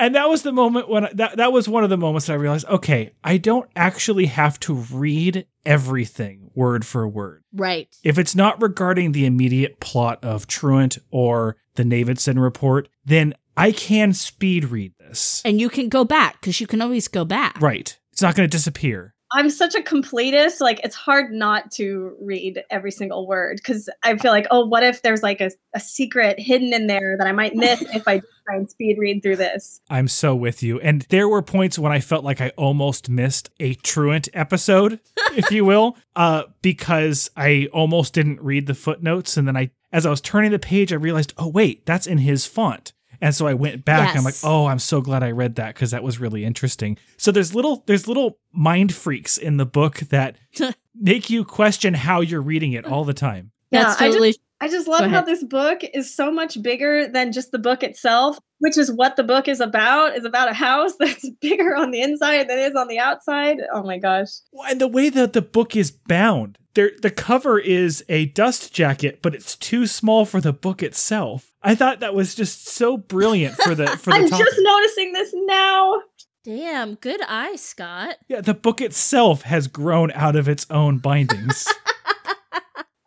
Exactly. 0.03 0.07
And 0.07 0.15
that 0.17 0.29
was 0.31 0.43
the 0.43 0.53
moment 0.53 0.89
when 0.89 1.07
I, 1.07 1.13
that 1.15 1.37
that 1.37 1.53
was 1.53 1.69
one 1.69 1.85
of 1.85 1.91
the 1.91 1.97
moments 1.97 2.27
that 2.27 2.35
I 2.35 2.37
realized, 2.37 2.67
okay, 2.69 3.13
I 3.23 3.37
don't 3.37 3.69
actually 3.77 4.27
have 4.27 4.59
to 4.61 4.75
read 4.75 5.47
everything 5.65 6.51
word 6.55 6.85
for 6.85 7.07
word. 7.09 7.45
Right. 7.53 7.95
If 8.03 8.19
it's 8.19 8.35
not 8.35 8.61
regarding 8.61 9.13
the 9.13 9.27
immediate 9.27 9.81
plot 9.81 10.25
of 10.25 10.47
Truant 10.47 10.99
or 11.11 11.57
the 11.77 11.85
Navidson 11.85 12.39
report, 12.39 12.89
then 13.05 13.35
I 13.57 13.73
can 13.73 14.13
speed 14.13 14.67
read 14.67 14.93
this. 14.99 15.41
And 15.45 15.61
you 15.61 15.69
can 15.69 15.89
go 15.89 16.05
back 16.05 16.41
because 16.41 16.61
you 16.61 16.67
can 16.67 16.83
always 16.83 17.09
go 17.09 17.25
back. 17.25 17.61
Right. 17.61 17.97
It's 18.13 18.23
not 18.23 18.35
going 18.35 18.49
to 18.49 18.57
disappear. 18.57 19.15
I'm 19.35 19.49
such 19.49 19.75
a 19.75 19.81
completist. 19.81 20.61
Like 20.61 20.81
it's 20.85 20.95
hard 20.95 21.33
not 21.33 21.71
to 21.73 22.17
read 22.21 22.63
every 22.71 22.91
single 22.91 23.27
word 23.27 23.57
because 23.57 23.89
I 24.03 24.17
feel 24.19 24.31
like, 24.31 24.47
oh, 24.51 24.67
what 24.67 24.83
if 24.83 25.01
there's 25.01 25.23
like 25.23 25.41
a, 25.41 25.51
a 25.75 25.81
secret 25.81 26.39
hidden 26.39 26.75
in 26.75 26.87
there 26.87 27.17
that 27.19 27.27
I 27.27 27.33
might 27.33 27.55
miss 27.55 27.81
if 27.81 28.07
I 28.07 28.21
try 28.45 28.57
and 28.57 28.71
speed 28.71 28.97
read 28.99 29.23
through 29.23 29.37
this? 29.37 29.81
I'm 29.91 30.09
so 30.09 30.35
with 30.35 30.63
you. 30.63 30.81
And 30.81 31.03
there 31.11 31.29
were 31.29 31.43
points 31.43 31.79
when 31.79 31.93
I 31.93 32.01
felt 32.01 32.25
like 32.25 32.41
I 32.41 32.51
almost 32.51 33.09
missed 33.09 33.51
a 33.61 33.75
truant 33.75 34.29
episode, 34.35 35.01
if 35.33 35.51
you 35.51 35.65
will, 35.65 35.97
uh, 36.17 36.45
because 36.63 37.31
I 37.37 37.69
almost 37.73 38.15
didn't 38.15 38.41
read 38.41 38.67
the 38.67 38.75
footnotes. 38.75 39.37
And 39.37 39.47
then 39.47 39.57
I, 39.57 39.71
as 39.93 40.07
I 40.07 40.11
was 40.11 40.21
turning 40.21 40.51
the 40.51 40.59
page, 40.59 40.93
I 40.93 40.97
realized, 40.97 41.33
oh, 41.39 41.49
wait, 41.49 41.87
that's 41.87 42.07
in 42.07 42.19
his 42.19 42.47
font. 42.47 42.93
And 43.21 43.33
so 43.33 43.47
I 43.47 43.55
went 43.55 43.85
back 43.85 44.11
and 44.11 44.19
I'm 44.19 44.25
like, 44.25 44.35
oh, 44.43 44.67
I'm 44.67 44.81
so 44.81 45.01
glad 45.01 45.23
I 45.23 45.31
read 45.31 45.55
that 45.55 45.75
because 45.77 45.93
that 45.93 46.03
was 46.03 46.19
really 46.19 46.45
interesting. 46.45 46.99
So 47.17 47.31
there's 47.31 47.55
little 47.55 47.85
there's 47.87 48.09
little 48.09 48.39
mind 48.53 48.93
freaks 48.93 49.39
in 49.39 49.59
the 49.59 49.65
book 49.65 49.99
that 50.11 50.37
make 51.01 51.31
you 51.31 51.45
question 51.45 51.95
how 51.95 52.21
you're 52.21 52.43
reading 52.43 52.73
it 52.73 52.85
all 52.85 53.05
the 53.05 53.15
time. 53.15 53.53
That's 53.71 54.01
I 54.01 54.07
just- 54.07 54.13
totally 54.19 54.35
I 54.63 54.69
just 54.69 54.87
love 54.87 55.11
how 55.11 55.23
this 55.23 55.43
book 55.43 55.81
is 55.93 56.15
so 56.15 56.31
much 56.31 56.63
bigger 56.63 57.09
than 57.09 57.33
just 57.33 57.51
the 57.51 57.59
book 57.59 57.83
itself, 57.83 58.39
which 58.61 58.79
is 58.79 58.93
what 58.93 59.17
the 59.17 59.25
book 59.25 59.49
is 59.49 59.59
about. 59.59 60.15
Is 60.17 60.25
about 60.25 60.49
a 60.49 60.55
house 60.55 60.93
that's 61.01 61.29
bigger 61.41 61.75
on 61.75 61.91
the 61.91 62.01
inside 62.01 62.49
than 62.49 62.59
it 62.59 62.71
is 62.71 62.77
on 62.77 62.87
the 62.87 63.01
outside. 63.01 63.57
Oh 63.75 63.83
my 63.83 63.99
gosh. 63.99 64.29
Well, 64.53 64.71
And 64.71 64.81
the 64.81 64.87
way 64.87 65.09
that 65.09 65.33
the 65.33 65.43
book 65.43 65.75
is 65.75 65.91
bound, 65.91 66.59
there 66.75 66.93
the 67.03 67.11
cover 67.11 67.59
is 67.59 68.05
a 68.09 68.27
dust 68.27 68.73
jacket, 68.73 69.19
but 69.21 69.35
it's 69.35 69.57
too 69.57 69.89
small 69.89 70.25
for 70.25 70.41
the 70.41 70.53
book 70.53 70.81
itself. 70.81 71.53
I 71.61 71.75
thought 71.75 71.99
that 71.99 72.15
was 72.15 72.37
just 72.37 72.69
so 72.69 72.97
brilliant 72.97 73.57
for 73.57 73.75
the 73.75 73.89
for 73.89 74.11
the 74.13 74.17
I'm 74.17 74.29
topic. 74.29 74.47
just 74.47 74.59
noticing 74.61 75.13
this 75.13 75.31
now. 75.35 76.03
damn 76.45 76.95
good 76.95 77.21
eye, 77.27 77.57
Scott. 77.57 78.15
yeah, 78.29 78.41
the 78.41 78.55
book 78.55 78.81
itself 78.81 79.43
has 79.43 79.67
grown 79.67 80.13
out 80.13 80.37
of 80.37 80.49
its 80.49 80.67
own 80.71 80.99
bindings. 80.99 81.67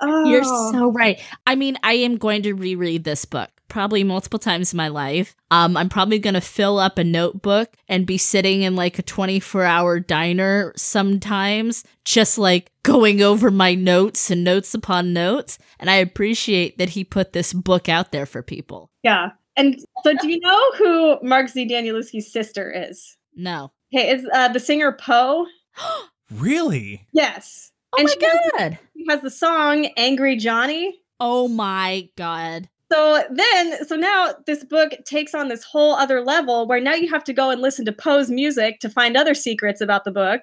Oh. 0.08 0.26
You're 0.26 0.44
so 0.44 0.92
right. 0.92 1.20
I 1.48 1.56
mean, 1.56 1.78
I 1.84 1.94
am 1.94 2.18
going 2.18 2.44
to 2.44 2.54
reread 2.54 3.04
this 3.04 3.26
book 3.26 3.50
probably 3.68 4.04
multiple 4.04 4.40
times 4.40 4.74
in 4.74 4.78
my 4.78 4.88
life. 4.88 5.36
Um, 5.52 5.76
I'm 5.76 5.90
probably 5.90 6.20
going 6.20 6.36
to 6.36 6.42
fill 6.42 6.78
up 6.78 6.98
a 6.98 7.04
notebook 7.04 7.76
and 7.90 8.06
be 8.06 8.18
sitting 8.18 8.62
in 8.62 8.76
like 8.76 9.00
a 9.00 9.04
24 9.04 9.64
hour 9.64 10.00
diner 10.00 10.72
sometimes, 10.76 11.84
just 12.04 12.38
like 12.38 12.72
going 12.84 13.22
over 13.22 13.52
my 13.52 13.76
notes 13.76 14.30
and 14.30 14.44
notes 14.44 14.74
upon 14.74 15.14
notes. 15.14 15.58
And 15.80 15.90
I 15.90 15.96
appreciate 15.96 16.78
that 16.78 16.90
he 16.90 17.04
put 17.04 17.34
this 17.34 17.54
book 17.54 17.90
out 17.90 18.12
there 18.12 18.26
for 18.26 18.42
people. 18.42 18.92
yeah. 19.04 19.32
And 19.58 19.80
so, 20.04 20.14
do 20.22 20.30
you 20.30 20.40
know 20.42 20.72
who 20.78 21.18
Mark 21.26 21.48
Z. 21.48 21.70
Danielewski's 21.70 22.30
sister 22.30 22.70
is? 22.70 23.16
No. 23.36 23.72
Hey, 23.90 24.10
it's 24.12 24.26
uh, 24.34 24.50
the 24.50 24.60
singer 24.60 24.92
Poe. 24.92 25.46
really? 26.32 27.08
Yes. 27.14 27.72
Oh 27.98 28.00
and 28.00 28.08
my 28.08 28.14
she 28.14 28.26
has, 28.26 28.52
God. 28.58 28.80
she 28.98 29.06
has 29.10 29.22
the 29.22 29.30
song 29.32 29.86
"Angry 29.98 30.36
Johnny." 30.36 31.00
Oh 31.20 31.48
my 31.48 32.10
God. 32.18 32.70
So 32.92 33.24
then, 33.32 33.86
so 33.88 33.96
now 33.96 34.36
this 34.46 34.64
book 34.64 34.92
takes 35.06 35.34
on 35.34 35.48
this 35.48 35.64
whole 35.64 35.96
other 35.96 36.22
level 36.22 36.68
where 36.68 36.80
now 36.80 36.94
you 36.94 37.10
have 37.10 37.24
to 37.24 37.34
go 37.34 37.50
and 37.50 37.62
listen 37.62 37.84
to 37.86 37.92
Poe's 37.92 38.30
music 38.30 38.80
to 38.82 38.90
find 38.90 39.18
other 39.18 39.34
secrets 39.34 39.82
about 39.82 40.04
the 40.04 40.12
book. 40.12 40.42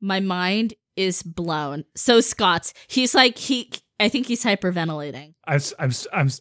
My 0.00 0.18
mind 0.20 0.74
is 0.96 1.22
blown. 1.22 1.84
So 1.96 2.20
Scott's, 2.20 2.74
he's 2.88 3.14
like, 3.14 3.38
he, 3.38 3.70
I 4.00 4.08
think 4.08 4.26
he's 4.26 4.42
hyperventilating. 4.44 5.34
I'm 5.46 5.60
I'm. 5.78 5.92
I'm. 6.12 6.28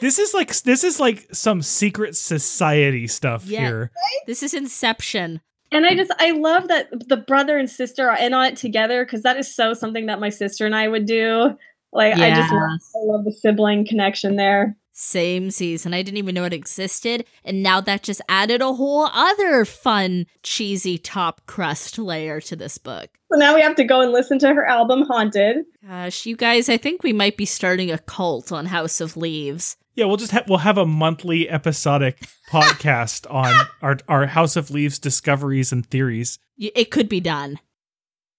This 0.00 0.18
is 0.18 0.34
like 0.34 0.54
this 0.62 0.82
is 0.84 0.98
like 1.00 1.28
some 1.32 1.62
secret 1.62 2.16
society 2.16 3.06
stuff 3.06 3.46
Yeah. 3.46 3.60
here. 3.60 3.90
This 4.26 4.42
is 4.42 4.52
Inception. 4.52 5.40
And 5.74 5.84
I 5.84 5.96
just, 5.96 6.12
I 6.20 6.30
love 6.30 6.68
that 6.68 7.08
the 7.08 7.16
brother 7.16 7.58
and 7.58 7.68
sister 7.68 8.08
are 8.08 8.16
in 8.16 8.32
on 8.32 8.46
it 8.46 8.56
together 8.56 9.04
because 9.04 9.22
that 9.22 9.36
is 9.36 9.52
so 9.52 9.74
something 9.74 10.06
that 10.06 10.20
my 10.20 10.28
sister 10.28 10.64
and 10.64 10.74
I 10.74 10.86
would 10.86 11.04
do. 11.04 11.56
Like, 11.92 12.14
I 12.14 12.30
just 12.30 12.52
love, 12.52 12.62
I 12.62 12.98
love 13.00 13.24
the 13.24 13.32
sibling 13.32 13.84
connection 13.86 14.36
there. 14.36 14.76
Same 14.96 15.50
season. 15.50 15.92
I 15.92 16.02
didn't 16.02 16.18
even 16.18 16.36
know 16.36 16.44
it 16.44 16.52
existed. 16.52 17.24
And 17.44 17.64
now 17.64 17.80
that 17.80 18.04
just 18.04 18.20
added 18.28 18.62
a 18.62 18.72
whole 18.72 19.06
other 19.12 19.64
fun, 19.64 20.26
cheesy 20.44 20.98
top 20.98 21.40
crust 21.46 21.98
layer 21.98 22.40
to 22.42 22.54
this 22.54 22.78
book. 22.78 23.10
So 23.32 23.36
now 23.36 23.56
we 23.56 23.60
have 23.60 23.74
to 23.74 23.84
go 23.84 24.00
and 24.02 24.12
listen 24.12 24.38
to 24.38 24.54
her 24.54 24.64
album 24.64 25.02
Haunted. 25.02 25.64
Gosh, 25.84 26.26
you 26.26 26.36
guys, 26.36 26.68
I 26.68 26.76
think 26.76 27.02
we 27.02 27.12
might 27.12 27.36
be 27.36 27.44
starting 27.44 27.90
a 27.90 27.98
cult 27.98 28.52
on 28.52 28.66
House 28.66 29.00
of 29.00 29.16
Leaves. 29.16 29.76
Yeah, 29.96 30.04
we'll 30.04 30.16
just 30.16 30.30
have 30.30 30.48
we'll 30.48 30.58
have 30.58 30.78
a 30.78 30.86
monthly 30.86 31.50
episodic 31.50 32.28
podcast 32.50 33.28
on 33.32 33.52
our 33.82 33.98
our 34.08 34.26
House 34.26 34.54
of 34.54 34.70
Leaves 34.70 35.00
discoveries 35.00 35.72
and 35.72 35.84
theories. 35.84 36.38
It 36.56 36.92
could 36.92 37.08
be 37.08 37.20
done. 37.20 37.58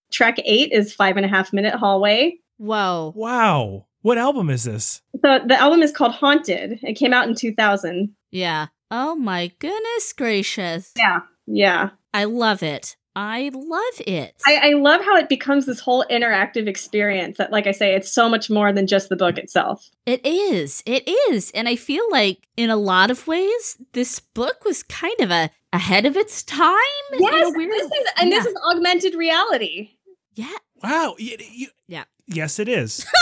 Track 0.10 0.38
eight 0.46 0.72
is 0.72 0.94
Five 0.94 1.18
and 1.18 1.26
a 1.26 1.30
Half 1.30 1.52
Minute 1.52 1.76
Hallway. 1.76 2.40
Whoa. 2.58 3.12
Wow. 3.14 3.88
What 4.06 4.20
album 4.20 4.52
is 4.52 4.66
this? 4.66 5.02
So 5.24 5.40
the 5.48 5.60
album 5.60 5.82
is 5.82 5.92
called 5.92 6.12
Haunted. 6.12 6.78
It 6.84 6.94
came 6.94 7.12
out 7.12 7.28
in 7.28 7.34
2000. 7.34 8.14
Yeah. 8.30 8.68
Oh 8.92 9.16
my 9.16 9.52
goodness 9.58 10.14
gracious. 10.14 10.92
Yeah. 10.96 11.22
Yeah. 11.48 11.90
I 12.14 12.26
love 12.26 12.62
it. 12.62 12.98
I 13.16 13.50
love 13.52 14.02
it. 14.06 14.36
I, 14.46 14.58
I 14.58 14.70
love 14.74 15.02
how 15.04 15.18
it 15.18 15.28
becomes 15.28 15.66
this 15.66 15.80
whole 15.80 16.06
interactive 16.12 16.68
experience 16.68 17.40
that, 17.40 17.52
like 17.52 17.66
I 17.66 17.72
say, 17.72 17.96
it's 17.96 18.12
so 18.12 18.30
much 18.30 18.48
more 18.48 18.72
than 18.72 18.86
just 18.86 19.10
the 19.10 19.16
book 19.16 19.40
itself. 19.40 19.90
It 20.06 20.24
is. 20.24 20.84
It 20.86 21.10
is. 21.32 21.50
And 21.56 21.68
I 21.68 21.76
feel 21.76 22.04
like 22.12 22.48
in 22.56 22.70
a 22.70 22.76
lot 22.78 23.10
of 23.10 23.26
ways, 23.26 23.76
this 23.94 24.20
book 24.20 24.66
was 24.66 24.84
kind 24.84 25.20
of 25.20 25.32
a 25.32 25.50
ahead 25.74 26.06
of 26.06 26.16
its 26.16 26.44
time. 26.44 26.76
in 27.14 27.22
a 27.22 27.24
Yes, 27.24 27.54
weird- 27.56 27.72
this 27.72 27.86
is, 27.86 28.08
and 28.20 28.32
this 28.32 28.46
is 28.46 28.54
augmented 28.70 29.16
reality. 29.16 29.94
Yeah. 30.36 30.52
Wow. 30.84 31.16
y- 31.20 31.38
y- 31.40 31.68
Yeah. 31.88 32.04
Yes, 32.28 32.60
it 32.60 32.68
is. 32.70 33.04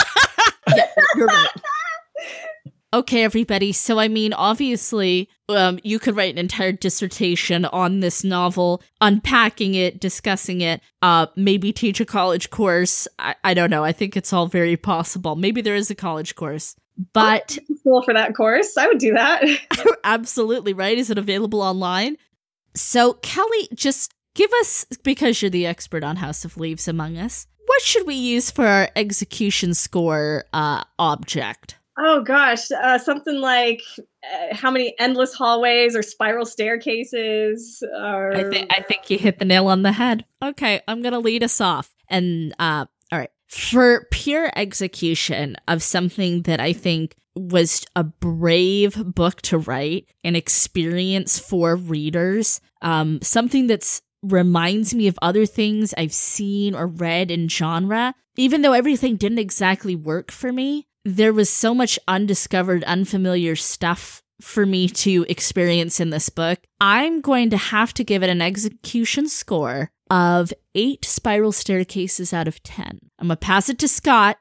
yeah, 1.14 1.18
you're 1.18 1.26
right. 1.26 1.48
Okay, 2.94 3.24
everybody. 3.24 3.72
So, 3.72 3.98
I 3.98 4.06
mean, 4.06 4.32
obviously, 4.32 5.28
um, 5.48 5.80
you 5.82 5.98
could 5.98 6.14
write 6.14 6.32
an 6.32 6.38
entire 6.38 6.70
dissertation 6.70 7.64
on 7.64 7.98
this 7.98 8.22
novel, 8.22 8.84
unpacking 9.00 9.74
it, 9.74 9.98
discussing 9.98 10.60
it, 10.60 10.80
uh, 11.02 11.26
maybe 11.34 11.72
teach 11.72 11.98
a 11.98 12.04
college 12.04 12.50
course. 12.50 13.08
I, 13.18 13.34
I 13.42 13.52
don't 13.52 13.68
know. 13.70 13.82
I 13.82 13.90
think 13.90 14.16
it's 14.16 14.32
all 14.32 14.46
very 14.46 14.76
possible. 14.76 15.34
Maybe 15.34 15.60
there 15.60 15.74
is 15.74 15.90
a 15.90 15.96
college 15.96 16.36
course, 16.36 16.76
but 17.12 17.58
Cool 17.82 18.02
for 18.02 18.14
that 18.14 18.36
course. 18.36 18.76
I 18.78 18.86
would 18.86 18.98
do 18.98 19.12
that. 19.14 19.44
absolutely 20.04 20.72
right. 20.72 20.96
Is 20.96 21.10
it 21.10 21.18
available 21.18 21.62
online? 21.62 22.16
So, 22.76 23.14
Kelly, 23.14 23.68
just 23.74 24.14
give 24.36 24.52
us, 24.60 24.86
because 25.02 25.42
you're 25.42 25.50
the 25.50 25.66
expert 25.66 26.04
on 26.04 26.16
House 26.16 26.44
of 26.44 26.56
Leaves 26.56 26.86
among 26.86 27.18
us, 27.18 27.48
what 27.66 27.82
should 27.82 28.06
we 28.06 28.14
use 28.14 28.50
for 28.50 28.66
our 28.66 28.88
execution 28.96 29.74
score 29.74 30.44
uh, 30.52 30.84
object? 30.98 31.76
Oh 31.98 32.22
gosh, 32.22 32.70
uh, 32.72 32.98
something 32.98 33.40
like 33.40 33.80
uh, 33.98 34.54
how 34.54 34.70
many 34.70 34.94
endless 34.98 35.32
hallways 35.32 35.94
or 35.94 36.02
spiral 36.02 36.44
staircases? 36.44 37.82
Or 37.96 38.34
I 38.34 38.50
think 38.50 38.72
I 38.72 38.82
think 38.82 39.10
you 39.10 39.18
hit 39.18 39.38
the 39.38 39.44
nail 39.44 39.68
on 39.68 39.82
the 39.82 39.92
head. 39.92 40.24
Okay, 40.42 40.80
I'm 40.88 41.02
gonna 41.02 41.20
lead 41.20 41.44
us 41.44 41.60
off. 41.60 41.94
And 42.08 42.52
uh 42.58 42.86
all 43.12 43.18
right. 43.18 43.30
For 43.48 44.08
pure 44.10 44.50
execution 44.56 45.56
of 45.68 45.82
something 45.82 46.42
that 46.42 46.58
I 46.58 46.72
think 46.72 47.14
was 47.36 47.84
a 47.94 48.04
brave 48.04 49.14
book 49.14 49.42
to 49.42 49.58
write, 49.58 50.06
an 50.24 50.34
experience 50.36 51.38
for 51.38 51.76
readers, 51.76 52.60
um, 52.82 53.20
something 53.22 53.66
that's 53.66 54.02
reminds 54.24 54.94
me 54.94 55.06
of 55.06 55.18
other 55.22 55.46
things 55.46 55.94
I've 55.96 56.12
seen 56.12 56.74
or 56.74 56.86
read 56.86 57.30
in 57.30 57.48
genre. 57.48 58.14
Even 58.36 58.62
though 58.62 58.72
everything 58.72 59.16
didn't 59.16 59.38
exactly 59.38 59.94
work 59.94 60.30
for 60.30 60.52
me, 60.52 60.86
there 61.04 61.32
was 61.32 61.50
so 61.50 61.74
much 61.74 61.98
undiscovered, 62.08 62.82
unfamiliar 62.84 63.54
stuff 63.56 64.22
for 64.40 64.66
me 64.66 64.88
to 64.88 65.24
experience 65.28 66.00
in 66.00 66.10
this 66.10 66.28
book. 66.28 66.58
I'm 66.80 67.20
going 67.20 67.50
to 67.50 67.56
have 67.56 67.94
to 67.94 68.04
give 68.04 68.22
it 68.22 68.30
an 68.30 68.42
execution 68.42 69.28
score 69.28 69.90
of 70.10 70.52
eight 70.74 71.04
spiral 71.04 71.52
staircases 71.52 72.32
out 72.32 72.48
of 72.48 72.62
10. 72.62 72.98
I'm 73.18 73.28
going 73.28 73.36
to 73.36 73.36
pass 73.36 73.68
it 73.68 73.78
to 73.80 73.88
Scott. 73.88 74.38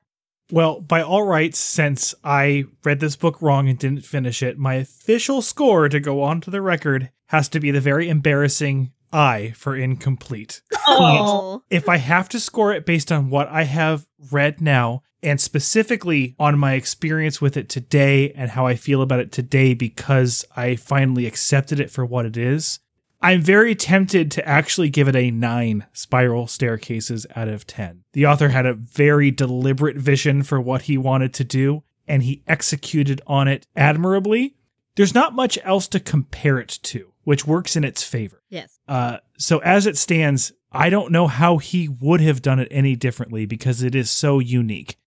Well, 0.52 0.82
by 0.82 1.02
all 1.02 1.24
rights, 1.24 1.58
since 1.58 2.14
I 2.24 2.66
read 2.84 3.00
this 3.00 3.16
book 3.16 3.42
wrong 3.42 3.70
and 3.70 3.80
didn't 3.80 4.06
finish 4.06 4.44
it, 4.44 4.58
my 4.58 4.76
official 4.76 5.42
score 5.42 5.90
to 5.90 6.00
go 6.00 6.22
on 6.22 6.42
to 6.42 6.52
the 6.52 6.62
record 6.62 7.12
has 7.28 7.50
to 7.50 7.60
be 7.60 7.72
the 7.72 7.82
very 7.82 8.10
embarrassing 8.10 8.92
I 9.14 9.54
for 9.56 9.76
incomplete. 9.76 10.62
Oh, 10.88 11.64
If 11.70 11.88
I 11.88 11.98
have 11.98 12.28
to 12.30 12.40
score 12.40 12.74
it 12.74 12.86
based 12.86 13.12
on 13.12 13.30
what 13.30 13.48
I 13.48 13.64
have 13.64 14.06
read 14.32 14.60
now, 14.60 15.04
and 15.22 15.40
specifically 15.40 16.36
on 16.38 16.60
my 16.60 16.74
experience 16.74 17.40
with 17.40 17.56
it 17.56 17.70
today 17.70 18.32
and 18.34 18.52
how 18.52 18.68
I 18.68 18.76
feel 18.76 19.02
about 19.02 19.22
it 19.22 19.32
today 19.32 19.74
because 19.74 20.44
I 20.56 20.76
finally 20.76 21.26
accepted 21.26 21.80
it 21.80 21.90
for 21.90 22.06
what 22.06 22.26
it 22.26 22.36
is, 22.36 22.80
I'm 23.22 23.42
very 23.42 23.74
tempted 23.74 24.32
to 24.32 24.46
actually 24.46 24.90
give 24.90 25.08
it 25.08 25.16
a 25.16 25.32
nine 25.32 25.86
spiral 25.94 26.48
staircases 26.48 27.26
out 27.38 27.48
of 27.48 27.66
10. 27.66 28.04
The 28.12 28.26
author 28.26 28.50
had 28.50 28.66
a 28.66 28.74
very 28.74 29.32
deliberate 29.32 29.96
vision 29.96 30.44
for 30.44 30.60
what 30.60 30.84
he 30.84 30.98
wanted 30.98 31.34
to 31.36 31.46
do, 31.46 31.84
and 32.06 32.24
he 32.24 32.44
executed 32.48 33.22
on 33.26 33.48
it 33.48 33.66
admirably. 33.78 34.58
There's 34.98 35.16
not 35.16 35.34
much 35.34 35.58
else 35.64 35.88
to 35.90 36.02
compare 36.02 36.60
it 36.60 36.80
to, 36.84 37.14
which 37.24 37.48
works 37.48 37.78
in 37.78 37.86
its 37.86 38.04
favor. 38.04 38.44
Yes. 38.50 38.73
Uh, 38.88 39.18
so 39.38 39.60
as 39.60 39.86
it 39.86 39.98
stands, 39.98 40.52
I 40.72 40.90
don't 40.90 41.12
know 41.12 41.28
how 41.28 41.58
he 41.58 41.88
would 41.88 42.22
have 42.22 42.42
done 42.42 42.60
it 42.60 42.68
any 42.72 42.96
differently 42.96 43.46
because 43.46 43.84
it 43.84 43.96
is 43.96 44.10
so 44.10 44.40
unique. 44.40 44.98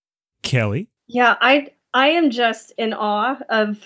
Kelly? 0.42 0.88
Yeah, 1.08 1.36
I 1.40 1.68
I 1.92 2.08
am 2.08 2.30
just 2.30 2.72
in 2.78 2.92
awe 2.92 3.38
of 3.48 3.78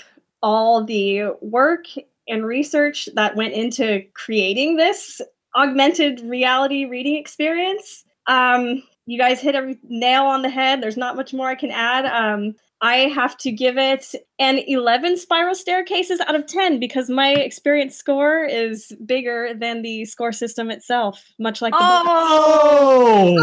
all 0.42 0.84
the 0.84 1.34
work 1.40 1.86
and 2.28 2.44
research 2.44 3.08
that 3.14 3.36
went 3.36 3.54
into 3.54 4.04
creating 4.14 4.76
this 4.76 5.20
augmented 5.56 6.20
reality 6.20 6.84
reading 6.84 7.16
experience. 7.16 8.04
Um, 8.26 8.82
you 9.06 9.18
guys 9.18 9.40
hit 9.40 9.54
a 9.54 9.74
nail 9.84 10.24
on 10.24 10.42
the 10.42 10.50
head. 10.50 10.82
There's 10.82 10.96
not 10.96 11.16
much 11.16 11.32
more 11.32 11.48
I 11.48 11.54
can 11.54 11.70
add. 11.70 12.06
Um, 12.06 12.54
I 12.82 13.08
have 13.14 13.36
to 13.38 13.52
give 13.52 13.76
it 13.76 14.14
an 14.38 14.58
11 14.58 15.18
spiral 15.18 15.54
staircases 15.54 16.20
out 16.20 16.34
of 16.34 16.46
10 16.46 16.80
because 16.80 17.10
my 17.10 17.30
experience 17.32 17.94
score 17.94 18.42
is 18.44 18.92
bigger 19.04 19.52
than 19.54 19.82
the 19.82 20.06
score 20.06 20.32
system 20.32 20.70
itself, 20.70 21.22
much 21.38 21.60
like 21.60 21.72
the 21.72 21.78
Oh! 21.80 23.36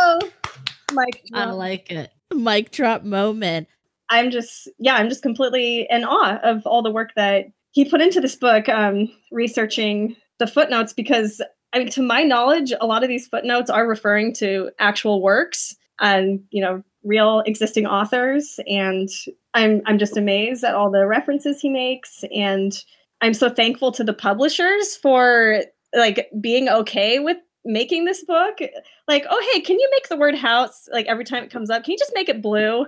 oh! 0.00 0.30
Mike 0.92 1.22
I 1.32 1.44
like 1.50 1.90
it. 1.92 2.10
Mic 2.34 2.72
drop 2.72 3.04
moment. 3.04 3.68
I'm 4.08 4.32
just 4.32 4.68
yeah, 4.78 4.94
I'm 4.96 5.08
just 5.08 5.22
completely 5.22 5.86
in 5.88 6.04
awe 6.04 6.40
of 6.42 6.66
all 6.66 6.82
the 6.82 6.90
work 6.90 7.10
that 7.14 7.46
he 7.70 7.88
put 7.88 8.00
into 8.00 8.20
this 8.20 8.34
book, 8.34 8.68
um, 8.68 9.08
researching 9.30 10.16
the 10.40 10.48
footnotes 10.48 10.92
because 10.92 11.40
I 11.72 11.78
mean, 11.78 11.90
to 11.90 12.02
my 12.02 12.22
knowledge, 12.22 12.72
a 12.80 12.86
lot 12.86 13.02
of 13.02 13.08
these 13.08 13.28
footnotes 13.28 13.70
are 13.70 13.86
referring 13.86 14.34
to 14.34 14.70
actual 14.78 15.22
works 15.22 15.76
and 16.00 16.42
you 16.50 16.60
know 16.62 16.82
real 17.04 17.40
existing 17.46 17.86
authors, 17.86 18.58
and 18.66 19.08
I'm 19.54 19.82
I'm 19.86 19.98
just 19.98 20.16
amazed 20.16 20.64
at 20.64 20.74
all 20.74 20.90
the 20.90 21.06
references 21.06 21.60
he 21.60 21.70
makes, 21.70 22.24
and 22.34 22.72
I'm 23.20 23.34
so 23.34 23.50
thankful 23.50 23.92
to 23.92 24.04
the 24.04 24.14
publishers 24.14 24.96
for 24.96 25.62
like 25.94 26.28
being 26.40 26.68
okay 26.68 27.18
with 27.18 27.36
making 27.64 28.04
this 28.04 28.24
book. 28.24 28.58
Like, 29.06 29.26
oh 29.28 29.50
hey, 29.52 29.60
can 29.60 29.78
you 29.78 29.88
make 29.92 30.08
the 30.08 30.16
word 30.16 30.34
house 30.34 30.88
like 30.92 31.06
every 31.06 31.24
time 31.24 31.44
it 31.44 31.50
comes 31.50 31.70
up? 31.70 31.84
Can 31.84 31.92
you 31.92 31.98
just 31.98 32.12
make 32.14 32.28
it 32.28 32.42
blue? 32.42 32.86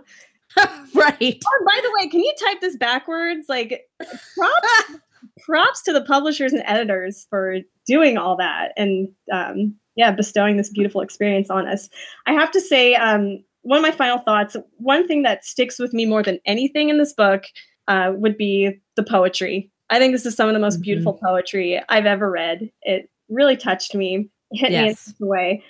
right. 0.95 1.43
Oh, 1.47 1.65
by 1.67 1.81
the 1.83 1.93
way, 1.99 2.09
can 2.09 2.21
you 2.21 2.33
type 2.39 2.61
this 2.61 2.77
backwards? 2.77 3.47
Like, 3.49 3.89
props, 3.99 5.01
props 5.45 5.83
to 5.83 5.93
the 5.93 6.03
publishers 6.05 6.53
and 6.53 6.63
editors 6.67 7.27
for 7.31 7.57
doing 7.87 8.17
all 8.17 8.37
that 8.37 8.73
and, 8.77 9.09
um, 9.33 9.75
yeah, 9.97 10.11
bestowing 10.11 10.57
this 10.57 10.71
beautiful 10.71 11.01
experience 11.01 11.51
on 11.51 11.67
us. 11.69 11.89
I 12.27 12.33
have 12.33 12.51
to 12.53 12.61
say, 12.61 12.95
um, 12.95 13.45
one 13.63 13.79
of 13.79 13.83
my 13.83 13.91
final 13.93 14.19
thoughts. 14.19 14.57
One 14.79 15.07
thing 15.07 15.23
that 15.23 15.45
sticks 15.45 15.79
with 15.79 15.93
me 15.93 16.05
more 16.07 16.23
than 16.23 16.41
anything 16.47 16.89
in 16.89 16.99
this 16.99 17.13
book 17.13 17.45
uh, 17.89 18.13
would 18.15 18.37
be 18.37 18.81
the 18.97 19.03
poetry. 19.05 19.71
I 19.91 19.99
think 19.99 20.13
this 20.15 20.25
is 20.27 20.35
some 20.35 20.49
of 20.49 20.55
the 20.55 20.61
most 20.61 20.79
Mhm. 20.81 20.83
beautiful 20.85 21.13
poetry 21.23 21.81
I've 21.89 22.07
ever 22.07 22.31
read. 22.31 22.71
It 22.83 23.09
really 23.29 23.57
touched 23.57 23.95
me, 23.95 24.29
hit 24.53 24.71
me 24.73 24.89
in 24.89 24.95
such 24.97 25.15
a 25.21 25.27
way. 25.27 25.63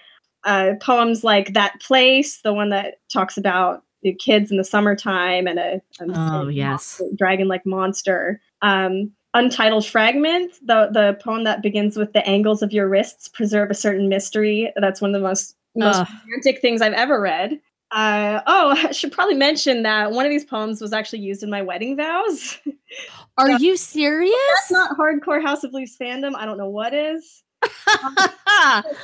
Uh, 0.45 0.73
poems 0.81 1.23
like 1.25 1.53
that 1.55 1.81
place, 1.81 2.41
the 2.43 2.53
one 2.53 2.69
that 2.71 2.95
talks 3.13 3.37
about 3.37 3.83
the 4.03 4.13
kids 4.15 4.51
in 4.51 4.57
the 4.57 4.65
summertime 4.65 5.47
and 5.47 5.59
a, 5.59 5.81
a- 6.01 6.05
Oh, 6.15 6.49
a 6.49 6.53
yes. 6.53 7.01
dragon 7.17 7.47
like 7.49 7.65
monster. 7.67 8.41
Um, 8.63 9.13
Untitled 9.35 9.87
Fragment, 9.87 10.53
the 10.63 10.89
the 10.93 11.19
poem 11.23 11.45
that 11.45 11.63
begins 11.63 11.97
with 11.97 12.13
the 12.13 12.27
angles 12.29 12.63
of 12.63 12.73
your 12.73 12.89
wrists 12.89 13.29
preserve 13.29 13.71
a 13.71 13.75
certain 13.75 14.09
mystery. 14.09 14.73
That's 14.77 15.01
one 15.01 15.15
of 15.15 15.21
the 15.21 15.27
most 15.27 15.57
most 15.75 16.01
Ugh. 16.01 16.09
romantic 16.27 16.61
things 16.61 16.83
I've 16.83 16.93
ever 16.93 17.21
read. 17.21 17.61
Uh, 17.91 18.41
oh, 18.47 18.71
I 18.89 18.93
should 18.93 19.13
probably 19.13 19.37
mention 19.37 19.85
that 19.85 20.13
one 20.13 20.27
of 20.27 20.31
these 20.31 20.45
poems 20.45 20.81
was 20.81 20.93
actually 20.93 21.21
used 21.21 21.43
in 21.43 21.51
my 21.51 21.63
wedding 21.63 21.97
vows. 21.97 22.59
Are 23.39 23.53
you 23.53 23.77
serious? 23.77 24.35
That's 24.55 24.71
not 24.71 24.99
hardcore 24.99 25.43
House 25.43 25.65
of 25.65 25.73
Leaves 25.73 25.97
fandom. 25.99 26.35
I 26.35 26.45
don't 26.45 26.59
know 26.59 26.69
what 26.69 26.93
is. 26.93 27.43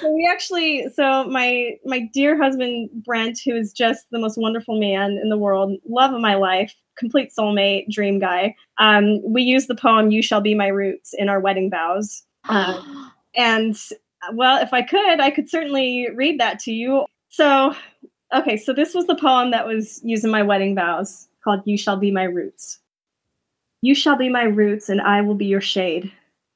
so 0.00 0.12
we 0.12 0.28
actually 0.30 0.88
so 0.94 1.24
my 1.24 1.76
my 1.84 2.08
dear 2.12 2.36
husband 2.36 2.90
brent 3.04 3.38
who 3.44 3.54
is 3.54 3.72
just 3.72 4.06
the 4.10 4.18
most 4.18 4.36
wonderful 4.36 4.80
man 4.80 5.12
in 5.22 5.28
the 5.28 5.38
world 5.38 5.78
love 5.88 6.12
of 6.12 6.20
my 6.20 6.34
life 6.34 6.74
complete 6.98 7.32
soulmate 7.36 7.88
dream 7.88 8.18
guy. 8.18 8.54
Um 8.78 9.20
we 9.24 9.42
use 9.42 9.66
the 9.66 9.74
poem 9.74 10.10
you 10.10 10.22
shall 10.22 10.40
be 10.40 10.54
my 10.54 10.68
roots 10.68 11.14
in 11.16 11.28
our 11.28 11.40
wedding 11.40 11.70
vows. 11.70 12.24
Um, 12.48 13.12
and 13.34 13.78
well 14.32 14.62
if 14.62 14.72
i 14.72 14.80
could 14.80 15.20
i 15.20 15.30
could 15.30 15.50
certainly 15.50 16.08
read 16.14 16.40
that 16.40 16.58
to 16.60 16.72
you. 16.72 17.04
So 17.28 17.74
okay 18.34 18.56
so 18.56 18.72
this 18.72 18.94
was 18.94 19.06
the 19.06 19.14
poem 19.14 19.50
that 19.50 19.66
was 19.66 20.00
used 20.02 20.24
in 20.24 20.30
my 20.30 20.42
wedding 20.42 20.74
vows 20.74 21.28
called 21.44 21.60
you 21.66 21.76
shall 21.76 21.96
be 21.96 22.10
my 22.10 22.24
roots. 22.24 22.78
You 23.82 23.94
shall 23.94 24.16
be 24.16 24.30
my 24.30 24.44
roots 24.44 24.88
and 24.88 25.00
i 25.02 25.20
will 25.20 25.34
be 25.34 25.46
your 25.46 25.60
shade 25.60 26.10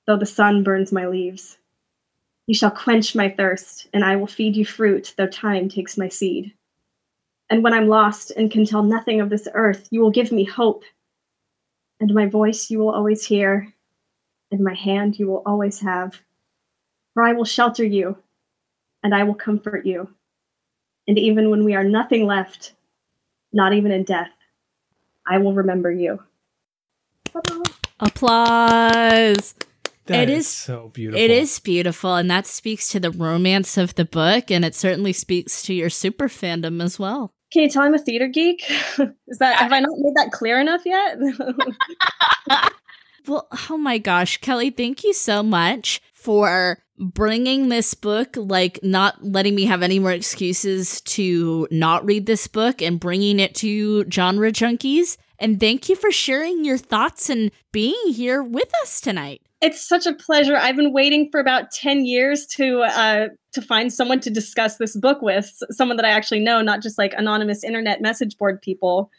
though 0.07 0.17
the 0.17 0.27
sun 0.27 0.63
burns 0.63 0.93
my 0.93 1.07
leaves. 1.07 1.59
You 2.47 2.55
shall 2.55 2.71
quench 2.71 3.15
my 3.15 3.31
thirst, 3.31 3.89
and 3.93 4.05
I 4.05 4.17
will 4.17 4.27
feed 4.27 4.57
you 4.57 4.65
fruit, 4.65 5.15
though 5.17 5.29
time 5.29 5.69
takes 5.69 5.97
my 5.97 6.09
seed. 6.09 6.53
And 7.53 7.63
when 7.63 7.75
I'm 7.75 7.87
lost 7.87 8.31
and 8.35 8.51
can 8.51 8.65
tell 8.65 8.83
nothing 8.83 9.21
of 9.21 9.29
this 9.29 9.47
earth, 9.53 9.87
you 9.91 10.01
will 10.01 10.11
give 10.11 10.33
me 10.33 10.43
hope. 10.43 10.85
And 12.01 12.15
my 12.15 12.25
voice 12.25 12.71
you 12.71 12.79
will 12.79 12.89
always 12.89 13.27
hear, 13.27 13.71
and 14.51 14.65
my 14.65 14.73
hand 14.73 15.19
you 15.19 15.27
will 15.27 15.43
always 15.45 15.79
have. 15.81 16.19
For 17.13 17.23
I 17.23 17.35
will 17.35 17.45
shelter 17.45 17.85
you, 17.85 18.17
and 19.03 19.15
I 19.15 19.25
will 19.25 19.35
comfort 19.35 19.85
you. 19.85 20.09
And 21.07 21.19
even 21.19 21.51
when 21.51 21.63
we 21.63 21.75
are 21.75 21.85
nothing 21.85 22.25
left, 22.25 22.73
not 23.53 23.75
even 23.75 23.93
in 23.93 24.05
death, 24.05 24.33
I 25.27 25.37
will 25.37 25.53
remember 25.53 25.93
you. 25.93 26.23
Applause. 28.01 29.55
That 30.07 30.23
It 30.23 30.31
is 30.31 30.47
is- 30.47 30.49
so 30.49 30.89
beautiful. 30.89 31.21
It 31.23 31.31
is 31.31 31.61
beautiful, 31.61 32.15
and 32.15 32.31
that 32.31 32.47
speaks 32.47 32.89
to 32.93 32.99
the 32.99 33.11
romance 33.11 33.77
of 33.77 33.95
the 33.95 34.07
book, 34.07 34.51
and 34.51 34.65
it 34.65 34.75
certainly 34.75 35.13
speaks 35.13 35.63
to 35.65 35.75
your 35.75 35.91
super 35.91 36.29
fandom 36.29 36.83
as 36.83 36.99
well. 36.99 37.35
Can 37.53 37.63
you 37.63 37.69
tell 37.69 37.83
I'm 37.83 37.95
a 37.95 37.99
theater 37.99 38.29
geek? 38.29 38.65
Is 39.29 39.39
that 39.39 39.57
have 39.57 39.73
I 39.73 39.81
not 39.81 39.99
made 39.99 40.15
that 40.17 40.33
clear 40.33 40.61
enough 40.61 40.83
yet? 40.85 41.19
Well, 43.27 43.47
oh 43.71 43.77
my 43.77 43.99
gosh, 43.99 44.39
Kelly, 44.39 44.71
thank 44.71 45.05
you 45.05 45.13
so 45.13 45.45
much 45.45 46.01
for 46.13 46.79
bringing 46.99 47.69
this 47.69 47.95
book, 47.95 48.37
like 48.37 48.81
not 48.83 49.23
letting 49.25 49.55
me 49.55 49.65
have 49.67 49.83
any 49.83 49.99
more 49.99 50.11
excuses 50.11 51.01
to 51.03 51.69
not 51.71 52.05
read 52.05 52.27
this 52.27 52.49
book 52.49 52.83
and 52.83 52.99
bringing 52.99 53.39
it 53.39 53.55
to 53.57 54.05
genre 54.11 54.51
junkies. 54.51 55.17
And 55.39 55.61
thank 55.61 55.89
you 55.89 55.97
for 55.97 56.11
sharing 56.11 56.65
your 56.65 56.79
thoughts 56.79 57.31
and 57.31 57.51
being 57.71 58.13
here 58.13 58.43
with 58.43 58.71
us 58.83 59.01
tonight. 59.01 59.43
It's 59.63 59.81
such 59.81 60.07
a 60.07 60.13
pleasure. 60.13 60.57
I've 60.57 60.77
been 60.77 60.93
waiting 60.93 61.31
for 61.31 61.39
about 61.41 61.71
10 61.71 62.05
years 62.05 62.47
to 62.47 62.81
uh, 62.83 63.29
to 63.53 63.63
find 63.63 63.93
someone 63.93 64.19
to 64.21 64.31
discuss 64.31 64.77
this 64.77 64.97
book 64.97 65.23
with, 65.23 65.63
someone 65.71 65.97
that 65.99 66.07
I 66.07 66.11
actually 66.11 66.41
know, 66.41 66.63
not 66.63 66.83
just 66.83 66.99
like 66.99 67.15
anonymous 67.17 67.63
internet 67.63 68.01
message 68.01 68.37
board 68.39 68.61
people. 68.61 69.11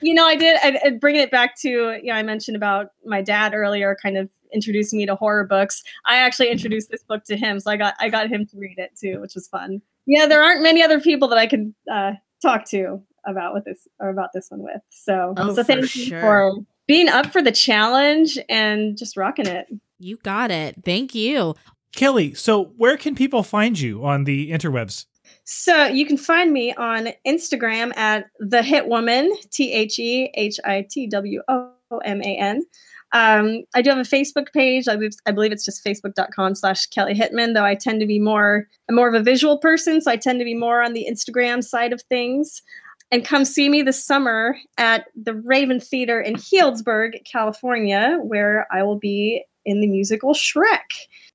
You 0.00 0.14
know, 0.14 0.26
I 0.26 0.36
did, 0.36 0.58
I, 0.62 0.80
I 0.84 0.90
bringing 0.90 1.22
it 1.22 1.30
back 1.30 1.56
to, 1.60 1.68
you 1.68 2.06
know, 2.06 2.14
I 2.14 2.22
mentioned 2.22 2.56
about 2.56 2.88
my 3.04 3.22
dad 3.22 3.54
earlier, 3.54 3.96
kind 4.02 4.16
of 4.16 4.28
introducing 4.52 4.98
me 4.98 5.06
to 5.06 5.14
horror 5.14 5.44
books. 5.44 5.82
I 6.06 6.16
actually 6.16 6.48
introduced 6.50 6.90
this 6.90 7.02
book 7.02 7.24
to 7.24 7.36
him, 7.36 7.60
so 7.60 7.70
I 7.70 7.76
got 7.76 7.94
I 8.00 8.08
got 8.08 8.28
him 8.28 8.46
to 8.46 8.58
read 8.58 8.78
it 8.78 8.92
too, 9.00 9.20
which 9.20 9.34
was 9.34 9.46
fun. 9.46 9.80
Yeah, 10.06 10.26
there 10.26 10.42
aren't 10.42 10.62
many 10.62 10.82
other 10.82 11.00
people 11.00 11.28
that 11.28 11.38
I 11.38 11.46
could 11.46 11.72
uh, 11.90 12.12
talk 12.42 12.68
to 12.70 13.02
about 13.26 13.54
what 13.54 13.64
this 13.64 13.86
or 14.00 14.08
about 14.08 14.30
this 14.34 14.50
one 14.50 14.62
with. 14.62 14.82
So, 14.90 15.34
Oh, 15.36 15.54
so 15.54 15.62
thank 15.62 15.82
you 15.82 16.06
sure. 16.06 16.20
for 16.20 16.52
being 16.86 17.08
up 17.08 17.26
for 17.26 17.42
the 17.42 17.52
challenge 17.52 18.38
and 18.48 18.96
just 18.96 19.16
rocking 19.16 19.46
it. 19.46 19.66
You 19.98 20.16
got 20.18 20.50
it. 20.50 20.76
Thank 20.84 21.14
you. 21.14 21.54
Kelly, 21.94 22.34
so 22.34 22.72
where 22.76 22.96
can 22.96 23.14
people 23.14 23.42
find 23.42 23.78
you 23.78 24.04
on 24.04 24.24
the 24.24 24.50
interwebs? 24.50 25.06
So 25.44 25.86
you 25.86 26.06
can 26.06 26.16
find 26.16 26.52
me 26.52 26.74
on 26.74 27.08
Instagram 27.26 27.96
at 27.96 28.26
the 28.38 28.62
Hit 28.62 28.88
Woman, 28.88 29.32
T 29.50 29.72
H 29.72 29.98
E 29.98 30.30
H 30.34 30.58
I 30.64 30.86
T 30.90 31.06
W 31.06 31.42
O 31.48 31.70
M 32.04 32.22
A 32.22 32.36
N. 32.36 32.62
Um, 33.12 33.62
I 33.74 33.82
do 33.82 33.90
have 33.90 33.98
a 33.98 34.02
Facebook 34.02 34.52
page. 34.52 34.88
I 34.88 34.96
believe, 34.96 35.12
I 35.24 35.30
believe 35.30 35.52
it's 35.52 35.64
just 35.64 35.84
facebook.com 35.84 36.56
slash 36.56 36.86
Kelly 36.86 37.14
Hitman, 37.14 37.54
though 37.54 37.64
I 37.64 37.76
tend 37.76 38.00
to 38.00 38.06
be 38.06 38.18
more, 38.18 38.66
I'm 38.88 38.96
more 38.96 39.06
of 39.06 39.14
a 39.14 39.22
visual 39.22 39.56
person, 39.56 40.00
so 40.00 40.10
I 40.10 40.16
tend 40.16 40.40
to 40.40 40.44
be 40.44 40.54
more 40.54 40.82
on 40.82 40.94
the 40.94 41.06
Instagram 41.08 41.62
side 41.62 41.92
of 41.92 42.02
things. 42.02 42.60
And 43.14 43.24
come 43.24 43.44
see 43.44 43.68
me 43.68 43.82
this 43.82 44.04
summer 44.04 44.56
at 44.76 45.06
the 45.14 45.34
Raven 45.34 45.78
Theater 45.78 46.20
in 46.20 46.34
Healdsburg, 46.34 47.24
California, 47.24 48.18
where 48.20 48.66
I 48.72 48.82
will 48.82 48.98
be 48.98 49.44
in 49.64 49.80
the 49.80 49.86
musical 49.86 50.34
Shrek. 50.34 50.80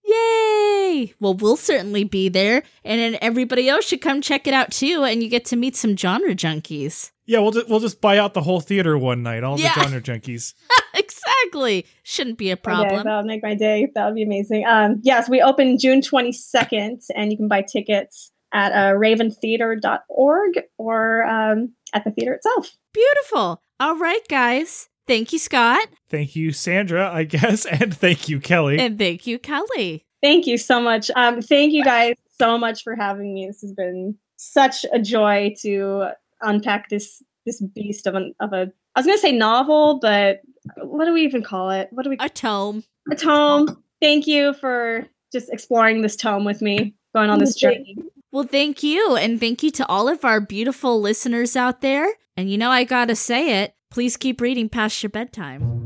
Yay! 0.04 1.14
Well, 1.22 1.36
we'll 1.36 1.56
certainly 1.56 2.04
be 2.04 2.28
there, 2.28 2.64
and 2.84 3.00
then 3.00 3.18
everybody 3.22 3.70
else 3.70 3.86
should 3.86 4.02
come 4.02 4.20
check 4.22 4.46
it 4.46 4.54
out 4.54 4.72
too, 4.72 5.06
and 5.06 5.24
you 5.24 5.30
get 5.30 5.46
to 5.46 5.56
meet 5.56 5.78
some 5.78 5.96
genre 5.96 6.36
junkies. 6.36 7.12
Yeah, 7.26 7.40
we'll 7.40 7.52
just, 7.52 7.70
we'll 7.70 7.80
just 7.80 8.02
buy 8.02 8.18
out 8.18 8.34
the 8.34 8.42
whole 8.42 8.60
theater 8.60 8.98
one 8.98 9.24
night, 9.24 9.46
all 9.46 9.58
Yeah. 9.58 9.74
the 9.74 9.82
genre 9.84 10.02
junkies. 10.02 10.56
exactly. 10.96 11.86
Shouldn't 12.04 12.38
be 12.38 12.50
a 12.50 12.54
Okay, 12.56 12.62
problem. 12.62 13.04
that 13.06 13.16
would 13.18 13.26
make 13.26 13.42
my 13.42 13.56
day. 13.56 13.88
That 13.96 14.06
would 14.06 14.16
be 14.16 14.24
amazing. 14.24 14.66
Um, 14.68 15.00
yes, 15.02 15.30
we 15.30 15.42
open 15.42 15.78
June 15.78 16.02
22nd, 16.02 17.06
and 17.16 17.32
you 17.32 17.38
can 17.38 17.48
buy 17.48 17.62
tickets 17.62 18.34
at 18.54 18.72
uh, 18.72 18.94
raventheater.org 18.98 20.60
or 20.78 21.24
um, 21.26 21.74
at 21.94 22.04
the 22.04 22.12
theater 22.12 22.34
itself. 22.34 22.76
Beautiful. 22.94 23.62
All 23.80 23.98
right, 23.98 24.28
guys. 24.28 24.90
Thank 25.08 25.34
you, 25.34 25.40
Scott. 25.40 25.88
Thank 26.10 26.36
you, 26.36 26.52
Sandra, 26.52 27.12
I 27.12 27.24
guess, 27.24 27.66
and 27.66 27.96
thank 27.96 28.30
you, 28.30 28.40
Kelly. 28.40 28.80
And 28.80 28.98
thank 28.98 29.26
you, 29.26 29.40
Kelly. 29.40 30.06
Thank 30.22 30.46
you 30.48 30.58
so 30.58 30.80
much. 30.82 31.10
Um, 31.16 31.42
thank 31.42 31.74
you 31.74 31.84
guys 31.84 32.16
so 32.38 32.58
much 32.58 32.84
for 32.84 32.96
having 32.96 33.34
me. 33.34 33.48
This 33.48 33.62
has 33.62 33.74
been 33.74 34.18
such 34.36 34.86
a 34.94 35.00
joy 35.00 35.56
to 35.62 36.10
unpack 36.42 36.90
this 36.90 37.24
this 37.46 37.62
beast 37.62 38.06
of 38.06 38.16
an 38.16 38.34
of 38.40 38.54
a 38.54 38.72
I 38.96 39.00
was 39.00 39.06
gonna 39.06 39.18
say 39.18 39.32
novel, 39.32 40.00
but 40.02 40.42
what 40.78 41.06
do 41.06 41.14
we 41.14 41.24
even 41.24 41.42
call 41.42 41.70
it? 41.72 41.88
What 41.92 42.04
do 42.04 42.10
we 42.10 42.18
A 42.20 42.30
tome. 42.30 42.84
a 43.12 43.16
tome? 43.16 43.82
Thank 44.02 44.28
you 44.28 44.54
for 44.54 45.08
just 45.32 45.52
exploring 45.52 46.02
this 46.02 46.16
tome 46.16 46.44
with 46.46 46.62
me, 46.62 46.94
going 47.16 47.30
on 47.30 47.40
this 47.40 47.56
journey. 47.56 47.96
Well, 48.32 48.44
thank 48.44 48.84
you. 48.84 49.16
And 49.16 49.40
thank 49.40 49.64
you 49.64 49.72
to 49.72 49.88
all 49.88 50.08
of 50.08 50.24
our 50.24 50.40
beautiful 50.40 51.02
listeners 51.02 51.56
out 51.56 51.82
there. 51.82 52.14
And 52.38 52.50
you 52.50 52.58
know, 52.58 52.70
I 52.70 52.84
gotta 52.84 53.16
say 53.16 53.64
it. 53.64 53.74
Please 53.92 54.18
keep 54.18 54.40
reading 54.40 54.70
past 54.70 55.02
your 55.02 55.10
bedtime. 55.10 55.86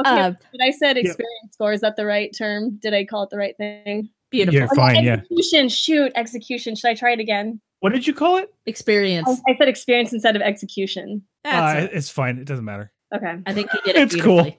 Okay, 0.00 0.20
Uh, 0.20 0.30
did 0.52 0.60
I 0.62 0.70
said 0.70 0.96
experience 0.96 1.52
score? 1.52 1.72
Is 1.72 1.80
that 1.82 1.96
the 1.96 2.06
right 2.06 2.34
term? 2.36 2.78
Did 2.80 2.94
I 2.94 3.04
call 3.04 3.22
it 3.24 3.30
the 3.30 3.38
right 3.38 3.56
thing? 3.56 4.10
Beautiful. 4.30 4.58
You're 4.58 4.68
fine, 4.74 5.04
yeah. 5.04 5.14
Execution. 5.14 5.68
Shoot, 5.68 6.12
execution. 6.14 6.74
Should 6.76 6.88
I 6.90 6.94
try 6.94 7.12
it 7.12 7.20
again? 7.20 7.60
What 7.80 7.92
did 7.92 8.06
you 8.06 8.14
call 8.14 8.36
it? 8.36 8.52
Experience. 8.66 9.28
I, 9.48 9.52
I 9.52 9.56
said 9.56 9.68
experience 9.68 10.12
instead 10.12 10.36
of 10.36 10.42
execution. 10.42 11.22
That's 11.44 11.78
Uh, 11.80 11.84
it. 11.84 11.90
it's 11.94 12.10
fine. 12.10 12.38
It 12.38 12.44
doesn't 12.44 12.64
matter. 12.64 12.92
Okay. 13.14 13.36
I 13.46 13.52
think 13.52 13.72
you 13.72 13.80
did 13.84 13.96
it 13.96 14.02
It's 14.02 14.14
cool. 14.14 14.42
beautifully. 14.44 14.58